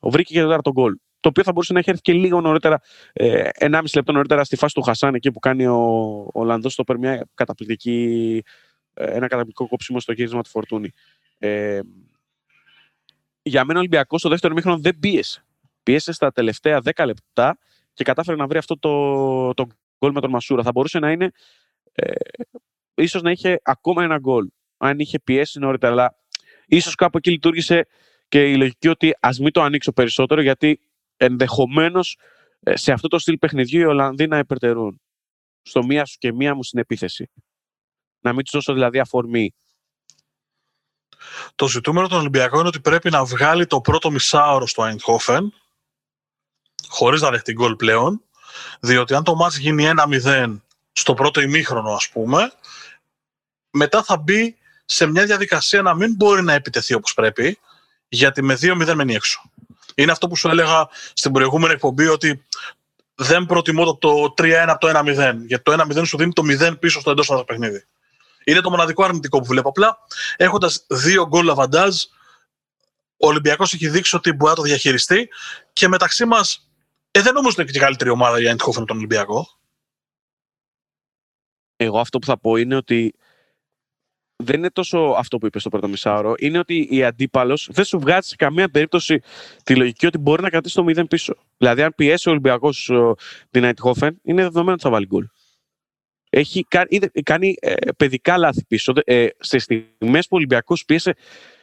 βρήκε 0.00 0.34
και 0.34 0.40
τώρα 0.40 0.62
τον 0.62 0.72
γκολ 0.72 0.94
το 1.20 1.28
οποίο 1.28 1.42
θα 1.42 1.52
μπορούσε 1.52 1.72
να 1.72 1.78
έχει 1.78 1.90
έρθει 1.90 2.02
και 2.02 2.12
λίγο 2.12 2.40
νωρίτερα, 2.40 2.80
ε, 3.12 3.48
1,5 3.58 3.82
λεπτό 3.94 4.12
νωρίτερα 4.12 4.44
στη 4.44 4.56
φάση 4.56 4.74
του 4.74 4.82
Χασάν, 4.82 5.14
εκεί 5.14 5.30
που 5.30 5.38
κάνει 5.38 5.66
ο 5.66 6.28
Ολλανδό 6.32 6.68
στο 6.68 6.84
μια 6.98 7.28
καταπληκτική, 7.34 8.42
ε, 8.94 9.04
ένα 9.04 9.26
καταπληκτικό 9.26 9.68
κόψιμο 9.68 10.00
στο 10.00 10.12
γύρισμα 10.12 10.42
του 10.42 10.48
Φορτούνη. 10.48 10.90
Ε, 11.38 11.80
για 13.42 13.64
μένα 13.64 13.78
ο 13.78 13.80
Ολυμπιακός 13.80 14.20
στο 14.20 14.28
δεύτερο 14.28 14.54
μήχρονο 14.54 14.78
δεν 14.78 14.98
πίεσε. 14.98 15.44
Πίεσε 15.82 16.12
στα 16.12 16.32
τελευταία 16.32 16.80
10 16.94 17.04
λεπτά 17.04 17.58
και 17.92 18.04
κατάφερε 18.04 18.36
να 18.36 18.46
βρει 18.46 18.58
αυτό 18.58 18.78
το, 18.78 19.54
το 19.54 19.66
γκολ 19.98 20.12
με 20.12 20.20
τον 20.20 20.30
Μασούρα. 20.30 20.62
Θα 20.62 20.70
μπορούσε 20.70 20.98
να 20.98 21.10
είναι. 21.10 21.30
Ε, 21.92 22.12
ίσως 22.94 23.22
να 23.22 23.30
είχε 23.30 23.60
ακόμα 23.62 24.04
ένα 24.04 24.18
γκολ. 24.18 24.48
Αν 24.76 24.98
είχε 24.98 25.20
πιέσει 25.20 25.58
νωρίτερα. 25.58 25.92
Αλλά 25.92 26.14
ίσως 26.66 26.94
κάπου 26.94 27.18
εκεί 27.18 27.30
λειτουργήσε 27.30 27.86
και 28.28 28.50
η 28.50 28.56
λογική 28.56 28.88
ότι 28.88 29.16
ας 29.20 29.38
μην 29.38 29.52
το 29.52 29.62
ανοίξω 29.62 29.92
περισσότερο 29.92 30.40
γιατί 30.40 30.80
Ενδεχομένως 31.22 32.18
ε, 32.60 32.76
σε 32.76 32.92
αυτό 32.92 33.08
το 33.08 33.18
στυλ 33.18 33.38
παιχνιδιού 33.38 33.80
οι 33.80 33.84
Ολλανδοί 33.84 34.26
να 34.26 34.38
υπερτερούν 34.38 35.00
στο 35.62 35.84
μία 35.84 36.04
σου 36.04 36.16
και 36.18 36.32
μία 36.32 36.54
μου 36.54 36.62
στην 36.62 36.78
επίθεση. 36.78 37.30
Να 38.20 38.32
μην 38.32 38.42
τους 38.42 38.52
δώσω 38.52 38.72
δηλαδή 38.72 38.98
αφορμή. 38.98 39.54
Το 41.54 41.68
ζητούμενο 41.68 42.08
των 42.08 42.18
Ολυμπιακών 42.18 42.58
είναι 42.58 42.68
ότι 42.68 42.80
πρέπει 42.80 43.10
να 43.10 43.24
βγάλει 43.24 43.66
το 43.66 43.80
πρώτο 43.80 44.10
μισάωρο 44.10 44.66
στο 44.66 44.82
Eindhoven 44.82 45.46
χωρίς 46.90 47.20
να 47.20 47.30
δεχτεί 47.30 47.52
γκολ 47.52 47.76
πλέον 47.76 48.22
διότι 48.80 49.14
αν 49.14 49.24
το 49.24 49.34
μάτς 49.34 49.56
γίνει 49.56 49.90
1-0 50.24 50.56
στο 50.92 51.14
πρώτο 51.14 51.40
ημίχρονο 51.40 51.92
ας 51.92 52.08
πούμε 52.08 52.52
μετά 53.70 54.02
θα 54.02 54.16
μπει 54.16 54.56
σε 54.84 55.06
μια 55.06 55.24
διαδικασία 55.24 55.82
να 55.82 55.94
μην 55.94 56.14
μπορεί 56.14 56.42
να 56.42 56.52
επιτεθεί 56.52 56.94
όπως 56.94 57.14
πρέπει 57.14 57.58
γιατί 58.08 58.42
με 58.42 58.58
2-0 58.60 58.92
μένει 58.94 59.14
έξω. 59.14 59.50
Είναι 59.94 60.12
αυτό 60.12 60.28
που 60.28 60.36
σου 60.36 60.48
έλεγα 60.48 60.88
στην 61.12 61.32
προηγούμενη 61.32 61.72
εκπομπή 61.72 62.06
ότι 62.06 62.44
δεν 63.14 63.46
προτιμώ 63.46 63.96
το 63.96 64.34
3-1 64.36 64.50
από 64.66 64.86
το 64.86 64.98
1-0 64.98 65.34
γιατί 65.46 65.62
το 65.62 65.72
1-0 65.72 66.06
σου 66.06 66.16
δίνει 66.16 66.32
το 66.32 66.42
0 66.46 66.76
πίσω 66.78 67.00
στο 67.00 67.10
εντός 67.10 67.44
παιχνίδι. 67.46 67.84
Είναι 68.44 68.60
το 68.60 68.70
μοναδικό 68.70 69.04
αρνητικό 69.04 69.38
που 69.38 69.44
βλέπω. 69.44 69.68
Απλά 69.68 69.98
έχοντας 70.36 70.84
δύο 70.88 71.26
γκολ 71.26 71.44
λαβαντάζ, 71.44 72.02
ο 73.16 73.26
Ολυμπιακός 73.26 73.72
έχει 73.72 73.88
δείξει 73.88 74.16
ότι 74.16 74.32
μπορεί 74.32 74.50
να 74.50 74.56
το 74.56 74.62
διαχειριστεί 74.62 75.28
και 75.72 75.88
μεταξύ 75.88 76.24
μας, 76.24 76.69
ε, 77.10 77.22
δεν 77.22 77.32
νομίζω 77.34 77.50
ότι 77.50 77.62
είναι 77.62 77.70
και 77.70 77.78
καλύτερη 77.78 78.10
ομάδα 78.10 78.40
για 78.40 78.52
Αντιχόφεν 78.52 78.84
τον 78.84 78.96
Ολυμπιακό. 78.96 79.46
Εγώ 81.76 81.98
αυτό 81.98 82.18
που 82.18 82.26
θα 82.26 82.38
πω 82.38 82.56
είναι 82.56 82.76
ότι 82.76 83.14
δεν 84.36 84.58
είναι 84.58 84.70
τόσο 84.70 84.98
αυτό 84.98 85.38
που 85.38 85.46
είπες 85.46 85.60
στο 85.60 85.70
πρώτο 85.70 85.88
μισάωρο. 85.88 86.34
Είναι 86.38 86.58
ότι 86.58 86.88
η 86.90 87.04
αντίπαλος 87.04 87.68
δεν 87.72 87.84
σου 87.84 87.98
βγάζει 87.98 88.28
σε 88.28 88.36
καμία 88.36 88.70
περίπτωση 88.70 89.22
τη 89.64 89.76
λογική 89.76 90.06
ότι 90.06 90.18
μπορεί 90.18 90.42
να 90.42 90.50
κρατήσει 90.50 90.74
το 90.74 90.84
0 90.86 91.08
πίσω. 91.08 91.34
Δηλαδή, 91.56 91.82
αν 91.82 91.94
πιέσει 91.96 92.28
ο 92.28 92.32
Ολυμπιακός 92.32 92.90
την 93.50 93.64
Αιτχόφεν, 93.64 94.20
είναι 94.22 94.42
δεδομένο 94.42 94.72
ότι 94.72 94.82
θα 94.82 94.90
βάλει 94.90 95.06
γκολ 95.06 95.26
έχει 96.30 96.66
κάνει 97.22 97.54
ε, 97.60 97.74
παιδικά 97.96 98.38
λάθη 98.38 98.64
πίσω. 98.64 98.92
Ε, 99.04 99.26
σε 99.38 99.58
στιγμές 99.58 100.22
που 100.26 100.28
ο 100.32 100.36
Ολυμπιακός 100.36 100.84
πίεσε 100.84 101.14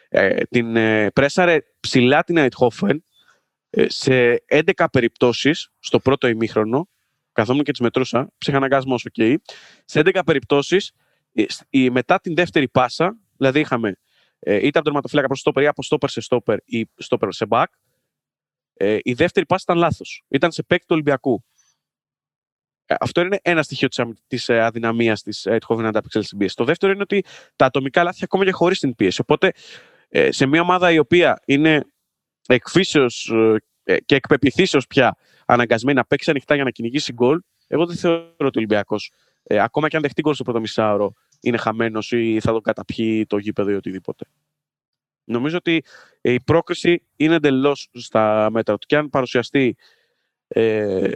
ε, 0.09 0.43
την 0.43 0.75
ε, 0.75 1.11
πρέσαρε 1.11 1.59
ψηλά 1.79 2.23
την 2.23 2.37
Αϊντχόφεν 2.37 2.95
ε, 2.95 2.99
σε 3.69 4.43
11 4.47 4.85
περιπτώσεις 4.91 5.69
στο 5.79 5.99
πρώτο 5.99 6.27
ημίχρονο, 6.27 6.89
καθόμουν 7.31 7.63
και 7.63 7.71
τις 7.71 7.79
μετρούσα, 7.79 8.31
ψυχαναγκασμός, 8.37 9.05
OK. 9.05 9.13
Okay, 9.17 9.35
σε 9.85 9.99
11 9.99 10.19
περιπτώσεις, 10.25 10.91
ε, 11.69 11.89
μετά 11.89 12.19
την 12.19 12.35
δεύτερη 12.35 12.69
πάσα, 12.69 13.17
δηλαδή 13.37 13.59
είχαμε 13.59 13.97
ε, 14.39 14.55
είτε 14.55 14.67
από 14.67 14.73
τον 14.73 14.83
τερματοφύλακα 14.83 15.27
προς 15.27 15.39
στόπερ 15.39 15.63
ή 15.63 15.67
από 15.67 15.83
στόπερ 15.83 16.09
σε 16.09 16.21
στόπερ 16.21 16.57
ή 16.65 16.89
στόπερ 16.95 17.31
σε 17.31 17.45
μπακ, 17.45 17.71
ε, 18.73 18.97
η 19.01 19.13
δεύτερη 19.13 19.45
πάσα 19.45 19.63
ήταν 19.67 19.77
λάθος. 19.77 20.23
Ήταν 20.27 20.51
σε 20.51 20.63
παίκτη 20.63 20.85
του 20.85 20.93
Ολυμπιακού. 20.93 21.43
Ε, 22.85 22.95
αυτό 22.99 23.21
είναι 23.21 23.39
ένα 23.41 23.63
στοιχείο 23.63 23.87
της 24.27 24.49
ε, 24.49 24.61
αδυναμίας 24.61 25.21
της 25.21 25.47
Eindhoven 25.49 25.77
να 25.77 25.87
ανταπεξέλθει 25.87 26.27
στην 26.27 26.39
πίεση. 26.39 26.55
Το 26.55 26.63
δεύτερο 26.63 26.91
είναι 26.91 27.01
ότι 27.01 27.23
τα 27.55 27.65
ατομικά 27.65 28.03
λάθη 28.03 28.23
ακόμα 28.23 28.45
και 28.45 28.51
χωρίς 28.51 28.79
την 28.79 28.95
πίεση. 28.95 29.21
Οπότε 29.21 29.51
ε, 30.09 30.31
σε 30.31 30.45
μια 30.45 30.61
ομάδα 30.61 30.91
η 30.91 30.97
οποία 30.97 31.41
είναι 31.45 31.85
εκφύσεως 32.47 33.31
και 34.05 34.15
εκπεπιθήσεω 34.15 34.81
πια 34.89 35.17
αναγκασμένη 35.45 35.97
να 35.97 36.05
παίξει 36.05 36.29
ανοιχτά 36.29 36.55
για 36.55 36.63
να 36.63 36.69
κυνηγήσει 36.69 37.13
γκολ, 37.13 37.39
εγώ 37.67 37.85
δεν 37.85 37.95
θεωρώ 37.95 38.25
ότι 38.37 38.45
ο 38.45 38.51
Ολυμπιακός, 38.55 39.11
ακόμα 39.49 39.87
και 39.87 39.95
αν 39.95 40.01
δεχτεί 40.01 40.21
γκολ 40.21 40.33
στο 40.33 40.43
πρώτο 40.43 40.59
μισάωρο, 40.59 41.13
είναι 41.39 41.57
χαμένος 41.57 42.11
ή 42.11 42.39
θα 42.41 42.51
τον 42.51 42.61
καταπιεί 42.61 43.25
το 43.25 43.37
γήπεδο 43.37 43.69
ή 43.69 43.73
οτιδήποτε. 43.73 44.25
Νομίζω 45.23 45.57
ότι 45.57 45.83
η 46.21 46.39
πρόκριση 46.39 47.03
είναι 47.15 47.35
εντελώς 47.35 47.89
στα 47.93 48.49
μέτρα 48.51 48.77
του. 48.77 48.87
Και 48.87 48.97
αν 48.97 49.09
παρουσιαστεί 49.09 49.75
ε, 50.47 51.11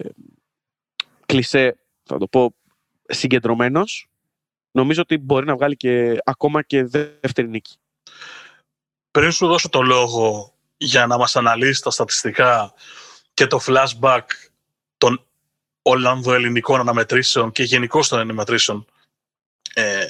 κλισέ, 1.25 1.79
θα 2.03 2.17
το 2.17 2.27
πω, 2.27 2.55
συγκεντρωμένος, 3.07 4.07
νομίζω 4.71 5.01
ότι 5.01 5.17
μπορεί 5.17 5.45
να 5.45 5.55
βγάλει 5.55 5.75
και 5.75 6.17
ακόμα 6.23 6.61
και 6.61 6.83
δεύτερη 6.83 7.47
νίκη. 7.47 7.77
Πριν 9.11 9.31
σου 9.31 9.47
δώσω 9.47 9.69
το 9.69 9.81
λόγο 9.81 10.50
για 10.83 11.07
να 11.07 11.17
μας 11.17 11.35
αναλύσει 11.35 11.81
τα 11.81 11.89
στατιστικά 11.89 12.73
και 13.33 13.47
το 13.47 13.59
flashback 13.65 14.25
των 14.97 15.25
Ολλανδοελληνικών 15.81 16.79
αναμετρήσεων 16.79 17.51
και 17.51 17.63
γενικώ 17.63 18.03
των 18.09 18.19
αναμετρήσεων 18.19 18.85
ε, 19.73 20.05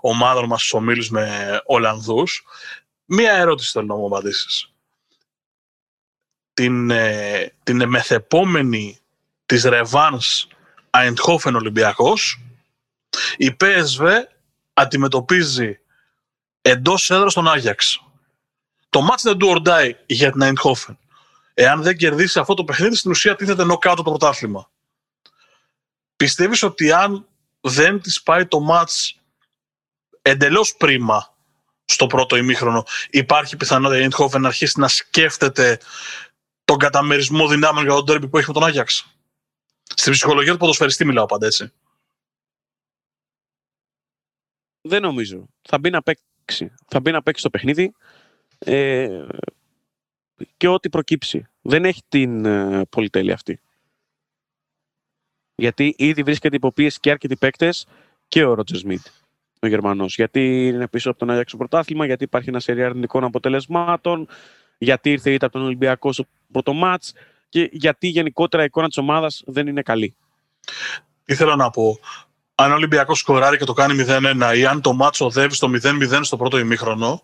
ομάδων 0.00 0.46
μας 0.46 0.60
στους 0.60 0.72
ομίλους 0.72 1.10
με 1.10 1.60
Ολλανδούς, 1.64 2.44
μία 3.04 3.32
ερώτηση 3.32 3.70
θέλω 3.70 3.86
να 3.86 3.94
μου 3.94 4.06
απαντήσεις. 4.06 4.72
Την, 6.52 6.90
ε, 6.90 7.52
την 7.62 7.88
μεθεπόμενη 7.88 8.98
της 9.46 9.64
Ρεβάνς 9.64 10.46
Eindhoven 10.90 11.54
Ολυμπιακός, 11.54 12.40
η 13.36 13.56
PSV 13.60 14.08
αντιμετωπίζει 14.72 15.78
εντός 16.62 17.10
έδρας 17.10 17.34
τον 17.34 17.48
Άγιαξ. 17.48 18.00
Το 18.88 19.00
μάτς 19.00 19.22
δεν 19.22 19.38
του 19.38 19.48
ορντάει 19.48 19.96
για 20.06 20.32
την 20.32 20.40
Eindhoven. 20.44 20.96
Εάν 21.54 21.82
δεν 21.82 21.96
κερδίσει 21.96 22.38
αυτό 22.38 22.54
το 22.54 22.64
παιχνίδι, 22.64 22.94
στην 22.94 23.10
ουσία 23.10 23.36
τίθεται 23.36 23.64
νοκάτω 23.64 24.02
το 24.02 24.10
πρωτάθλημα. 24.10 24.70
Πιστεύεις 26.16 26.62
ότι 26.62 26.92
αν 26.92 27.28
δεν 27.60 28.00
της 28.00 28.22
πάει 28.22 28.46
το 28.46 28.60
μάτς 28.60 29.20
εντελώς 30.22 30.76
πρίμα 30.76 31.36
στο 31.84 32.06
πρώτο 32.06 32.36
ημίχρονο, 32.36 32.86
υπάρχει 33.10 33.56
πιθανότητα 33.56 34.00
η 34.04 34.08
Eindhoven 34.10 34.40
να 34.40 34.48
αρχίσει 34.48 34.80
να 34.80 34.88
σκέφτεται 34.88 35.80
τον 36.64 36.78
καταμερισμό 36.78 37.48
δυνάμεων 37.48 37.84
για 37.84 37.94
τον 37.94 38.06
τέρμπι 38.06 38.28
που 38.28 38.38
έχει 38.38 38.48
με 38.48 38.54
τον 38.54 38.64
Άγιαξ; 38.64 39.16
Στην 39.82 40.12
ψυχολογία 40.12 40.52
του 40.52 40.58
ποδοσφαιριστή 40.58 41.04
μιλάω 41.04 41.26
πάντα 41.26 41.46
έτσι. 41.46 41.72
Δεν 44.80 45.02
νομίζω. 45.02 45.48
Θα 45.62 45.78
μπει 45.78 45.90
να 45.90 46.02
παίξει. 46.02 46.74
Θα 46.88 47.00
μπει 47.00 47.10
να 47.10 47.22
παίξει 47.22 47.42
το 47.42 47.50
παιχνίδι 47.50 47.94
ε, 48.58 49.26
και 50.56 50.68
ό,τι 50.68 50.88
προκύψει. 50.88 51.46
Δεν 51.62 51.84
έχει 51.84 52.02
την 52.08 52.44
ε, 52.44 52.84
πολυτέλεια 52.90 53.34
αυτή. 53.34 53.60
Γιατί 55.54 55.94
ήδη 55.98 56.22
βρίσκεται 56.22 56.56
υποπίεση 56.56 57.00
και 57.00 57.10
αρκετοί 57.10 57.36
παίκτες 57.36 57.86
και 58.28 58.44
ο 58.44 58.54
Ρότζερ 58.54 58.78
Σμιτ, 58.78 59.06
ο 59.60 59.66
Γερμανός. 59.66 60.14
Γιατί 60.14 60.66
είναι 60.66 60.88
πίσω 60.88 61.10
από 61.10 61.18
τον 61.18 61.30
Άγιαξο 61.30 61.56
πρωτάθλημα, 61.56 62.06
γιατί 62.06 62.24
υπάρχει 62.24 62.48
ένα 62.48 62.60
σερί 62.60 62.82
αρνητικών 62.84 63.24
αποτελεσμάτων, 63.24 64.28
γιατί 64.78 65.10
ήρθε 65.10 65.32
ήττα 65.32 65.46
από 65.46 65.58
τον 65.58 65.66
Ολυμπιακό 65.66 66.12
στο 66.12 66.24
πρώτο 66.52 66.72
μάτς 66.72 67.12
και 67.48 67.68
γιατί 67.72 68.08
γενικότερα 68.08 68.62
η 68.62 68.66
εικόνα 68.66 68.86
της 68.86 68.96
ομάδας 68.96 69.42
δεν 69.46 69.66
είναι 69.66 69.82
καλή. 69.82 70.16
Ήθελα 71.24 71.56
να 71.56 71.70
πω, 71.70 71.98
αν 72.54 72.70
ο 72.70 72.74
Ολυμπιακός 72.74 73.18
σκοράρει 73.18 73.56
και 73.56 73.64
το 73.64 73.72
κάνει 73.72 74.04
0-1 74.08 74.56
ή 74.56 74.66
αν 74.66 74.80
το 74.80 74.92
μάτσο 74.92 75.24
οδεύει 75.24 75.54
στο 75.54 75.70
0-0 75.82 76.20
στο 76.22 76.36
πρώτο 76.36 76.58
ημίχρονο, 76.58 77.22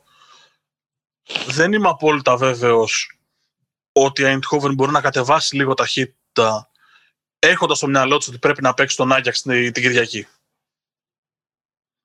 δεν 1.47 1.73
είμαι 1.73 1.89
απόλυτα 1.89 2.37
βέβαιος 2.37 3.19
ότι 3.93 4.23
η 4.23 4.25
Eindhoven 4.27 4.75
μπορεί 4.75 4.93
να 4.93 5.01
κατεβάσει 5.01 5.57
λίγο 5.57 5.75
ταχύτητα 5.75 6.71
έχοντας 7.39 7.77
στο 7.77 7.87
μυαλό 7.87 8.19
του 8.19 8.27
ότι 8.29 8.39
πρέπει 8.39 8.63
να 8.63 8.75
παίξει 8.75 8.97
τον 8.97 9.13
Άγιαξ 9.13 9.43
την 9.43 9.73
Κυριακή. 9.73 10.27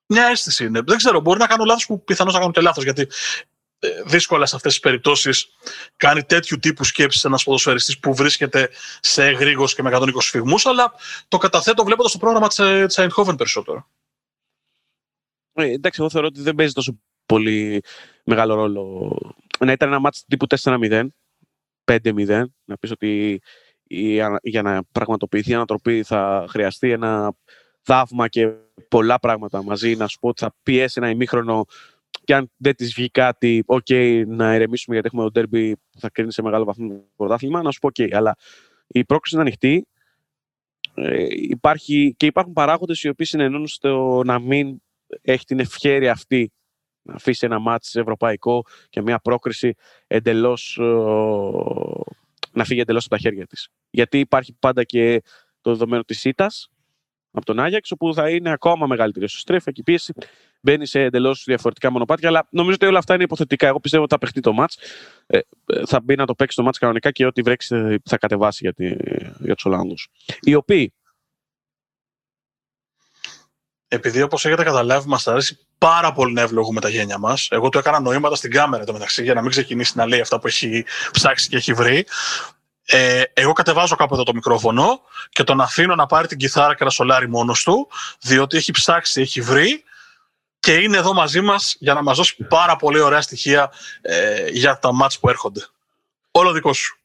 Μια 0.08 0.26
αίσθηση 0.26 0.66
είναι. 0.66 0.82
Δεν 0.82 0.98
ξέρω, 0.98 1.20
μπορεί 1.20 1.40
να 1.40 1.48
κάνω 1.48 1.64
λάθος 1.64 1.86
που 1.86 2.04
πιθανώς 2.04 2.34
να 2.34 2.40
κάνω 2.40 2.52
και 2.52 2.62
λάθος. 2.62 2.84
Γιατί 2.84 3.08
ε, 3.80 4.02
δύσκολα 4.06 4.46
σε 4.46 4.56
αυτές 4.56 4.72
τις 4.72 4.82
περιπτώσεις 4.82 5.48
κάνει 5.96 6.24
τέτοιου 6.24 6.60
τύπου 6.60 6.84
σκέψεις 6.84 7.24
ένας 7.24 7.44
ποδοσφαιριστής 7.44 8.00
που 8.00 8.16
βρίσκεται 8.16 8.70
σε 9.00 9.26
εγρήγορση 9.26 9.76
και 9.76 9.82
με 9.82 9.90
120 9.94 10.12
φυγμούς, 10.20 10.66
αλλά 10.66 10.94
το 11.28 11.38
καταθέτω 11.38 11.84
βλέποντας 11.84 12.12
το 12.12 12.18
πρόγραμμα 12.18 12.48
της 12.48 12.60
ε, 12.60 12.86
Eindhoven 12.96 13.38
περισσότερο. 13.38 13.90
Ε, 15.54 15.72
εντάξει, 15.72 16.02
εγώ 16.02 16.10
θεωρώ 16.10 16.28
ότι 16.28 16.42
δεν 16.42 16.56
παίζει 16.56 16.74
τόσο 16.74 17.00
πολύ 17.26 17.84
μεγάλο 18.28 18.54
ρόλο. 18.56 19.16
Να 19.60 19.72
ήταν 19.72 19.90
ένα 19.90 20.00
μάτσο 20.00 20.24
τύπου 20.28 20.46
4-0, 20.64 21.08
5-0, 21.86 22.44
να 22.66 22.78
πεις 22.78 22.92
ότι 22.92 23.42
για 24.42 24.62
να 24.62 24.84
πραγματοποιηθεί 24.92 25.52
η 25.52 25.54
ανατροπή 25.54 26.04
θα 26.04 26.46
χρειαστεί 26.50 26.92
ένα 26.92 27.34
θαύμα 27.82 28.28
και 28.28 28.52
πολλά 28.88 29.20
πράγματα 29.20 29.64
μαζί. 29.64 29.96
Να 29.96 30.08
σου 30.08 30.20
πω 30.20 30.28
ότι 30.28 30.44
θα 30.44 30.56
πιέσει 30.64 31.00
ένα 31.02 31.10
ημίχρονο 31.10 31.66
και 32.24 32.36
αν 32.36 32.52
δεν 32.58 32.76
της 32.76 32.94
βγει 32.94 33.10
κάτι, 33.10 33.64
OK, 33.68 34.24
να 34.28 34.56
ηρεμήσουμε 34.56 34.96
γιατί 34.96 35.08
έχουμε 35.08 35.24
το 35.24 35.32
ντέρμπι 35.32 35.76
που 35.76 36.00
θα 36.00 36.10
κρίνει 36.10 36.34
σε 36.34 36.42
μεγάλο 36.42 36.66
βαθμό 36.66 36.88
το 36.88 37.04
πρωτάθλημα, 37.16 37.62
να 37.62 37.72
σου 37.72 37.80
πω 37.80 37.90
OK. 37.94 38.12
Αλλά 38.12 38.36
η 38.88 39.06
πρόκληση 39.06 39.36
είναι 39.36 39.44
ανοιχτή. 39.44 39.88
Ε, 40.94 41.26
υπάρχει, 41.30 42.14
και 42.18 42.26
υπάρχουν 42.26 42.54
παράγοντες 42.54 43.04
οι 43.04 43.10
οποίοι 43.10 43.26
συνεννούν 43.26 43.68
στο 43.68 44.22
να 44.26 44.40
μην 44.40 44.82
έχει 45.22 45.46
την 45.46 45.60
ευχαίρεια 45.60 46.12
αυτή 46.12 46.40
να 46.40 46.67
αφήσει 47.10 47.46
ένα 47.46 47.60
μάτι 47.60 48.00
ευρωπαϊκό 48.00 48.64
και 48.90 49.02
μια 49.02 49.20
πρόκριση 49.20 49.76
εντελώς. 50.08 50.80
να 52.52 52.64
φύγει 52.64 52.80
εντελώς 52.80 53.06
από 53.06 53.16
τα 53.16 53.22
χέρια 53.22 53.48
της. 53.48 53.70
Γιατί 53.90 54.20
υπάρχει 54.20 54.56
πάντα 54.60 54.84
και 54.84 55.24
το 55.62 55.72
δεδομένο 55.72 56.04
της 56.04 56.20
ΣΥΤΑ 56.20 56.52
από 57.32 57.46
τον 57.46 57.60
Άγιαξ, 57.60 57.92
όπου 57.92 58.14
θα 58.14 58.30
είναι 58.30 58.52
ακόμα 58.52 58.88
μεγαλύτερη 58.88 59.26
ο 59.26 59.28
στρέφα 59.28 59.72
και 59.72 59.82
η 59.82 59.84
πίεση 59.84 60.14
μπαίνει 60.62 60.86
σε 60.86 61.02
εντελώς 61.02 61.44
διαφορετικά 61.46 61.92
μονοπάτια. 61.92 62.28
Αλλά 62.28 62.48
νομίζω 62.50 62.76
ότι 62.76 62.86
όλα 62.86 62.98
αυτά 62.98 63.14
είναι 63.14 63.24
υποθετικά. 63.24 63.68
Εγώ 63.68 63.80
πιστεύω 63.80 64.04
ότι 64.04 64.14
θα 64.14 64.20
παιχτεί 64.20 64.40
το 64.40 64.54
μάτς. 64.54 64.78
Ε, 65.26 65.40
θα 65.86 66.02
μπει 66.02 66.16
να 66.16 66.26
το 66.26 66.36
παίξει 66.36 66.56
το 66.56 66.64
μάτς 66.64 66.78
κανονικά 66.78 67.12
και 67.12 67.26
ό,τι 67.26 67.42
βρέξει 67.42 67.98
θα 68.04 68.18
κατεβάσει 68.18 68.60
για, 68.62 68.74
τη, 68.74 68.96
για 69.40 69.56
τους 69.56 69.66
Ολλανδούς. 69.66 70.08
Οι 70.40 70.56
οποίοι 70.56 70.94
επειδή 73.88 74.22
όπως 74.22 74.46
έχετε 74.46 74.64
καταλάβει 74.64 75.08
μας 75.08 75.28
αρέσει 75.28 75.67
πάρα 75.78 76.12
πολύ 76.12 76.34
να 76.34 76.42
ευλογούμε 76.42 76.82
τα 76.82 76.90
γένια 76.90 77.18
μας. 77.18 77.48
Εγώ 77.52 77.70
του 77.70 77.78
έκανα 77.78 78.00
νοήματα 78.00 78.36
στην 78.36 78.52
κάμερα 78.52 78.84
το 78.84 78.94
μεταξύ 78.94 79.24
για 79.24 79.34
να 79.34 79.42
μην 79.42 79.50
ξεκινήσει 79.50 79.98
να 79.98 80.06
λέει 80.06 80.20
αυτά 80.20 80.40
που 80.40 80.48
έχει 80.48 80.86
ψάξει 81.12 81.50
και 81.50 81.56
έχει 81.56 81.74
βρει. 81.74 82.06
Ε, 82.86 83.24
εγώ 83.34 83.54
κατεβάζω 83.54 83.96
κάπου 83.96 84.14
εδώ 84.14 84.24
το 84.24 84.34
μικρόφωνο 84.34 85.02
και 85.30 85.44
τον 85.44 85.62
αφήνω 85.62 85.96
να 85.96 86.06
πάρει 86.06 86.28
την 86.28 86.38
κιθάρα 86.38 86.76
και 86.76 86.84
να 86.84 86.90
σολάρει 86.90 87.30
μόνος 87.30 87.64
του, 87.64 87.88
διότι 88.20 88.58
έχει 88.58 88.72
ψάξει, 88.72 89.22
έχει 89.22 89.42
βρει 89.42 89.84
και 90.60 90.74
είναι 90.74 90.98
εδώ 90.98 91.14
μαζί 91.14 91.42
μας 91.42 91.76
για 91.80 91.94
να 91.94 92.04
μας 92.04 92.18
δώσει 92.18 92.44
πάρα 92.44 92.76
πολύ 92.76 93.00
ωραία 93.00 93.22
στοιχεία 93.22 93.72
ε, 94.02 94.48
για 94.50 94.80
τα 94.80 94.94
μάτς 94.94 95.20
που 95.20 95.30
έρχονται. 95.30 95.68
Όλο 96.32 96.52
δικό 96.52 96.74
σου. 96.74 96.98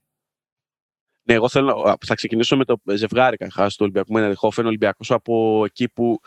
Ναι, 1.22 1.34
εγώ 1.34 1.48
θέλω, 1.48 1.96
θα 2.06 2.14
ξεκινήσω 2.14 2.56
με 2.56 2.64
το 2.64 2.80
ζευγάρι 2.94 3.36
καταρχάς 3.36 3.72
του 3.72 3.78
Ολυμπιακού 3.80 4.12
με 4.12 4.34
Χόφεν. 4.34 4.66
Ολυμπιακό 4.66 5.04
από 5.08 5.62
εκεί 5.64 5.88
που 5.88 6.20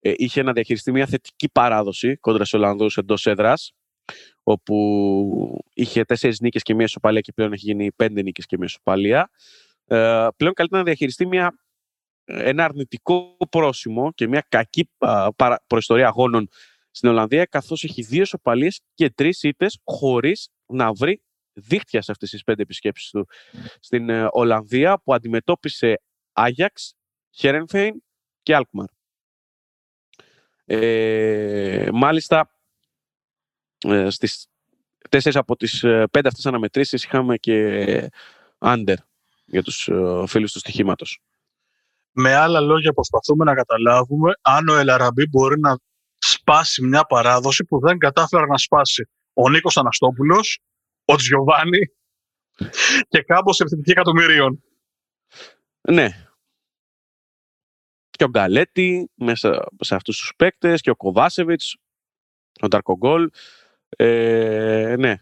ε, 0.00 0.12
είχε 0.16 0.42
να 0.42 0.52
διαχειριστεί 0.52 0.92
μια 0.92 1.06
θετική 1.06 1.48
παράδοση 1.48 2.16
κόντρα 2.16 2.44
στους 2.44 2.60
Ολλανδούς 2.60 2.96
εντός 2.96 3.26
έδρας, 3.26 3.72
όπου 4.42 5.64
είχε 5.74 6.04
τέσσερις 6.04 6.40
νίκες 6.40 6.62
και 6.62 6.74
μία 6.74 6.84
ισοπαλία 6.84 7.20
και 7.20 7.32
πλέον 7.32 7.52
έχει 7.52 7.64
γίνει 7.64 7.92
πέντε 7.92 8.22
νίκες 8.22 8.46
και 8.46 8.56
μία 8.56 8.66
ισοπαλία. 8.66 9.30
Ε, 9.84 10.26
πλέον 10.36 10.54
καλύτερα 10.54 10.80
να 10.80 10.84
διαχειριστεί 10.84 11.26
μια, 11.26 11.58
ένα 12.24 12.64
αρνητικό 12.64 13.36
πρόσημο 13.50 14.12
και 14.12 14.28
μια 14.28 14.46
κακή 14.48 14.90
προϊστορία 15.66 16.06
αγώνων 16.06 16.48
στην 16.90 17.08
Ολλανδία, 17.08 17.44
καθώς 17.44 17.84
έχει 17.84 18.02
δύο 18.02 18.22
ισοπαλίες 18.22 18.80
και 18.94 19.10
τρεις 19.10 19.42
ήττες 19.42 19.78
χωρίς 19.84 20.48
να 20.66 20.92
βρει 20.92 21.22
δίχτυα 21.52 22.02
σε 22.02 22.10
αυτές 22.10 22.30
τις 22.30 22.44
πέντε 22.44 22.62
επισκέψεις 22.62 23.10
του 23.10 23.26
στην 23.80 24.08
ε, 24.08 24.28
Ολλανδία 24.30 25.00
που 25.04 25.14
αντιμετώπισε 25.14 26.02
Άγιαξ, 26.32 26.94
Χέρενφέιν 27.30 28.02
και 28.42 28.54
Αλκμαρ. 28.54 28.86
Ε, 30.70 31.88
μάλιστα, 31.92 32.50
ε, 33.78 34.10
στις 34.10 34.48
τέσσερις 35.08 35.38
από 35.38 35.56
τις 35.56 35.82
ε, 35.82 36.06
πέντε 36.10 36.28
αυτές 36.28 36.46
αναμετρήσεις 36.46 37.04
είχαμε 37.04 37.36
και 37.36 38.10
under 38.58 38.94
για 39.44 39.62
τους 39.62 39.88
ε, 39.88 40.24
φίλους 40.26 40.52
του 40.52 40.58
στοιχήματος. 40.58 41.20
Με 42.12 42.34
άλλα 42.34 42.60
λόγια 42.60 42.92
προσπαθούμε 42.92 43.44
να 43.44 43.54
καταλάβουμε 43.54 44.32
αν 44.40 44.68
ο 44.68 44.76
Ελαραμπή 44.76 45.26
μπορεί 45.26 45.60
να 45.60 45.78
σπάσει 46.18 46.82
μια 46.82 47.04
παράδοση 47.04 47.64
που 47.64 47.80
δεν 47.80 47.98
κατάφερε 47.98 48.46
να 48.46 48.58
σπάσει 48.58 49.08
ο 49.32 49.50
Νίκος 49.50 49.76
Αναστόπουλος 49.76 50.58
ο 51.04 51.16
Τζιοβάνι 51.16 51.86
και 53.08 53.24
σε 53.50 53.62
επιθετική 53.62 53.90
εκατομμυρίων. 53.90 54.62
Ναι 55.80 56.27
και 58.18 58.24
ο 58.24 58.28
Γκαλέτη 58.28 59.10
μέσα 59.14 59.68
σε 59.80 59.94
αυτούς 59.94 60.18
τους 60.18 60.32
παίκτες 60.36 60.80
και 60.80 60.90
ο 60.90 60.96
Κοβάσεβιτς, 60.96 61.76
ο 62.60 62.68
Νταρκογκόλ. 62.68 63.30
Ε, 63.96 64.94
ναι, 64.98 65.16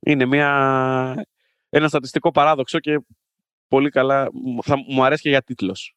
είναι 0.00 0.24
μια, 0.24 1.26
ένα 1.68 1.88
στατιστικό 1.88 2.30
παράδοξο 2.30 2.78
και 2.78 3.00
πολύ 3.68 3.90
καλά, 3.90 4.28
θα 4.62 4.76
μου 4.86 5.04
αρέσει 5.04 5.22
και 5.22 5.28
για 5.28 5.42
τίτλος. 5.42 5.94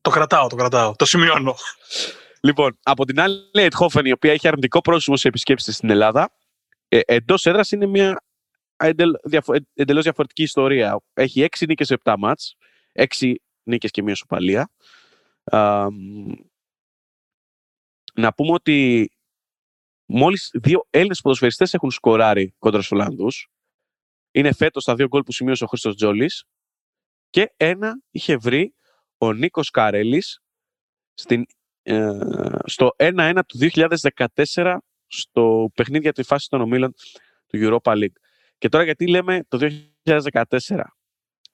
Το 0.00 0.10
κρατάω, 0.10 0.48
το 0.48 0.56
κρατάω, 0.56 0.96
το 0.96 1.04
σημειώνω. 1.04 1.54
Λοιπόν, 2.40 2.78
από 2.82 3.04
την 3.04 3.20
άλλη, 3.20 3.50
η 3.52 3.60
Ετχόφεν, 3.60 4.04
η 4.04 4.12
οποία 4.12 4.32
έχει 4.32 4.48
αρνητικό 4.48 4.80
πρόσημο 4.80 5.16
σε 5.16 5.28
επισκέψεις 5.28 5.76
στην 5.76 5.90
Ελλάδα, 5.90 6.32
ε, 6.88 7.00
εντός 7.04 7.46
έδρας 7.46 7.70
είναι 7.70 7.86
μια 7.86 8.22
εντελώς 9.74 10.02
διαφορετική 10.02 10.42
ιστορία. 10.42 11.00
Έχει 11.12 11.40
6 11.40 11.66
νίκες 11.66 11.86
σε 11.86 11.94
7 11.94 12.14
μάτς, 12.18 12.56
νίκες 13.64 13.90
και 13.90 14.02
μία 14.02 14.12
ισοπαλία. 14.12 14.70
Να 18.14 18.32
πούμε 18.36 18.52
ότι 18.52 19.10
μόλις 20.06 20.50
δύο 20.54 20.86
Έλληνες 20.90 21.20
ποδοσφαιριστές 21.20 21.74
έχουν 21.74 21.90
σκοράρει 21.90 22.54
κόντρα 22.58 22.82
στους 22.82 22.98
Ολλανδούς. 22.98 23.48
Είναι 24.30 24.52
φέτος 24.52 24.84
τα 24.84 24.94
δύο 24.94 25.06
γκολ 25.06 25.22
που 25.22 25.32
σημείωσε 25.32 25.64
ο 25.64 25.66
Χρήστος 25.66 25.96
Τζόλης 25.96 26.44
και 27.30 27.54
ένα 27.56 28.02
είχε 28.10 28.36
βρει 28.36 28.74
ο 29.18 29.32
Νίκος 29.32 29.70
Καρέλης 29.70 30.38
ε, 31.82 32.10
στο 32.64 32.94
1-1 32.96 33.40
του 33.46 33.58
2014 34.54 34.76
στο 35.06 35.70
παιχνίδι 35.74 36.02
για 36.02 36.12
τη 36.12 36.22
φάση 36.22 36.48
των 36.48 36.60
ομίλων 36.60 36.94
του 37.46 37.58
Europa 37.60 37.92
League. 37.92 38.16
Και 38.58 38.68
τώρα 38.68 38.84
γιατί 38.84 39.08
λέμε 39.08 39.44
το 39.48 39.70
2014. 40.04 40.42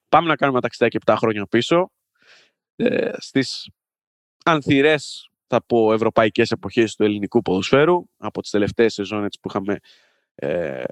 Πάμε 0.09 0.27
να 0.27 0.35
κάνουμε 0.35 0.61
ταξιδάκι 0.61 0.97
7 1.05 1.15
χρόνια 1.17 1.45
πίσω. 1.45 1.91
Ε, 2.83 3.11
στις 3.17 3.69
ανθυρές 4.45 5.29
θα 5.47 5.63
πω 5.63 5.93
ευρωπαϊκές 5.93 6.51
εποχές 6.51 6.95
του 6.95 7.03
ελληνικού 7.03 7.41
ποδοσφαίρου 7.41 8.05
από 8.17 8.41
τις 8.41 8.51
τελευταίες 8.51 8.93
σεζόν 8.93 9.27
που 9.41 9.49
είχαμε 9.49 9.79
ε, 10.35 10.83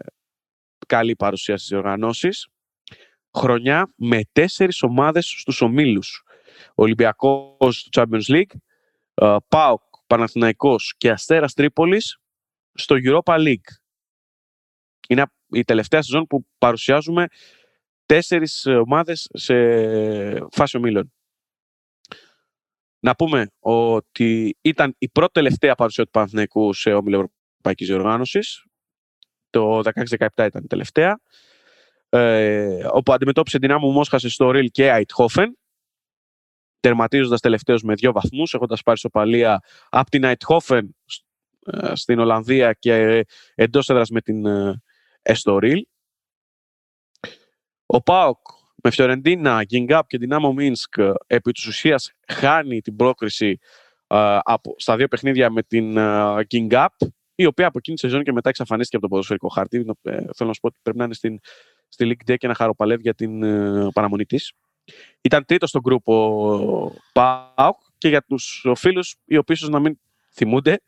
καλή 0.87 1.15
παρουσία 1.15 1.57
στις 1.57 1.71
οργανώσεις. 1.71 2.47
Χρονιά 3.37 3.93
με 3.95 4.21
τέσσερις 4.31 4.81
ομάδες 4.81 5.27
στους 5.27 5.61
ομίλους. 5.61 6.23
Ολυμπιακός 6.75 7.83
του 7.83 7.89
Champions 8.01 8.27
League, 8.27 8.57
ε, 9.13 9.35
ΠΑΟΚ, 9.47 9.83
Παναθηναϊκός 10.07 10.93
και 10.97 11.11
Αστέρας 11.11 11.53
Τρίπολης 11.53 12.19
στο 12.73 12.95
Europa 13.03 13.37
League. 13.37 13.69
Είναι 15.07 15.25
η 15.51 15.63
τελευταία 15.63 16.01
σεζόν 16.01 16.27
που 16.27 16.45
παρουσιάζουμε 16.57 17.27
τέσσερις 18.05 18.65
ομάδες 18.65 19.29
σε 19.33 19.55
φάση 20.51 20.77
ομίλων. 20.77 21.13
Να 22.99 23.15
πούμε 23.15 23.51
ότι 23.59 24.57
ήταν 24.61 24.95
η 24.97 25.09
πρώτη 25.09 25.31
τελευταία 25.31 25.75
παρουσία 25.75 26.03
του 26.03 26.09
Παναθηναϊκού 26.09 26.73
σε 26.73 26.93
όμιλο 26.93 27.15
Ευρωπαϊκής 27.15 27.87
Διοργάνωσης. 27.87 28.63
Το 29.49 29.79
16-17 29.79 30.45
ήταν 30.45 30.63
η 30.63 30.67
τελευταία. 30.67 31.19
Ε, 32.09 32.87
όπου 32.91 33.13
αντιμετώπισε 33.13 33.57
δυνάμου 33.57 33.91
Μόσχας 33.91 34.21
στο 34.27 34.51
Ριλ 34.51 34.69
και 34.71 34.87
Αιτχόφεν, 34.87 35.57
τερματίζοντας 36.79 37.39
τελευταίο 37.39 37.77
με 37.83 37.93
δύο 37.93 38.11
βαθμούς, 38.11 38.53
έχοντας 38.53 38.81
πάρει 38.81 38.99
σοπαλία 38.99 39.63
από 39.89 40.09
την 40.09 40.23
Αιτχόφεν 40.23 40.95
ε, 41.65 41.95
στην 41.95 42.19
Ολλανδία 42.19 42.73
και 42.73 43.25
εντός 43.55 43.89
έδρας 43.89 44.09
με 44.09 44.21
την 44.21 44.45
Εστορίλ. 45.21 45.85
Ο 47.85 48.01
Πάοκ 48.01 48.37
με 48.83 48.91
Φιωρεντίνα, 48.91 49.63
Γκίνγκαπ 49.63 50.07
και 50.07 50.17
Δυνάμο 50.17 50.53
Μίνσκ 50.53 50.93
επί 51.27 51.51
της 51.51 51.65
ουσίας 51.65 52.11
χάνει 52.27 52.81
την 52.81 52.95
πρόκριση 52.95 53.59
ε, 54.07 54.37
από, 54.43 54.75
στα 54.77 54.95
δύο 54.95 55.07
παιχνίδια 55.07 55.49
με 55.51 55.63
την 55.63 55.97
Γκίνγκαπ 56.41 56.93
η 57.35 57.45
οποία 57.45 57.67
από 57.67 57.77
εκείνη 57.77 57.97
τη 57.97 58.01
σεζόν 58.01 58.23
και 58.23 58.31
μετά 58.31 58.49
εξαφανίστηκε 58.49 58.95
από 58.95 59.05
το 59.05 59.11
ποδοσφαιρικό 59.11 59.47
χάρτη. 59.47 59.77
Ε, 60.01 60.11
θέλω 60.11 60.49
να 60.49 60.53
σου 60.53 60.59
πω 60.59 60.67
ότι 60.67 60.77
πρέπει 60.81 60.97
να 60.97 61.03
είναι 61.03 61.13
στην, 61.13 61.39
στη 61.87 62.05
League 62.17 62.31
Day 62.31 62.37
και 62.37 62.47
να 62.47 62.53
χαροπαλεύει 62.53 63.01
για 63.01 63.13
την 63.13 63.39
παραμονή 63.91 64.25
της. 64.25 64.53
Ήταν 65.21 65.45
τρίτο 65.45 65.67
στον 65.67 65.81
γκρουπ 65.81 66.07
ο 66.07 66.93
Πάοκ 67.13 67.77
και 67.97 68.07
για 68.07 68.21
τους 68.21 68.65
φίλους 68.75 69.15
οι 69.25 69.37
οποίοι 69.37 69.55
ίσως 69.59 69.69
να 69.69 69.79
μην 69.79 69.99
θυμούνται 70.33 70.79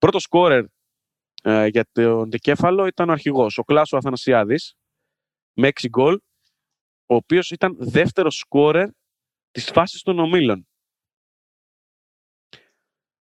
Πρώτος 0.00 0.22
σκόρερ 0.22 0.64
ε, 1.42 1.66
για 1.66 1.88
τον 1.92 2.30
δικέφαλο 2.30 2.86
ήταν 2.86 3.08
ο 3.08 3.12
αρχηγός, 3.12 3.58
ο 3.58 3.62
Κλάσο 3.62 3.96
Αθανασιάδης, 3.96 4.76
με 5.52 5.68
6 5.68 5.88
γκολ, 5.88 6.20
ο 7.10 7.14
οποίος 7.14 7.50
ήταν 7.50 7.76
δεύτερος 7.78 8.36
σκόρερ 8.36 8.88
της 9.50 9.70
φάσης 9.70 10.02
των 10.02 10.18
ομίλων. 10.18 10.68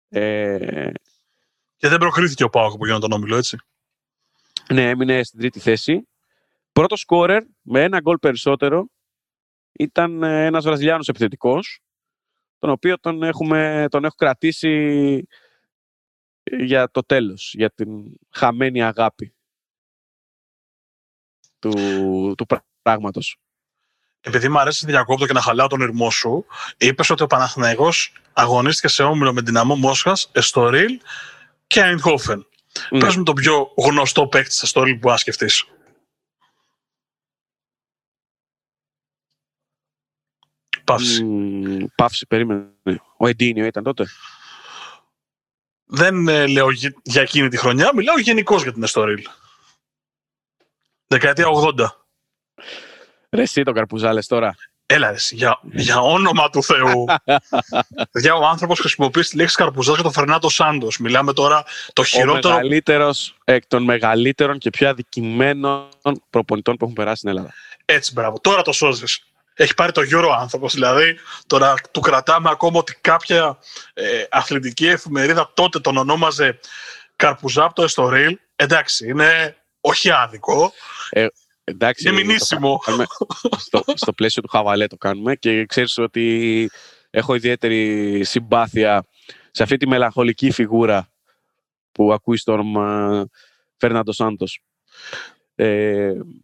Ε... 0.09 0.91
Και 1.75 1.87
δεν 1.87 1.97
προκρίθηκε 1.97 2.43
ο 2.43 2.49
Πάοκ 2.49 2.77
που 2.77 2.85
γίνονταν 2.85 3.09
τον 3.09 3.19
όμιλο, 3.19 3.35
έτσι. 3.35 3.57
Ναι, 4.73 4.89
έμεινε 4.89 5.23
στην 5.23 5.39
τρίτη 5.39 5.59
θέση. 5.59 6.07
Πρώτος 6.71 6.99
σκόρερ 6.99 7.43
με 7.61 7.83
ένα 7.83 7.99
γκολ 7.99 8.17
περισσότερο 8.17 8.89
ήταν 9.71 10.23
ε, 10.23 10.45
ένας 10.45 10.63
Βραζιλιάνος 10.63 11.07
επιθετικός, 11.07 11.79
τον 12.59 12.69
οποίο 12.69 12.99
τον, 12.99 13.23
έχουμε, 13.23 13.85
τον 13.89 14.05
έχω 14.05 14.15
κρατήσει 14.15 15.27
για 16.43 16.91
το 16.91 17.01
τέλος, 17.01 17.53
για 17.53 17.69
την 17.69 18.17
χαμένη 18.29 18.83
αγάπη 18.83 19.33
του, 21.59 21.73
του 22.37 22.45
πράγματος. 22.81 23.37
Επειδή 24.21 24.49
μου 24.49 24.59
αρέσει 24.59 24.85
να 24.85 24.91
διακόπτω 24.91 25.25
και 25.25 25.33
να 25.33 25.41
χαλάω 25.41 25.67
τον 25.67 25.81
ήρμό 25.81 26.11
σου, 26.11 26.45
είπες 26.77 27.09
ότι 27.09 27.23
ο 27.23 27.27
Παναθηναϊκός 27.27 28.13
αγωνίστηκε 28.33 28.87
σε 28.87 29.03
όμιλο 29.03 29.33
με 29.33 29.41
δυναμό 29.41 29.75
Μόσχας, 29.75 30.29
Εστορίλ 30.31 30.99
και 31.67 31.81
Αϊντχόφεν. 31.81 32.47
Ναι. 32.89 32.99
Πες 32.99 33.15
μου 33.15 33.23
το 33.23 33.33
πιο 33.33 33.73
γνωστό 33.77 34.27
παίκτη 34.27 34.49
της 34.49 34.61
Εστορίλ 34.61 34.95
που 34.95 35.11
άσκεφτείς. 35.11 35.65
Παύση. 40.83 41.21
Mm, 41.25 41.85
παύση, 41.95 42.25
περίμενε. 42.27 42.71
Ο 43.17 43.27
Εντίνιο 43.27 43.65
ήταν 43.65 43.83
τότε. 43.83 44.07
Δεν 45.85 46.27
ε, 46.27 46.47
λέω 46.47 46.69
για 47.03 47.21
εκείνη 47.21 47.47
τη 47.47 47.57
χρονιά, 47.57 47.91
μιλάω 47.95 48.19
γενικώς 48.19 48.63
για 48.63 48.73
την 48.73 48.83
Εστορίλ. 48.83 49.27
Δεκαετία 51.07 51.45
80. 51.77 51.87
Ρε 53.29 53.41
εσύ 53.41 53.63
το 53.63 53.71
καρπουζάλες 53.71 54.27
τώρα. 54.27 54.55
Έλα, 54.85 55.09
εσύ, 55.09 55.35
για, 55.35 55.59
για 55.71 55.99
όνομα 55.99 56.49
του 56.49 56.63
Θεού. 56.63 57.05
Για 58.21 58.35
ο 58.35 58.45
άνθρωπος 58.45 58.79
χρησιμοποιεί 58.79 59.21
τη 59.21 59.35
λέξη 59.35 59.55
καρπουζά 59.55 59.93
για 59.93 60.03
τον 60.03 60.11
Φερνάντο 60.11 60.49
Σάντος. 60.49 60.97
Μιλάμε 60.97 61.33
τώρα 61.33 61.63
το 61.93 62.03
χειρότερο. 62.03 62.53
Ο 62.53 62.57
μεγαλύτερος 62.57 63.35
εκ 63.43 63.65
των 63.67 63.83
μεγαλύτερων 63.83 64.57
και 64.57 64.69
πιο 64.69 64.89
αδικημένων 64.89 65.89
προπονητών 66.29 66.75
που 66.75 66.83
έχουν 66.83 66.95
περάσει 66.95 67.17
στην 67.17 67.29
Ελλάδα. 67.29 67.53
Έτσι, 67.85 68.13
μπράβο. 68.13 68.39
Τώρα 68.39 68.61
το 68.61 68.71
σώζεις. 68.71 69.23
Έχει 69.53 69.73
πάρει 69.73 69.91
το 69.91 70.01
γύρο 70.01 70.31
άνθρωπος. 70.31 70.73
Δηλαδή, 70.73 71.19
τώρα 71.47 71.73
του 71.91 71.99
κρατάμε 71.99 72.49
ακόμα 72.49 72.79
ότι 72.79 72.97
κάποια 73.01 73.57
ε, 73.93 74.23
αθλητική 74.29 74.87
εφημερίδα 74.87 75.51
τότε 75.53 75.79
τον 75.79 75.97
ονόμαζε 75.97 76.59
Καρπουζά 77.15 77.63
από 77.63 77.73
το 77.73 77.83
Εστορίλ. 77.83 78.37
Εντάξει, 78.55 79.07
είναι 79.07 79.55
όχι 79.81 80.11
άδικο. 80.11 80.73
Ε, 81.09 81.27
Εντάξει, 81.69 82.09
είναι 82.09 82.23
μηνύσιμο. 82.23 82.79
στο, 83.57 83.83
στο 83.93 84.13
πλαίσιο 84.13 84.41
του 84.41 84.47
χαβαλέ 84.47 84.87
το 84.87 84.97
κάνουμε 84.97 85.35
και 85.35 85.65
ξέρεις 85.65 85.97
ότι 85.97 86.69
έχω 87.09 87.35
ιδιαίτερη 87.35 88.23
συμπάθεια 88.23 89.05
σε 89.51 89.63
αυτή 89.63 89.77
τη 89.77 89.87
μελαγχολική 89.87 90.51
φιγούρα 90.51 91.11
που 91.91 92.13
ακούεις 92.13 92.41
στον 92.41 92.75
Φέρναντο 93.77 94.11
Σάντος. 94.11 94.61
162 95.55 95.55
ε, 95.55 96.43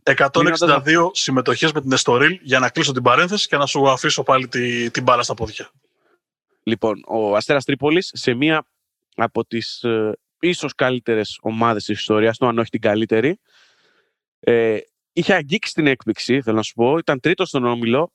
συμμετοχές 1.12 1.72
με 1.72 1.82
την 1.82 1.92
Εστορίλ 1.92 2.40
για 2.42 2.60
να 2.60 2.70
κλείσω 2.70 2.92
την 2.92 3.04
παρένθεση 3.04 3.48
και 3.48 3.58
να 3.58 3.66
σου 3.66 3.90
αφήσω 3.90 4.24
πάλι 4.24 4.48
τη, 4.48 4.92
την 4.92 5.04
μπάλα 5.04 5.24
στα 5.24 5.34
πόδια. 5.34 5.70
Λοιπόν, 6.64 7.04
ο 7.08 7.36
Αστέρας 7.36 7.66
Τρίπολης 7.66 8.12
σε 8.14 8.34
μία 8.34 8.68
από 9.16 9.46
τις 9.46 9.84
ε, 9.84 10.18
ίσως 10.40 10.76
καλύτερες 10.76 11.38
ομάδες 11.42 11.84
της 11.84 12.00
ιστορίας 12.00 12.38
του, 12.38 12.48
αν 12.48 12.60
όχι 12.60 12.70
την 12.70 12.82
καλύτερη, 12.82 13.40
ε, 14.40 14.78
είχε 15.16 15.34
αγγίξει 15.34 15.74
την 15.74 15.88
έκπληξη, 15.88 16.42
θέλω 16.42 16.56
να 16.56 16.62
σου 16.62 16.74
πω. 16.74 16.98
Ήταν 16.98 17.20
τρίτος 17.20 17.48
στον 17.48 17.66
όμιλο. 17.66 18.12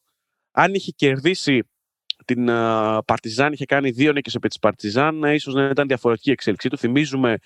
Αν 0.51 0.75
είχε 0.75 0.91
κερδίσει 0.91 1.63
την 2.25 2.47
ε, 2.51 2.99
Παρτιζάν, 3.05 3.53
είχε 3.53 3.65
κάνει 3.65 3.91
δύο 3.91 4.13
νίκες 4.13 4.35
επί 4.35 4.49
της 4.49 4.59
Παρτιζάν, 4.59 5.23
ίσως 5.23 5.55
να 5.55 5.69
ήταν 5.69 5.87
διαφορετική 5.87 6.29
η 6.29 6.33
εξέλιξή 6.33 6.69
του. 6.69 6.79
Θυμίζουμε 6.79 7.37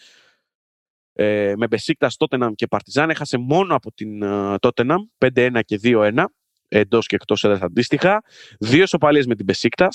ε, 1.12 1.52
με 1.56 1.66
Μπεσίκτα, 1.66 2.10
Τότεναμ 2.16 2.52
και 2.52 2.66
Παρτιζάν, 2.66 3.10
έχασε 3.10 3.38
μόνο 3.38 3.74
από 3.74 3.92
την 3.92 4.20
ε, 4.24 4.56
Τότεναμ, 4.60 5.02
5-1 5.18 5.60
και 5.64 5.80
2-1, 5.82 6.24
εντός 6.68 7.06
και 7.06 7.14
εκτός 7.14 7.44
έδρας 7.44 7.60
αντίστοιχα. 7.60 8.22
Δύο 8.58 8.86
ισοπαλίες 8.86 9.22
με 9.26 9.34
την 9.34 9.44
Μπεσίκτα. 9.44 9.88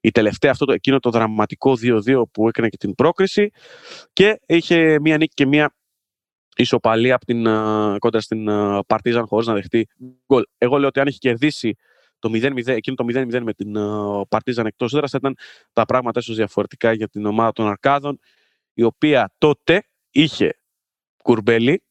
Η 0.00 0.10
τελευταία, 0.10 0.50
αυτό 0.50 0.64
το, 0.64 0.72
εκείνο 0.72 0.98
το 0.98 1.10
δραματικό 1.10 1.76
2-2 1.82 2.22
που 2.32 2.48
έκανε 2.48 2.68
και 2.68 2.76
την 2.76 2.94
πρόκριση. 2.94 3.50
Και 4.12 4.40
είχε 4.46 5.00
μία 5.00 5.16
νίκη 5.16 5.34
και 5.34 5.46
μία 5.46 5.74
ισοπαλία 6.56 7.14
από 7.14 7.24
την, 7.24 7.44
uh, 7.46 7.96
κόντρα 7.98 8.20
στην 8.20 8.46
uh, 8.50 8.80
Παρτίζαν 8.86 9.26
χωρίς 9.26 9.46
να 9.46 9.54
δεχτεί 9.54 9.88
γκολ. 10.26 10.42
Εγώ 10.58 10.78
λέω 10.78 10.88
ότι 10.88 11.00
αν 11.00 11.06
είχε 11.06 11.18
κερδίσει 11.18 11.76
το 12.18 12.30
0-0, 12.32 12.66
εκείνο 12.66 12.96
το 12.96 13.04
0-0 13.08 13.40
με 13.42 13.52
την 13.52 13.72
Παρτίζαν 14.28 14.64
uh, 14.64 14.68
εκτός 14.68 14.94
έδρας 14.94 15.10
θα 15.10 15.18
ήταν 15.20 15.36
τα 15.72 15.84
πράγματα 15.84 16.20
ίσως 16.20 16.36
διαφορετικά 16.36 16.92
για 16.92 17.08
την 17.08 17.26
ομάδα 17.26 17.52
των 17.52 17.66
Αρκάδων 17.66 18.18
η 18.74 18.82
οποία 18.82 19.34
τότε 19.38 19.88
είχε 20.10 20.58
Κουρμπέλη, 21.22 21.84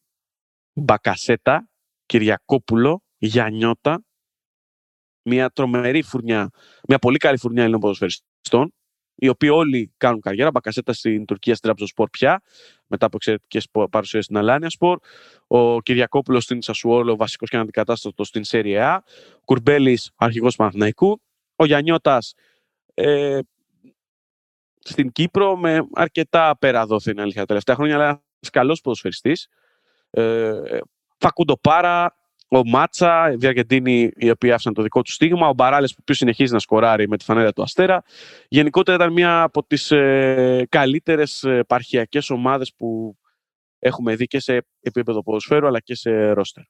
Μπακασέτα, 0.73 1.69
Κυριακόπουλο, 2.05 3.03
Γιαννιώτα, 3.17 4.03
μια 5.21 5.49
τρομερή 5.49 6.01
φουρνιά, 6.01 6.49
μια 6.87 6.99
πολύ 6.99 7.17
καλή 7.17 7.37
φουρνιά 7.37 7.61
Ελλήνων 7.61 7.79
ποδοσφαιριστών 7.79 8.73
οι 9.15 9.27
οποίοι 9.27 9.49
όλοι 9.51 9.93
κάνουν 9.97 10.21
καριέρα. 10.21 10.51
Μπακασέτα 10.51 10.93
στην 10.93 11.25
Τουρκία 11.25 11.55
στην 11.55 11.87
Σπορ 11.87 12.09
πια, 12.09 12.41
μετά 12.87 13.05
από 13.05 13.15
εξαιρετικές 13.15 13.67
παρουσίες 13.89 14.23
στην 14.23 14.37
Αλάνια 14.37 14.69
Σπορ. 14.69 14.99
Ο 15.47 15.81
Κυριακόπουλος 15.81 16.43
στην 16.43 16.61
Σασουόλο, 16.61 17.15
βασικός 17.15 17.49
και 17.49 17.57
αντικατάστατο 17.57 18.23
στην 18.23 18.43
Σέρια 18.43 19.03
Ο 19.35 19.41
Κουρμπέλης, 19.45 20.11
αρχηγός 20.15 20.55
Παναθηναϊκού. 20.55 21.21
Ο 21.55 21.65
Γιαννιώτας 21.65 22.33
ε, 22.93 23.39
στην 24.79 25.11
Κύπρο 25.11 25.57
με 25.57 25.87
αρκετά 25.93 26.57
πέρα 26.59 26.85
δόθη 26.85 27.13
αλήθεια 27.19 27.39
τα 27.41 27.47
τελευταία 27.47 27.75
χρόνια, 27.75 27.95
αλλά 27.95 28.05
ένας 28.05 28.49
καλός 28.51 28.81
ποδοσφαιριστής. 28.81 29.47
Ε, 30.09 30.79
Φακούντο 31.17 31.57
Πάρα, 31.57 32.15
ο 32.47 32.65
Μάτσα, 32.65 33.35
οι 33.39 33.47
Αργεντίνοι 33.47 34.11
οι 34.15 34.29
οποίοι 34.29 34.51
άφησαν 34.51 34.73
το 34.73 34.81
δικό 34.81 35.01
του 35.01 35.11
στίγμα, 35.11 35.47
ο 35.47 35.53
Μπαράλες 35.53 35.95
που 36.05 36.13
συνεχίζει 36.13 36.53
να 36.53 36.59
σκοράρει 36.59 37.07
με 37.07 37.17
τη 37.17 37.23
φανέλα 37.23 37.53
του 37.53 37.61
Αστέρα. 37.61 38.03
Γενικότερα 38.47 38.97
ήταν 38.97 39.13
μια 39.13 39.41
από 39.41 39.63
τις 39.63 39.91
ε, 39.91 40.65
καλύτερες 40.69 41.43
επαρχιακές 41.43 42.29
ομάδες 42.29 42.73
που 42.77 43.17
έχουμε 43.79 44.15
δει 44.15 44.25
και 44.25 44.39
σε 44.39 44.65
επίπεδο 44.81 45.23
ποδοσφαίρου 45.23 45.67
αλλά 45.67 45.79
και 45.79 45.95
σε 45.95 46.31
ρόστερ. 46.31 46.63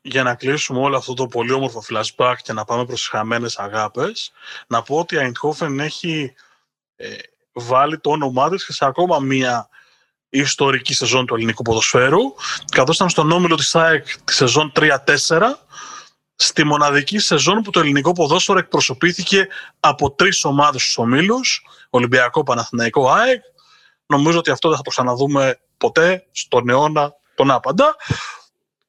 Για 0.00 0.22
να 0.22 0.34
κλείσουμε 0.34 0.80
όλο 0.80 0.96
αυτό 0.96 1.14
το 1.14 1.26
πολύ 1.26 1.52
όμορφο 1.52 1.82
flashback 1.90 2.34
και 2.42 2.52
να 2.52 2.64
πάμε 2.64 2.84
προς 2.84 2.98
τις 2.98 3.08
χαμένες 3.08 3.58
αγάπες, 3.58 4.32
να 4.66 4.82
πω 4.82 4.98
ότι 4.98 5.16
η 5.16 5.18
Eindhoven 5.22 5.78
έχει 5.78 6.34
ε, 6.96 7.16
βάλει 7.52 7.98
το 7.98 8.10
όνομά 8.10 8.50
της 8.50 8.66
και 8.66 8.72
σε 8.72 8.84
ακόμα 8.84 9.18
μία 9.18 9.68
η 10.30 10.38
ιστορική 10.38 10.94
σεζόν 10.94 11.26
του 11.26 11.34
ελληνικού 11.34 11.62
ποδοσφαίρου, 11.62 12.20
καθώς 12.70 12.96
ήταν 12.96 13.08
στον 13.08 13.30
όμιλο 13.30 13.54
της 13.54 13.74
ΑΕΚ 13.74 14.06
τη 14.24 14.34
σεζόν 14.34 14.72
3-4, 14.76 14.98
στη 16.34 16.64
μοναδική 16.64 17.18
σεζόν 17.18 17.62
που 17.62 17.70
το 17.70 17.80
ελληνικό 17.80 18.12
ποδόσφαιρο 18.12 18.58
εκπροσωπήθηκε 18.58 19.48
από 19.80 20.10
τρεις 20.10 20.44
ομάδες 20.44 20.82
στους 20.82 20.98
ομίλους, 20.98 21.62
Ολυμπιακό, 21.90 22.42
Παναθηναϊκό, 22.42 23.10
ΑΕΚ. 23.10 23.42
Νομίζω 24.06 24.38
ότι 24.38 24.50
αυτό 24.50 24.68
δεν 24.68 24.76
θα 24.76 24.82
το 24.82 24.90
ξαναδούμε 24.90 25.60
ποτέ 25.76 26.26
στον 26.32 26.68
αιώνα 26.68 27.14
τον 27.34 27.50
άπαντα. 27.50 27.96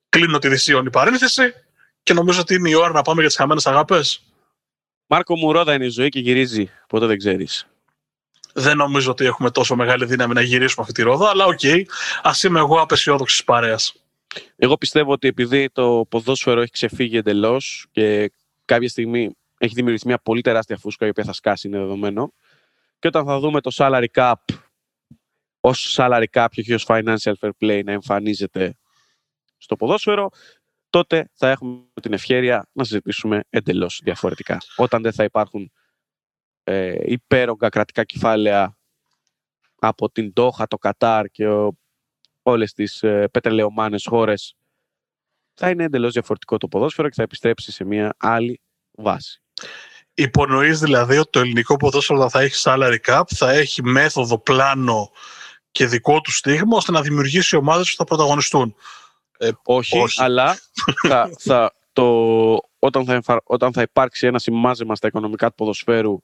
Κλείνω 0.09 0.37
τη 0.37 0.47
δυσοίωνη 0.47 0.89
παρένθεση 0.89 1.53
και 2.03 2.13
νομίζω 2.13 2.39
ότι 2.39 2.53
είναι 2.53 2.69
η 2.69 2.73
ώρα 2.73 2.91
να 2.91 3.01
πάμε 3.01 3.19
για 3.19 3.29
τις 3.29 3.37
χαμένες 3.37 3.67
αγάπες. 3.67 4.23
Μάρκο 5.05 5.37
μου, 5.37 5.55
ρόδα 5.55 5.73
είναι 5.73 5.85
η 5.85 5.89
ζωή 5.89 6.09
και 6.09 6.19
γυρίζει, 6.19 6.71
ποτέ 6.87 7.05
δεν 7.05 7.17
ξέρεις 7.17 7.67
δεν 8.53 8.77
νομίζω 8.77 9.11
ότι 9.11 9.25
έχουμε 9.25 9.51
τόσο 9.51 9.75
μεγάλη 9.75 10.05
δύναμη 10.05 10.33
να 10.33 10.41
γυρίσουμε 10.41 10.81
αυτή 10.81 10.93
τη 10.93 11.01
ρόδα, 11.01 11.29
αλλά 11.29 11.45
OK, 11.45 11.59
okay, 11.61 11.81
ας 12.21 12.43
είμαι 12.43 12.59
εγώ 12.59 12.81
ο 12.81 12.85
απαισιόδοξος 12.85 13.32
της 13.32 13.43
παρέας. 13.43 13.93
Εγώ 14.55 14.77
πιστεύω 14.77 15.11
ότι 15.11 15.27
επειδή 15.27 15.69
το 15.69 16.05
ποδόσφαιρο 16.09 16.61
έχει 16.61 16.71
ξεφύγει 16.71 17.17
εντελώς 17.17 17.87
και 17.91 18.31
κάποια 18.65 18.89
στιγμή 18.89 19.35
έχει 19.57 19.73
δημιουργηθεί 19.73 20.07
μια 20.07 20.17
πολύ 20.17 20.41
τεράστια 20.41 20.77
φούσκα 20.77 21.05
η 21.05 21.09
οποία 21.09 21.23
θα 21.23 21.33
σκάσει, 21.33 21.67
είναι 21.67 21.77
δεδομένο. 21.77 22.33
Και 22.99 23.07
όταν 23.07 23.25
θα 23.25 23.39
δούμε 23.39 23.61
το 23.61 23.71
salary 23.73 24.05
cap 24.13 24.33
ως 25.59 25.95
salary 25.97 26.25
cap 26.31 26.47
και 26.51 26.61
όχι 26.61 26.73
ως 26.73 26.85
financial 26.87 27.33
fair 27.39 27.49
play 27.61 27.81
να 27.85 27.91
εμφανίζεται 27.91 28.77
στο 29.57 29.75
ποδόσφαιρο, 29.75 30.29
τότε 30.89 31.29
θα 31.33 31.49
έχουμε 31.49 31.83
την 32.01 32.13
ευχαίρεια 32.13 32.69
να 32.71 32.83
συζητήσουμε 32.83 33.43
εντελώς 33.49 34.01
διαφορετικά. 34.03 34.57
Όταν 34.75 35.01
δεν 35.01 35.13
θα 35.13 35.23
υπάρχουν 35.23 35.71
ε, 36.69 36.95
υπέρογκα 37.03 37.69
κρατικά 37.69 38.03
κεφάλαια 38.03 38.77
από 39.79 40.11
την 40.11 40.33
Τόχα, 40.33 40.67
το 40.67 40.77
Κατάρ 40.77 41.25
και 41.27 41.47
ο, 41.47 41.77
όλες 42.41 42.73
τις 42.73 43.03
ε, 43.03 43.27
πετρελαιομάνες 43.31 44.05
χώρες 44.07 44.55
θα 45.53 45.69
είναι 45.69 45.83
εντελώς 45.83 46.13
διαφορετικό 46.13 46.57
το 46.57 46.67
ποδόσφαιρο 46.67 47.07
και 47.07 47.13
θα 47.15 47.23
επιστρέψει 47.23 47.71
σε 47.71 47.83
μια 47.83 48.15
άλλη 48.17 48.61
βάση. 48.91 49.41
Υπονοείς 50.13 50.79
δηλαδή 50.79 51.17
ότι 51.17 51.29
το 51.29 51.39
ελληνικό 51.39 51.75
ποδόσφαιρο 51.75 52.29
θα 52.29 52.41
έχει 52.41 52.61
salary 52.65 52.97
cap, 53.05 53.23
θα 53.35 53.51
έχει 53.51 53.83
μέθοδο, 53.83 54.39
πλάνο 54.39 55.11
και 55.71 55.85
δικό 55.85 56.21
του 56.21 56.31
στίγμα 56.31 56.77
ώστε 56.77 56.91
να 56.91 57.01
δημιουργήσει 57.01 57.55
ομάδες 57.55 57.89
που 57.89 57.95
θα 57.95 58.03
πρωταγωνιστούν; 58.03 58.75
Ε, 59.37 59.49
όχι, 59.63 59.97
αλλά 60.15 60.59
θα, 61.07 61.29
θα, 61.37 61.73
το, 61.93 62.51
όταν, 62.79 63.23
θα, 63.23 63.41
όταν 63.43 63.73
θα 63.73 63.81
υπάρξει 63.81 64.27
ένα 64.27 64.39
σημάζεμα 64.39 64.95
στα 64.95 65.07
οικονομικά 65.07 65.47
του 65.49 65.55
ποδοσφαίρου 65.55 66.19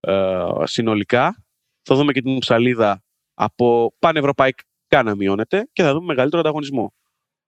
ε, 0.00 0.46
συνολικά. 0.62 1.44
Θα 1.82 1.94
δούμε 1.94 2.12
και 2.12 2.22
την 2.22 2.38
ψαλίδα 2.38 3.02
από 3.34 3.94
πανευρωπαϊκά 3.98 5.02
να 5.04 5.14
μειώνεται 5.14 5.68
και 5.72 5.82
θα 5.82 5.92
δούμε 5.92 6.06
μεγαλύτερο 6.06 6.40
ανταγωνισμό. 6.40 6.92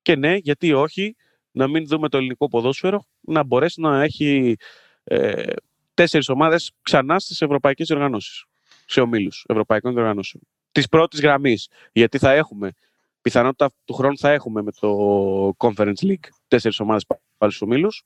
Και 0.03 0.17
ναι, 0.17 0.35
γιατί 0.35 0.73
όχι, 0.73 1.17
να 1.51 1.69
μην 1.69 1.87
δούμε 1.87 2.09
το 2.09 2.17
ελληνικό 2.17 2.49
ποδόσφαιρο 2.49 3.05
να 3.21 3.45
μπορέσει 3.45 3.81
να 3.81 4.03
έχει 4.03 4.57
ε, 5.05 5.53
τέσσερις 5.95 6.29
ομάδες 6.29 6.73
ξανά 6.83 7.19
στις 7.19 7.41
ευρωπαϊκές 7.41 7.91
οργανώσεις, 7.91 8.45
σε 8.87 9.01
ομίλους 9.01 9.45
ευρωπαϊκών 9.49 9.97
οργανώσεων. 9.99 10.43
Της 10.73 10.89
πρώτης 10.89 11.21
γραμμής, 11.21 11.69
γιατί 11.93 12.19
θα 12.19 12.33
έχουμε, 12.33 12.73
πιθανότητα 13.21 13.71
του 13.85 13.95
χρόνου 13.95 14.19
θα 14.19 14.31
έχουμε 14.31 14.63
με 14.63 14.73
το 14.73 15.53
Conference 15.57 16.03
League 16.03 16.29
τέσσερις 16.49 16.81
ομάδες 16.81 17.07
πάλι 17.07 17.53
στους 17.53 17.63
ομίλους. 17.63 18.05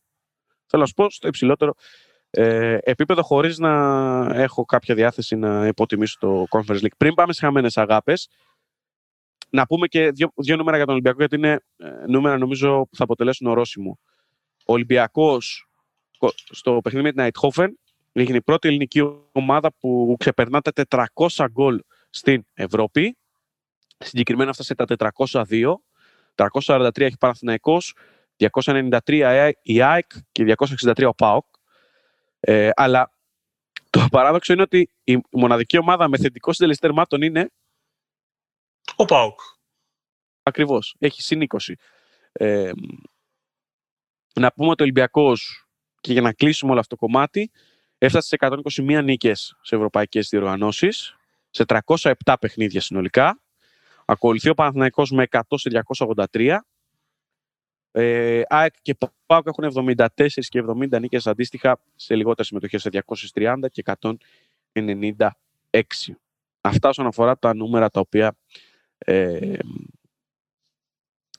Θέλω 0.67 0.83
να 0.83 0.89
σου 0.89 0.95
πω 0.95 1.11
στο 1.11 1.29
υψηλότερο 1.29 1.75
ε, 2.37 2.79
επίπεδο 2.83 3.23
χωρίς 3.23 3.59
να 3.59 3.71
έχω 4.35 4.65
κάποια 4.65 4.95
διάθεση 4.95 5.37
να 5.37 5.67
υποτιμήσω 5.67 6.19
το 6.21 6.47
Conference 6.51 6.81
League. 6.81 6.97
Πριν 6.97 7.15
πάμε 7.15 7.33
σε 7.33 7.41
χαμένες 7.45 7.77
αγάπες, 7.77 8.29
να 9.51 9.67
πούμε 9.67 9.87
και 9.87 10.11
δύο, 10.11 10.33
δύο 10.37 10.57
νούμερα 10.57 10.77
για 10.77 10.85
τον 10.85 10.95
Ολυμπιακό, 10.95 11.19
γιατί 11.19 11.37
είναι 11.37 11.61
ε, 11.77 12.07
νούμερα 12.07 12.39
νομίζω 12.39 12.87
που 12.91 12.97
θα 12.97 13.05
αποτελέσουν 13.05 13.47
ορόσημο. 13.47 13.99
Ο 14.67 14.73
Ολυμπιακός 14.73 15.69
στο 16.51 16.81
παιχνίδι 16.83 17.05
με 17.05 17.13
την 17.13 17.21
Αιτχόφεν 17.21 17.79
έγινε 18.13 18.37
η 18.37 18.43
πρώτη 18.43 18.69
ελληνική 18.69 19.03
ομάδα 19.33 19.73
που 19.73 20.17
ξεπερνά 20.19 20.61
τα 20.61 21.05
400 21.15 21.47
γκολ 21.53 21.81
στην 22.11 22.47
Ευρώπη. 22.55 23.17
Συγκεκριμένα 23.99 24.51
έφτασε 24.51 24.75
τα 24.75 24.85
402. 25.29 25.75
343 26.35 27.01
έχει 27.01 27.19
Παναθηναϊκός 27.19 27.95
293 28.37 29.51
η 29.63 29.83
ΑΕΚ 29.83 30.07
και 30.33 30.55
263 30.79 31.07
ο 31.07 31.15
ΠΑΟΚ. 31.15 31.45
Ε, 32.47 32.71
αλλά 32.75 33.13
το 33.91 34.07
παράδοξο 34.11 34.53
είναι 34.53 34.63
ότι 34.63 34.91
η 35.05 35.21
μοναδική 35.31 35.79
ομάδα 35.79 36.09
με 36.09 36.19
θετικό 36.19 36.53
συντελεστή 36.53 36.83
τερμάτων 36.83 37.23
είναι. 37.23 37.51
Ο 38.97 39.05
ΠΑΟΚ. 39.05 39.41
Ακριβώς. 40.43 40.97
Έχει 40.99 41.23
συν 41.23 41.41
20. 41.41 41.75
Ε, 42.33 42.71
να 44.35 44.53
πούμε 44.53 44.69
ότι 44.69 44.83
ο 44.83 44.85
Ολυμπιακός, 44.85 45.67
και 46.01 46.13
για 46.13 46.23
να 46.23 46.33
κλείσουμε 46.33 46.71
όλο 46.71 46.81
αυτό 46.81 46.97
το 46.97 47.07
κομμάτι, 47.07 47.51
έφτασε 47.99 48.29
σε 48.29 48.37
121 48.37 49.03
νίκες 49.05 49.57
σε 49.63 49.75
ευρωπαϊκές 49.75 50.29
διοργανώσεις, 50.29 51.17
σε 51.51 51.65
307 51.65 52.35
παιχνίδια 52.41 52.81
συνολικά. 52.81 53.41
Ακολουθεί 54.05 54.49
ο 54.49 54.55
Παναθηναϊκός 54.55 55.11
με 55.11 55.27
100 55.31 55.41
σε 55.55 55.71
283. 56.33 56.59
Ε, 57.97 58.43
ΑΕΚ 58.49 58.75
και 58.83 58.97
ΠΑΟΚ 59.27 59.47
έχουν 59.47 59.65
74 59.87 60.07
και 60.27 60.65
70 60.69 61.01
νίκες 61.01 61.27
αντίστοιχα 61.27 61.79
σε 61.97 62.15
λιγότερες 62.15 62.47
συμμετοχές 62.47 62.83
σε 62.83 62.91
230 63.35 63.69
και 63.71 63.83
196. 64.73 65.29
Αυτά 66.61 66.89
όσον 66.89 67.07
αφορά 67.07 67.39
τα 67.39 67.55
νούμερα 67.55 67.91
τα 67.91 68.01
οποία 68.01 68.37
ε, 68.99 69.57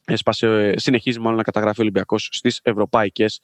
έσπασε, 0.06 0.74
συνεχίζει 0.78 1.20
μάλλον 1.20 1.38
να 1.38 1.44
καταγράφει 1.44 1.80
ο 1.80 1.84
Ολυμπιακός 1.84 2.30
στις 2.32 2.60
ευρωπαϊκές 2.64 3.42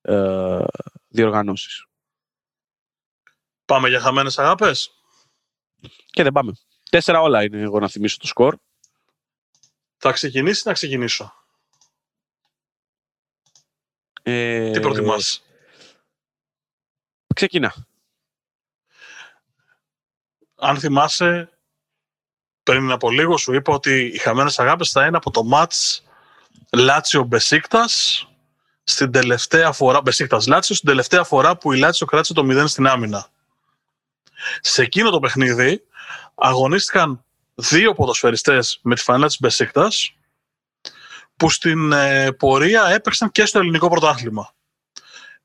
ε, 0.00 0.64
διοργανώσεις. 1.08 1.86
Πάμε 3.64 3.88
για 3.88 4.00
χαμένες 4.00 4.38
αγάπες; 4.38 4.90
Και 6.10 6.22
δεν 6.22 6.32
πάμε. 6.32 6.52
Τέσσερα 6.90 7.20
όλα 7.20 7.42
είναι 7.44 7.60
εγώ 7.60 7.78
να 7.78 7.88
θυμίσω 7.88 8.18
το 8.18 8.26
σκορ. 8.26 8.56
Θα 9.96 10.12
ξεκινήσει 10.12 10.62
να 10.66 10.72
ξεκινήσω; 10.72 11.43
Ε, 14.26 14.70
Τι 14.70 14.80
προτιμάς; 14.80 15.42
Ξεκινά. 17.34 17.74
Αν 20.56 20.78
θυμάσαι, 20.78 21.58
πριν 22.62 22.90
από 22.90 23.10
λίγο 23.10 23.36
σου 23.36 23.54
είπα 23.54 23.72
ότι 23.74 24.10
οι 24.14 24.18
χαμένες 24.18 24.58
αγάπες 24.58 24.90
θα 24.90 25.06
είναι 25.06 25.16
από 25.16 25.30
το 25.30 25.44
μάτς 25.44 26.04
Λάτσιο 26.72 27.22
Μπεσίκτας 27.24 28.26
στην 28.84 29.10
τελευταία 29.10 29.72
φορά, 29.72 30.00
Μπεσίκτας 30.00 30.46
Λάτσιο, 30.46 30.74
στην 30.74 30.88
τελευταία 30.88 31.24
φορά 31.24 31.56
που 31.56 31.72
η 31.72 31.78
Λάτσιο 31.78 32.06
κράτησε 32.06 32.32
το 32.32 32.42
0 32.44 32.64
στην 32.68 32.86
άμυνα. 32.86 33.28
Σε 34.60 34.82
εκείνο 34.82 35.10
το 35.10 35.18
παιχνίδι 35.18 35.82
αγωνίστηκαν 36.34 37.24
δύο 37.54 37.94
ποδοσφαιριστές 37.94 38.78
με 38.82 38.94
τη 38.94 39.00
φανέλα 39.00 39.26
της 39.26 39.40
Μπεσίκτας 39.40 40.14
που 41.36 41.50
στην 41.50 41.92
ε, 41.92 42.32
πορεία 42.32 42.86
έπαιξαν 42.86 43.30
και 43.30 43.44
στο 43.44 43.58
ελληνικό 43.58 43.88
πρωτάθλημα. 43.88 44.54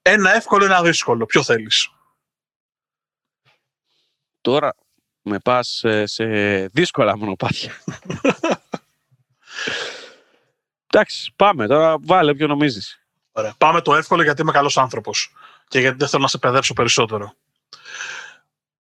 Ένα 0.01 0.35
εύκολο, 0.35 0.65
ένα 0.65 0.81
δύσκολο. 0.81 1.25
Ποιο 1.25 1.43
θέλεις; 1.43 1.89
Τώρα 4.41 4.75
με 5.21 5.39
πας 5.39 5.83
ε, 5.83 6.05
σε 6.05 6.25
δύσκολα 6.67 7.17
μονοπάτια. 7.17 7.81
Εντάξει, 10.91 11.33
πάμε. 11.35 11.67
Τώρα 11.67 11.95
βάλε 12.01 12.35
ποιο 12.35 12.47
νομίζεις. 12.47 12.99
Ωραία. 13.31 13.53
Πάμε 13.57 13.81
το 13.81 13.95
εύκολο 13.95 14.23
γιατί 14.23 14.41
είμαι 14.41 14.51
καλός 14.51 14.77
άνθρωπος 14.77 15.33
και 15.67 15.79
γιατί 15.79 15.97
δεν 15.97 16.07
θέλω 16.07 16.21
να 16.21 16.27
σε 16.27 16.37
παιδέψω 16.37 16.73
περισσότερο. 16.73 17.33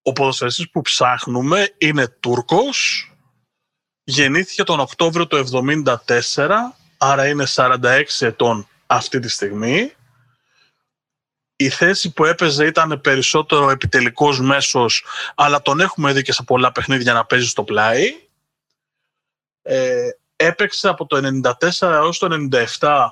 Ο 0.01 0.13
ποδοσφαιριστής 0.13 0.69
που 0.69 0.81
ψάχνουμε 0.81 1.73
είναι 1.77 2.07
Τούρκος, 2.07 3.11
γεννήθηκε 4.03 4.63
τον 4.63 4.79
Οκτώβριο 4.79 5.27
του 5.27 5.45
1974, 5.45 6.49
άρα 6.99 7.27
είναι 7.27 7.45
46 7.55 8.03
ετών 8.19 8.67
αυτή 8.87 9.19
τη 9.19 9.29
στιγμή. 9.29 9.93
Η 11.55 11.69
θέση 11.69 12.13
που 12.13 12.25
έπαιζε 12.25 12.65
ήταν 12.65 13.01
περισσότερο 13.01 13.69
επιτελικός 13.69 14.39
μέσος, 14.39 15.05
αλλά 15.35 15.61
τον 15.61 15.79
έχουμε 15.79 16.13
δει 16.13 16.21
και 16.21 16.33
σε 16.33 16.43
πολλά 16.43 16.71
παιχνίδια 16.71 17.13
να 17.13 17.25
παίζει 17.25 17.47
στο 17.47 17.63
πλάι. 17.63 18.27
Ε, 19.61 20.09
έπαιξε 20.35 20.87
από 20.87 21.05
το 21.05 21.41
1994 21.43 21.81
έως 21.81 22.17
το 22.19 22.47
1997 22.79 23.07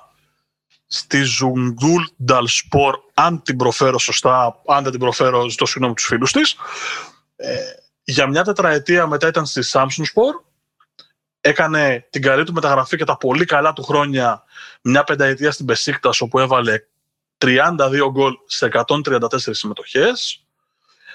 στη 0.88 1.22
Ζονγκουλντάκσπορ, 1.22 3.00
αν 3.14 3.42
την 3.42 3.58
προφέρω 3.58 4.00
σωστά, 4.00 4.62
αν 4.68 4.84
δεν 4.84 4.92
την 4.92 5.00
προφέρω, 5.00 5.50
ζητώ 5.50 5.66
συγγνώμη 5.66 5.94
τους 5.94 6.06
φίλους 6.06 6.32
της. 6.32 6.56
Ε, 7.36 7.58
για 8.04 8.28
μια 8.28 8.44
τετραετία 8.44 9.08
μετά 9.08 9.28
ήταν 9.28 9.46
στη 9.46 9.62
Samsunspor. 9.72 10.47
Έκανε 11.48 12.08
την 12.10 12.22
καλή 12.22 12.44
του 12.44 12.54
μεταγραφή 12.54 12.98
και 12.98 13.04
τα 13.04 13.18
πολύ 13.18 13.46
καλά 13.46 13.74
του 13.74 13.84
χρόνια 13.84 14.44
μια 14.82 15.04
πενταετία 15.04 15.52
στην 15.52 15.66
Μπεσίκτας, 15.66 16.22
όπου 16.22 16.40
έβαλε 16.40 16.84
32 17.38 18.10
γκολ 18.12 18.34
σε 18.46 18.66
134 18.66 19.28
συμμετοχές. 19.38 20.46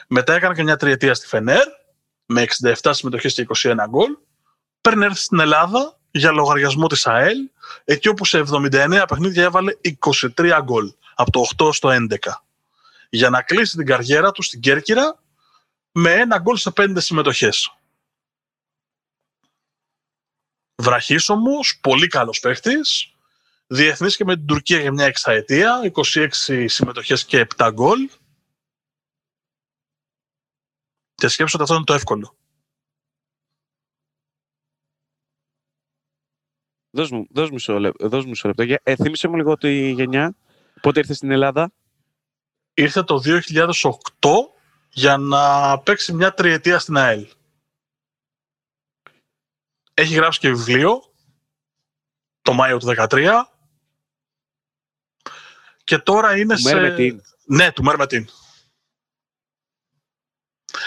Μετά 0.07 0.35
έκανε 0.35 0.55
και 0.55 0.62
μια 0.62 0.76
τριετία 0.76 1.14
στη 1.14 1.26
Φενέρ, 1.26 1.66
με 2.26 2.45
67 2.83 2.91
συμμετοχές 2.91 3.35
και 3.35 3.47
21 3.55 3.74
γκολ. 3.89 4.16
Παίρνει 4.80 5.05
έρθει 5.05 5.18
στην 5.18 5.41
Ελλάδα 5.41 5.99
για 6.11 6.33
λογαριασμό 6.33 6.87
της 6.87 7.07
ΑΕΛ, 7.07 7.39
εκεί 7.85 8.09
όπου 8.09 8.24
σε 8.24 8.39
79 8.39 9.05
παιχνίδια 9.09 9.43
έβαλε 9.43 9.72
23 10.37 10.59
γκολ, 10.62 10.93
από 11.14 11.30
το 11.30 11.45
8 11.57 11.72
στο 11.72 11.89
11. 11.89 12.16
Για 13.11 13.30
να 13.30 13.43
κλείσει 13.43 13.76
την 13.76 13.87
καριέρα 13.87 14.33
του 14.33 14.43
στην 14.43 14.61
Κέρκυρα 14.61 15.18
με 15.93 16.12
ένα 16.12 16.39
γκολ 16.39 16.57
σε 16.57 16.72
5 16.76 16.93
συμμετοχές. 16.97 17.76
Βραχής 20.83 21.28
όμως, 21.28 21.78
πολύ 21.80 22.07
καλός 22.07 22.41
παίχτης, 22.41 23.14
διεθνής 23.66 24.16
και 24.16 24.24
με 24.24 24.37
την 24.37 24.47
Τουρκία 24.47 24.80
για 24.80 24.93
μια 24.93 25.05
εξαετία, 25.05 25.80
26 25.85 26.68
συμμετοχές 26.68 27.24
και 27.24 27.39
7 27.39 27.70
γκολ. 27.72 28.11
Και 31.14 31.28
σκέψω 31.28 31.55
ότι 31.55 31.62
αυτό 31.62 31.74
είναι 31.74 31.85
το 31.85 31.95
εύκολο. 31.95 32.37
Δώσ' 36.91 37.11
μου, 37.11 37.26
δώσ 37.30 37.51
μισό, 37.51 37.78
λεπτό. 37.78 38.09
Δώσ 38.09 38.24
μισό 38.24 38.49
λεπτό. 38.49 38.76
Ε, 38.83 38.97
θύμισε 38.97 39.28
μου 39.28 39.37
λίγο 39.37 39.57
τη 39.57 39.91
γενιά. 39.91 40.37
Πότε 40.80 40.99
ήρθε 40.99 41.14
στην 41.14 41.30
Ελλάδα; 41.30 41.72
Ήρθε 42.74 43.03
το 43.03 43.22
2008 43.24 44.01
για 44.91 45.16
να 45.16 45.78
παίξει 45.78 46.12
μια 46.12 46.35
τριετία 46.35 46.78
στην 46.78 46.97
ΑΕΛ. 46.97 47.26
Έχει 49.95 50.14
γράψει 50.14 50.38
και 50.38 50.49
βιβλίο 50.49 51.03
το 52.43 52.53
Μάιο 52.53 52.78
του 52.78 52.95
2013 52.97 53.43
και 55.84 55.99
τώρα 55.99 56.36
είναι 56.36 56.55
Του 56.55 56.61
σε... 56.61 56.74
Μέρμετιν. 56.74 57.22
Ναι, 57.45 57.72
του 57.72 57.82
Μέρμετιν. 57.82 58.28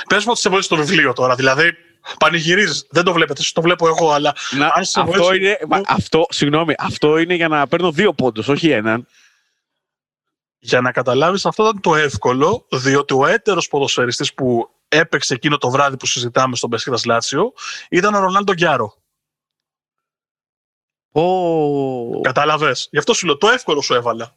Πες 0.07 0.23
μου 0.25 0.31
ότι 0.31 0.39
σε 0.39 0.49
βοήθησε 0.49 0.69
το 0.69 0.75
βιβλίο 0.75 1.13
τώρα, 1.13 1.35
δηλαδή 1.35 1.73
πανηγυρίζεις. 2.19 2.87
Δεν 2.89 3.03
το 3.03 3.13
βλέπετε, 3.13 3.41
το 3.53 3.61
βλέπω 3.61 3.87
εγώ, 3.87 4.11
αλλά 4.11 4.35
Να, 4.51 4.71
αν 4.75 4.85
σε 4.85 4.99
αυτό, 4.99 5.11
βοήθησε- 5.23 5.35
είναι, 5.41 5.57
μα, 5.67 5.81
αυτό, 5.87 6.25
συγγνώμη, 6.29 6.73
αυτό 6.77 7.17
είναι 7.17 7.33
για 7.33 7.47
να 7.47 7.67
παίρνω 7.67 7.91
δύο 7.91 8.13
πόντους, 8.13 8.47
όχι 8.47 8.69
έναν. 8.69 9.07
Για 10.59 10.81
να 10.81 10.91
καταλάβεις 10.91 11.45
αυτό 11.45 11.63
ήταν 11.63 11.81
το 11.81 11.95
εύκολο, 11.95 12.67
διότι 12.71 13.13
ο 13.13 13.25
έτερος 13.25 13.67
ποδοσφαιριστής 13.67 14.33
που 14.33 14.74
έπαιξε 14.97 15.33
εκείνο 15.33 15.57
το 15.57 15.69
βράδυ 15.69 15.97
που 15.97 16.05
συζητάμε 16.05 16.55
στον 16.55 16.69
Πεσχίδας 16.69 17.05
Λάτσιο 17.05 17.53
ήταν 17.89 18.13
ο 18.13 18.19
Ρονάλντο 18.19 18.53
Γκιάρο. 18.53 18.95
Ω, 21.11 22.21
Κατάλαβες; 22.21 22.87
Γι' 22.91 22.97
αυτό 22.97 23.13
σου 23.13 23.25
λέω, 23.25 23.37
το 23.37 23.49
εύκολο 23.49 23.81
σου 23.81 23.93
έβαλα. 23.93 24.35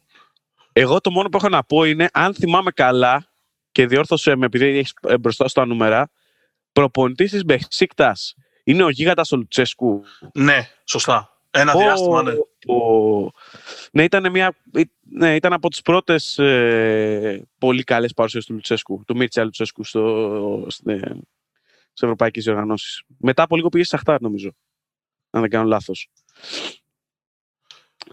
Εγώ 0.73 1.01
το 1.01 1.11
μόνο 1.11 1.29
που 1.29 1.37
έχω 1.37 1.49
να 1.49 1.63
πω 1.63 1.83
είναι, 1.83 2.09
αν 2.13 2.33
θυμάμαι 2.33 2.71
καλά, 2.71 3.29
και 3.71 3.85
διόρθωσε 3.85 4.35
με 4.35 4.45
επειδή 4.45 4.65
έχεις 4.65 4.93
μπροστά 5.19 5.47
στα 5.47 5.65
νούμερα, 5.65 6.09
προπονητής 6.71 7.31
της 7.31 7.45
Μπεσίκτα 7.45 8.15
είναι 8.63 8.83
ο 8.83 8.89
γίγαντας 8.89 9.31
ο 9.31 9.37
Λουτσέσκου. 9.37 10.03
Ναι, 10.33 10.69
σωστά. 10.85 11.37
Ένα 11.51 11.73
Ω, 11.73 11.77
διάστημα, 11.77 12.23
ναι. 12.23 12.31
ω. 12.73 13.31
Ναι, 13.91 14.03
ήταν, 14.03 14.31
μια, 14.31 14.55
ναι, 15.01 15.35
ήταν 15.35 15.53
από 15.53 15.69
τις 15.69 15.81
πρώτες 15.81 16.37
ε, 16.37 17.47
πολύ 17.57 17.83
καλές 17.83 18.13
παρουσίες 18.13 18.45
του 18.45 18.53
Λουτσέσκου, 18.53 19.03
του 19.07 19.15
Μίρτσα 19.15 19.43
Λουτσέσκου 19.43 19.83
στο, 19.83 20.65
στο, 20.67 20.91
ε, 20.91 20.99
σε 21.93 22.05
ευρωπαϊκές 22.05 22.43
διοργανώσεις. 22.43 23.03
Μετά 23.17 23.43
από 23.43 23.55
λίγο 23.55 23.69
πήγε 23.69 23.83
σε 23.83 23.95
Αχτάρ, 23.95 24.21
νομίζω, 24.21 24.51
αν 25.29 25.41
δεν 25.41 25.49
κάνω 25.49 25.67
λάθος. 25.67 26.09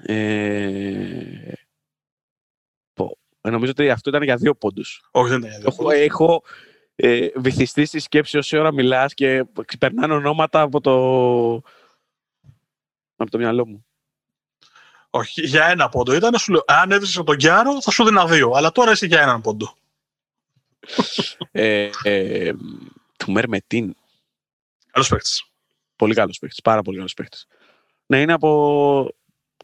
Ε, 0.02 1.52
πω, 2.92 3.18
ε, 3.40 3.50
νομίζω 3.50 3.70
ότι 3.70 3.90
αυτό 3.90 4.10
ήταν 4.10 4.22
για 4.22 4.36
δύο 4.36 4.54
πόντους. 4.54 5.08
Όχι, 5.10 5.28
δεν 5.28 5.42
είναι. 5.42 5.58
Έχω, 5.64 5.90
έχω 5.90 6.42
ε, 6.96 7.28
βυθιστεί 7.36 7.84
στη 7.84 7.98
σκέψη 7.98 8.38
όση 8.38 8.56
ώρα 8.56 8.72
μιλάς 8.72 9.14
και 9.14 9.44
ξεπερνάνε 9.64 10.14
ονόματα 10.14 10.60
από 10.60 10.80
το, 10.80 10.94
από 13.16 13.30
το 13.30 13.38
μυαλό 13.38 13.66
μου. 13.66 13.86
Όχι, 15.16 15.46
για 15.46 15.66
ένα 15.66 15.88
πόντο 15.88 16.14
ήταν. 16.14 16.38
Σου 16.38 16.52
λέω, 16.52 16.62
αν 16.66 16.90
έβρισκε 16.90 17.22
τον 17.22 17.36
Γκιάρο, 17.36 17.82
θα 17.82 17.90
σου 17.90 18.04
δίνα 18.04 18.26
δύο. 18.26 18.50
Αλλά 18.50 18.72
τώρα 18.72 18.90
είσαι 18.90 19.06
για 19.06 19.20
έναν 19.20 19.40
πόντο. 19.40 19.74
ε, 21.50 21.90
ε, 22.02 22.52
του 23.16 23.32
Μερμετίν. 23.32 23.96
Καλός 24.90 25.08
παίκτης. 25.08 25.44
Πολύ 25.96 26.14
καλός 26.14 26.38
παίχτη. 26.38 26.60
Πάρα 26.62 26.82
πολύ 26.82 26.96
καλός 26.96 27.14
παίχτη. 27.14 27.38
Ναι, 28.06 28.20
είναι 28.20 28.32
από 28.32 29.14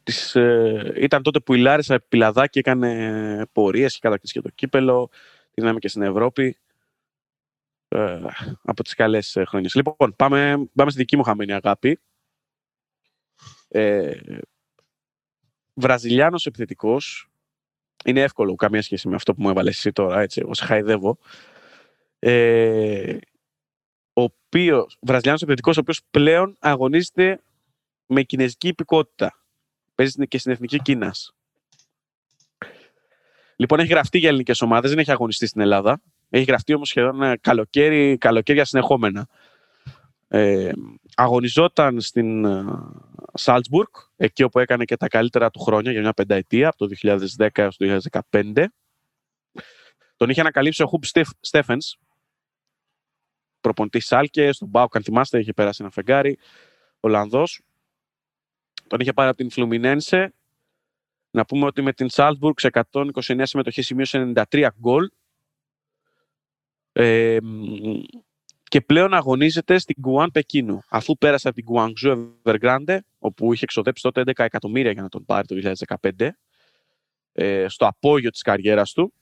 Της, 0.02 0.34
ε, 0.34 0.92
ήταν 0.96 1.22
τότε 1.22 1.40
που 1.40 1.54
η 1.54 1.58
Λάρισα 1.58 2.00
πιλαδάκι 2.08 2.58
έκανε 2.58 3.46
πορείες 3.52 3.92
και 3.92 3.98
κατακτήσει 4.02 4.32
και 4.32 4.40
το 4.40 4.50
κύπελο. 4.54 5.10
Την 5.54 5.62
είδαμε 5.62 5.78
και 5.78 5.88
στην 5.88 6.02
Ευρώπη. 6.02 6.56
Ε, 7.88 8.20
από 8.62 8.82
τις 8.82 8.94
καλές 8.94 9.36
ε, 9.36 9.44
χρόνιες. 9.44 9.74
Λοιπόν, 9.74 10.16
πάμε, 10.16 10.68
πάμε 10.74 10.90
στη 10.90 11.00
δική 11.00 11.16
μου 11.16 11.22
χαμένη 11.22 11.52
αγάπη. 11.52 12.00
Ε, 13.68 14.18
Βραζιλιάνος 15.74 16.46
επιθετικός. 16.46 17.26
Είναι 18.04 18.20
εύκολο, 18.20 18.54
καμία 18.54 18.82
σχέση 18.82 19.08
με 19.08 19.14
αυτό 19.14 19.34
που 19.34 19.42
μου 19.42 19.48
έβαλες 19.48 19.76
εσύ 19.76 19.92
τώρα, 19.92 20.20
έτσι, 20.20 20.40
εγώ 20.40 20.54
σε 20.54 20.64
χαϊδεύω. 20.64 21.18
Ε, 22.18 23.16
ο 24.12 24.22
οποίος, 24.22 24.98
Βραζιλιάνος 25.00 25.42
επιθετικός, 25.42 25.76
ο 25.76 25.80
οποίος 25.80 26.00
πλέον 26.10 26.56
αγωνίζεται 26.58 27.40
με 28.06 28.22
κινέζικη 28.22 28.68
υπηκότητα. 28.68 29.44
Παίζει 29.94 30.28
και 30.28 30.38
στην 30.38 30.52
Εθνική 30.52 30.82
Κίνας. 30.82 31.34
Λοιπόν, 33.56 33.78
έχει 33.78 33.88
γραφτεί 33.88 34.18
για 34.18 34.28
ελληνικές 34.28 34.60
ομάδες, 34.60 34.90
δεν 34.90 34.98
έχει 34.98 35.10
αγωνιστεί 35.10 35.46
στην 35.46 35.60
Ελλάδα. 35.60 36.00
Έχει 36.30 36.44
γραφτεί 36.44 36.74
όμως 36.74 36.88
σχεδόν 36.88 37.40
καλοκαίρι, 37.40 38.18
καλοκαίρια 38.18 38.64
συνεχόμενα. 38.64 39.28
Ε, 40.28 40.72
αγωνιζόταν 41.14 42.00
στην 42.00 42.44
Σάλτσμπουργκ, 43.32 43.88
εκεί 44.16 44.42
όπου 44.42 44.58
έκανε 44.58 44.84
και 44.84 44.96
τα 44.96 45.08
καλύτερα 45.08 45.50
του 45.50 45.60
χρόνια 45.60 45.92
για 45.92 46.00
μια 46.00 46.12
πενταετία, 46.12 46.68
από 46.68 46.76
το 46.76 46.88
2010 47.38 47.48
έως 47.52 47.76
το 47.76 48.00
2015. 48.30 48.64
Τον 50.16 50.30
είχε 50.30 50.40
ανακαλύψει 50.40 50.82
ο 50.82 50.86
Χουμπ 50.86 51.02
Στέφενς, 51.40 51.96
προπονητής 53.60 54.06
Σάλκε, 54.06 54.52
στον 54.52 54.68
Μπάουκ, 54.68 54.96
αν 54.96 55.02
θυμάστε, 55.02 55.38
είχε 55.38 55.52
περάσει 55.52 55.82
ένα 55.82 55.90
φεγγάρι, 55.90 56.38
Ολλανδός. 57.00 57.60
Τον 58.86 59.00
είχε 59.00 59.12
πάρει 59.12 59.28
από 59.28 59.36
την 59.36 59.50
Φλουμινένσε. 59.50 60.34
Να 61.30 61.44
πούμε 61.44 61.66
ότι 61.66 61.82
με 61.82 61.92
την 61.92 62.10
Σάλτσμπουργκ 62.10 62.54
σε 62.58 62.70
129 62.90 63.42
συμμετοχές 63.42 63.86
σημείωσε 63.86 64.32
93 64.50 64.68
γκολ. 64.80 65.10
Ε, 66.92 67.38
και 68.72 68.80
πλέον 68.80 69.14
αγωνίζεται 69.14 69.78
στην 69.78 69.96
Γκουάν 70.00 70.30
Πεκίνου. 70.30 70.82
Αφού 70.88 71.18
πέρασε 71.18 71.48
από 71.48 71.56
την 71.56 71.66
Guangzhou 71.72 72.28
Evergrande, 72.42 72.98
όπου 73.18 73.52
είχε 73.52 73.64
εξοδέψει 73.64 74.02
τότε 74.02 74.20
11 74.20 74.32
εκατομμύρια 74.36 74.92
για 74.92 75.02
να 75.02 75.08
τον 75.08 75.24
πάρει 75.24 75.46
το 75.46 75.54
2015, 76.18 76.36
ε, 77.32 77.66
στο 77.68 77.86
απόγειο 77.86 78.30
της 78.30 78.42
καριέρας 78.42 78.92
του, 78.92 79.12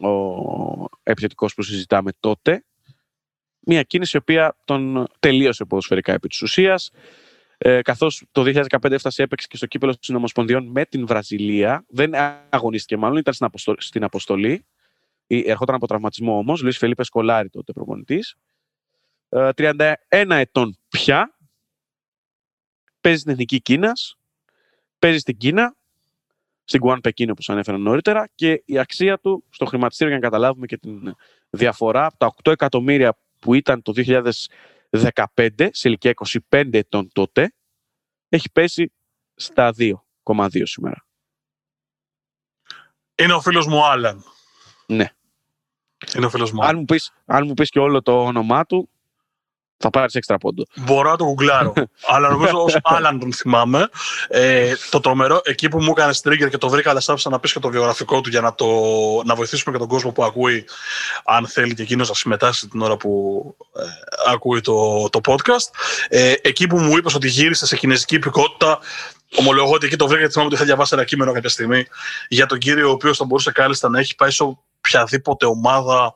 ο 0.00 0.88
επιθετικός 1.02 1.54
που 1.54 1.62
συζητάμε 1.62 2.10
τότε, 2.20 2.64
μια 3.60 3.82
κίνηση 3.82 4.16
η 4.16 4.20
οποία 4.20 4.56
τον 4.64 5.06
τελείωσε 5.18 5.64
ποδοσφαιρικά 5.64 6.12
επί 6.12 6.28
της 6.28 6.42
ουσίας, 6.42 6.90
ε, 7.58 7.82
καθώς 7.82 8.24
το 8.32 8.42
2015 8.42 8.94
έφτασε 8.94 9.22
έπαιξε 9.22 9.46
και 9.50 9.56
στο 9.56 9.66
κύπελο 9.66 9.96
των 10.06 10.16
Ομοσπονδιών 10.16 10.66
με 10.66 10.84
την 10.84 11.06
Βραζιλία, 11.06 11.84
δεν 11.88 12.12
αγωνίστηκε 12.48 12.96
μάλλον, 12.96 13.16
ήταν 13.16 13.34
στην 13.34 13.46
αποστολή, 13.46 13.82
στην 13.82 14.04
αποστολή. 14.04 14.66
Ερχόταν 15.26 15.74
από 15.74 15.86
τραυματισμό 15.86 16.38
όμως, 16.38 16.62
Λουίς 16.62 16.78
Φελίπε 16.78 17.04
Σκολάρη 17.04 17.48
τότε 17.48 17.72
προπονητής, 17.72 18.36
31 19.28 19.94
ε, 20.08 20.24
ετών 20.28 20.78
πια, 20.88 21.38
παίζει 23.00 23.18
στην 23.18 23.32
Εθνική 23.32 23.60
Κίνας, 23.60 24.18
παίζει 24.98 25.18
στην 25.18 25.36
Κίνα, 25.36 25.76
στην 26.64 26.80
Κουάν 26.80 27.00
Πεκίνο 27.00 27.32
όπως 27.32 27.48
ανέφερα 27.48 27.78
νωρίτερα 27.78 28.28
και 28.34 28.62
η 28.64 28.78
αξία 28.78 29.18
του 29.18 29.44
στο 29.50 29.64
χρηματιστήριο 29.64 30.12
για 30.12 30.22
να 30.22 30.28
καταλάβουμε 30.28 30.66
και 30.66 30.76
την 30.76 31.14
διαφορά 31.50 32.06
από 32.06 32.16
τα 32.16 32.34
8 32.44 32.52
εκατομμύρια 32.52 33.18
που 33.38 33.54
ήταν 33.54 33.82
το 33.82 33.92
2015 33.96 35.68
σε 35.70 35.88
ηλικία 35.88 36.14
25 36.50 36.68
ετών 36.72 37.08
τότε 37.12 37.52
έχει 38.28 38.50
πέσει 38.52 38.92
στα 39.34 39.74
2,2 40.24 40.62
σήμερα. 40.62 41.06
Είναι 43.14 43.32
ο 43.32 43.40
φίλος 43.40 43.66
μου 43.66 43.84
Άλαν. 43.84 44.24
Ναι. 44.86 45.10
Είναι 46.16 46.26
ο 46.26 46.30
φίλος 46.30 46.52
μου. 46.52 46.64
Αν 46.64 46.76
μου, 46.76 46.84
πεις, 46.84 47.12
αν 47.24 47.46
μου 47.46 47.54
πεις 47.54 47.70
και 47.70 47.78
όλο 47.78 48.02
το 48.02 48.24
όνομά 48.24 48.66
του, 48.66 48.90
θα 49.78 49.90
πάρεις 49.90 50.14
έξτρα 50.14 50.38
πόντο. 50.38 50.64
Μπορώ 50.74 51.10
να 51.10 51.16
το 51.16 51.24
γουγκλάρω. 51.24 51.72
αλλά 52.14 52.28
νομίζω 52.28 52.62
ως 52.62 52.76
Άλαν 52.82 53.18
τον 53.18 53.32
θυμάμαι. 53.32 53.88
Ε, 54.28 54.72
το 54.90 55.00
τρομερό, 55.00 55.40
εκεί 55.44 55.68
που 55.68 55.82
μου 55.82 55.90
έκανε 55.96 56.12
trigger 56.22 56.48
και 56.50 56.58
το 56.58 56.68
βρήκα, 56.68 56.90
αλλά 56.90 57.02
άφησα 57.06 57.30
να 57.30 57.40
πεις 57.40 57.52
και 57.52 57.58
το 57.58 57.68
βιογραφικό 57.68 58.20
του 58.20 58.28
για 58.28 58.40
να, 58.40 58.54
το, 58.54 58.66
να 59.24 59.34
βοηθήσουμε 59.34 59.72
και 59.72 59.80
τον 59.80 59.88
κόσμο 59.88 60.12
που 60.12 60.24
ακούει, 60.24 60.64
αν 61.24 61.46
θέλει 61.46 61.74
και 61.74 61.82
εκείνος 61.82 62.08
να 62.08 62.14
συμμετάσχει 62.14 62.68
την 62.68 62.80
ώρα 62.82 62.96
που 62.96 63.42
ε, 63.76 63.82
ακούει 64.32 64.60
το, 64.60 65.08
το 65.08 65.20
podcast. 65.24 65.70
Ε, 66.08 66.34
εκεί 66.42 66.66
που 66.66 66.78
μου 66.78 66.96
είπες 66.96 67.14
ότι 67.14 67.28
γύρισε 67.28 67.66
σε 67.66 67.76
κινέζικη 67.76 68.14
υπηκότητα, 68.14 68.78
ομολογώ 69.38 69.72
ότι 69.72 69.86
εκεί 69.86 69.96
το 69.96 70.06
βρήκα 70.06 70.24
και 70.24 70.30
θυμάμαι 70.30 70.48
ότι 70.48 70.56
είχα 70.56 70.64
διαβάσει 70.64 70.94
ένα 70.94 71.04
κείμενο 71.04 71.32
κάποια 71.32 71.48
στιγμή 71.48 71.86
για 72.28 72.46
τον 72.46 72.58
κύριο 72.58 72.88
ο 72.88 72.90
οποίος 72.90 73.16
θα 73.16 73.24
μπορούσε 73.24 73.52
κάλλιστα 73.52 73.88
να 73.88 73.98
έχει 73.98 74.14
πάει 74.14 74.30
σε 74.30 74.42
οποιαδήποτε 74.80 75.46
ομάδα 75.46 76.14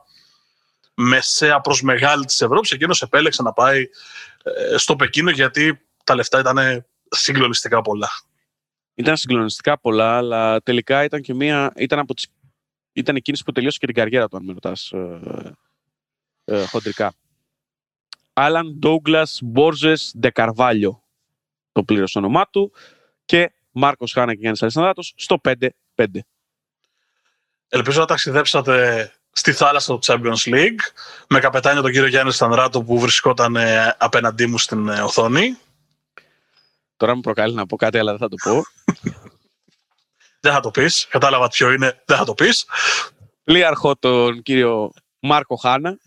μεσαία 1.01 1.61
προς 1.61 1.81
μεγάλη 1.81 2.25
της 2.25 2.41
Ευρώπης, 2.41 2.71
εκείνος 2.71 3.01
επέλεξε 3.01 3.41
να 3.41 3.53
πάει 3.53 3.89
ε, 4.43 4.77
στο 4.77 4.95
Πεκίνο 4.95 5.29
γιατί 5.29 5.81
τα 6.03 6.15
λεφτά 6.15 6.39
ήταν 6.39 6.85
συγκλονιστικά 7.09 7.81
πολλά. 7.81 8.09
Ήταν 8.93 9.17
συγκλονιστικά 9.17 9.79
πολλά, 9.79 10.17
αλλά 10.17 10.61
τελικά 10.61 11.03
ήταν 11.03 11.21
και 11.21 11.33
μία, 11.33 11.73
ήταν, 11.75 11.99
από 11.99 12.13
τις, 12.13 12.27
ήταν 12.93 13.15
η 13.15 13.21
κίνηση 13.21 13.43
που 13.43 13.51
τελείωσε 13.51 13.77
και 13.79 13.85
την 13.85 13.95
καριέρα 13.95 14.27
του, 14.27 14.37
αν 14.37 14.43
με 14.43 14.53
ρωτάς 14.53 14.91
ε, 14.91 15.55
ε, 16.45 16.65
χοντρικά. 16.65 17.13
Άλαν 18.33 18.75
Ντόγκλας 18.79 19.39
Μπόρζες 19.43 20.13
Ντεκαρβάλιο, 20.19 21.03
το 21.71 21.83
πλήρως 21.83 22.15
όνομά 22.15 22.47
του, 22.49 22.71
και 23.25 23.51
Μάρκος 23.71 24.11
Χάνα 24.11 24.33
και 24.33 24.39
Γιάννης 24.39 24.63
Αλessandράτος 24.63 25.13
στο 25.15 25.41
5-5. 25.95 26.05
Ελπίζω 27.67 27.99
να 27.99 28.05
ταξιδέψατε 28.05 29.11
στη 29.31 29.53
θάλασσα 29.53 29.93
του 29.93 29.99
Champions 30.03 30.53
League 30.53 30.79
με 31.27 31.39
καπετάνιο 31.39 31.81
τον 31.81 31.91
κύριο 31.91 32.07
Γιάννη 32.07 32.31
Στανδράτο 32.31 32.83
που 32.83 32.99
βρισκόταν 32.99 33.55
ε, 33.55 33.95
απέναντί 33.97 34.45
μου 34.45 34.57
στην 34.57 34.87
ε, 34.89 35.01
οθόνη. 35.01 35.57
Τώρα 36.97 37.15
μου 37.15 37.21
προκαλεί 37.21 37.53
να 37.53 37.65
πω 37.65 37.75
κάτι, 37.75 37.97
αλλά 37.97 38.17
δεν 38.17 38.19
θα 38.19 38.27
το 38.27 38.35
πω. 38.43 38.63
δεν 40.43 40.53
θα 40.53 40.59
το 40.59 40.71
πεις. 40.71 41.07
Κατάλαβα 41.09 41.47
ποιο 41.47 41.71
είναι. 41.71 42.01
Δεν 42.05 42.17
θα 42.17 42.23
το 42.23 42.33
πεις. 42.33 42.65
Πλήρχο 43.43 43.95
τον 43.95 44.41
κύριο 44.41 44.91
Μάρκο 45.19 45.55
Χάνα. 45.55 45.97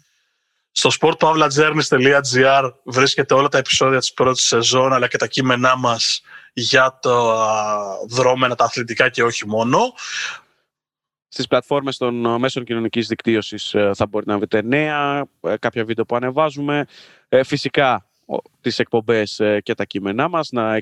Στο 0.72 0.90
sportpavlajourneys.gr 1.00 2.72
βρίσκεται 2.84 3.34
όλα 3.34 3.48
τα 3.48 3.58
επεισόδια 3.58 3.98
της 3.98 4.12
πρώτης 4.12 4.44
σεζόν 4.44 4.92
αλλά 4.92 5.08
και 5.08 5.16
τα 5.16 5.26
κείμενά 5.26 5.76
μας 5.76 6.22
για 6.52 6.98
τα 7.02 7.34
δρόμενα, 8.08 8.54
τα 8.54 8.64
αθλητικά 8.64 9.08
και 9.08 9.22
όχι 9.22 9.46
μόνο 9.46 9.78
στις 11.34 11.46
πλατφόρμες 11.46 11.96
των 11.96 12.24
ε, 12.26 12.38
μέσων 12.38 12.64
κοινωνικής 12.64 13.06
δικτύωσης 13.06 13.74
ε, 13.74 13.90
θα 13.94 14.06
μπορείτε 14.06 14.30
να 14.30 14.38
βρείτε 14.38 14.62
νέα, 14.62 15.26
ε, 15.40 15.56
κάποια 15.56 15.84
βίντεο 15.84 16.04
που 16.04 16.16
ανεβάζουμε. 16.16 16.86
Φυσικά 17.42 18.06
τις 18.60 18.78
εκπομπές 18.78 19.40
και 19.62 19.74
τα 19.74 19.84
κείμενά 19.84 20.28
μας 20.28 20.50
να 20.50 20.80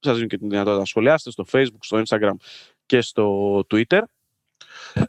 σας 0.00 0.14
δίνουν 0.14 0.28
και 0.28 0.38
την 0.38 0.48
δυνατότητα 0.48 0.78
να 0.78 0.84
σχολιάσετε 0.84 1.30
στο 1.30 1.44
facebook, 1.52 1.78
στο 1.80 2.02
instagram 2.06 2.36
και 2.86 3.00
στο 3.00 3.58
twitter. 3.70 4.00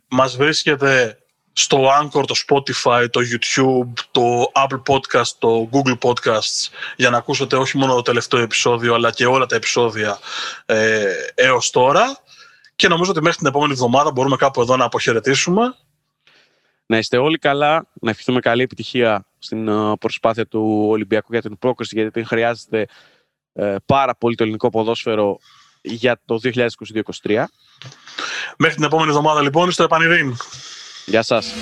Μας 0.08 0.38
βρίσκεται 0.38 1.18
στο 1.54 1.90
Anchor, 2.02 2.24
το 2.28 2.36
Spotify, 2.48 3.06
το 3.10 3.20
YouTube, 3.32 3.94
το 4.12 4.52
Apple 4.56 4.94
Podcast, 4.94 5.28
το 5.40 5.70
Google 5.72 5.98
Podcasts 6.02 6.68
για 6.96 7.10
να 7.10 7.18
ακούσετε 7.18 7.56
όχι 7.56 7.78
μόνο 7.78 7.96
το 7.96 8.02
τελευταίο 8.02 8.40
επεισόδιο 8.40 8.94
αλλά 8.94 9.12
και 9.12 9.26
όλα 9.26 9.46
τα 9.46 9.56
επεισόδια 9.56 10.20
ε, 10.66 11.14
έως 11.36 11.70
τώρα. 11.70 12.20
Και 12.80 12.88
νομίζω 12.88 13.12
ότι 13.12 13.22
μέχρι 13.22 13.38
την 13.38 13.48
επόμενη 13.48 13.72
εβδομάδα 13.72 14.12
μπορούμε 14.12 14.36
κάπου 14.36 14.62
εδώ 14.62 14.78
να 14.78 14.86
αποχαιρετήσουμε. 14.86 15.76
Να 16.86 16.98
είστε 16.98 17.18
όλοι 17.18 17.38
καλά, 17.38 17.88
να 18.02 18.10
ευχηθούμε 18.10 18.40
καλή 18.40 18.62
επιτυχία 18.62 19.26
στην 19.40 19.68
ε, 19.68 19.96
προσπάθεια 20.00 20.48
του 20.48 20.86
Ολυμπιακού 20.88 21.32
για 21.32 21.42
την 21.42 21.58
πρόκριση, 21.58 21.96
γιατί 21.96 22.24
χρειάζεται 22.24 22.88
ε, 23.54 23.76
πάρα 23.86 24.16
πολύ 24.16 24.36
το 24.36 24.44
ελληνικό 24.44 24.70
ποδόσφαιρο 24.70 25.40
για 25.82 26.22
το 26.26 26.40
2022-2023. 26.44 27.44
Μέχρι 28.58 28.76
την 28.76 28.84
επόμενη 28.84 29.10
εβδομάδα 29.10 29.42
λοιπόν, 29.42 29.72
στο 29.72 29.84
Επανειδήν. 29.84 30.36
Γεια 31.06 31.22
σας. 31.22 31.54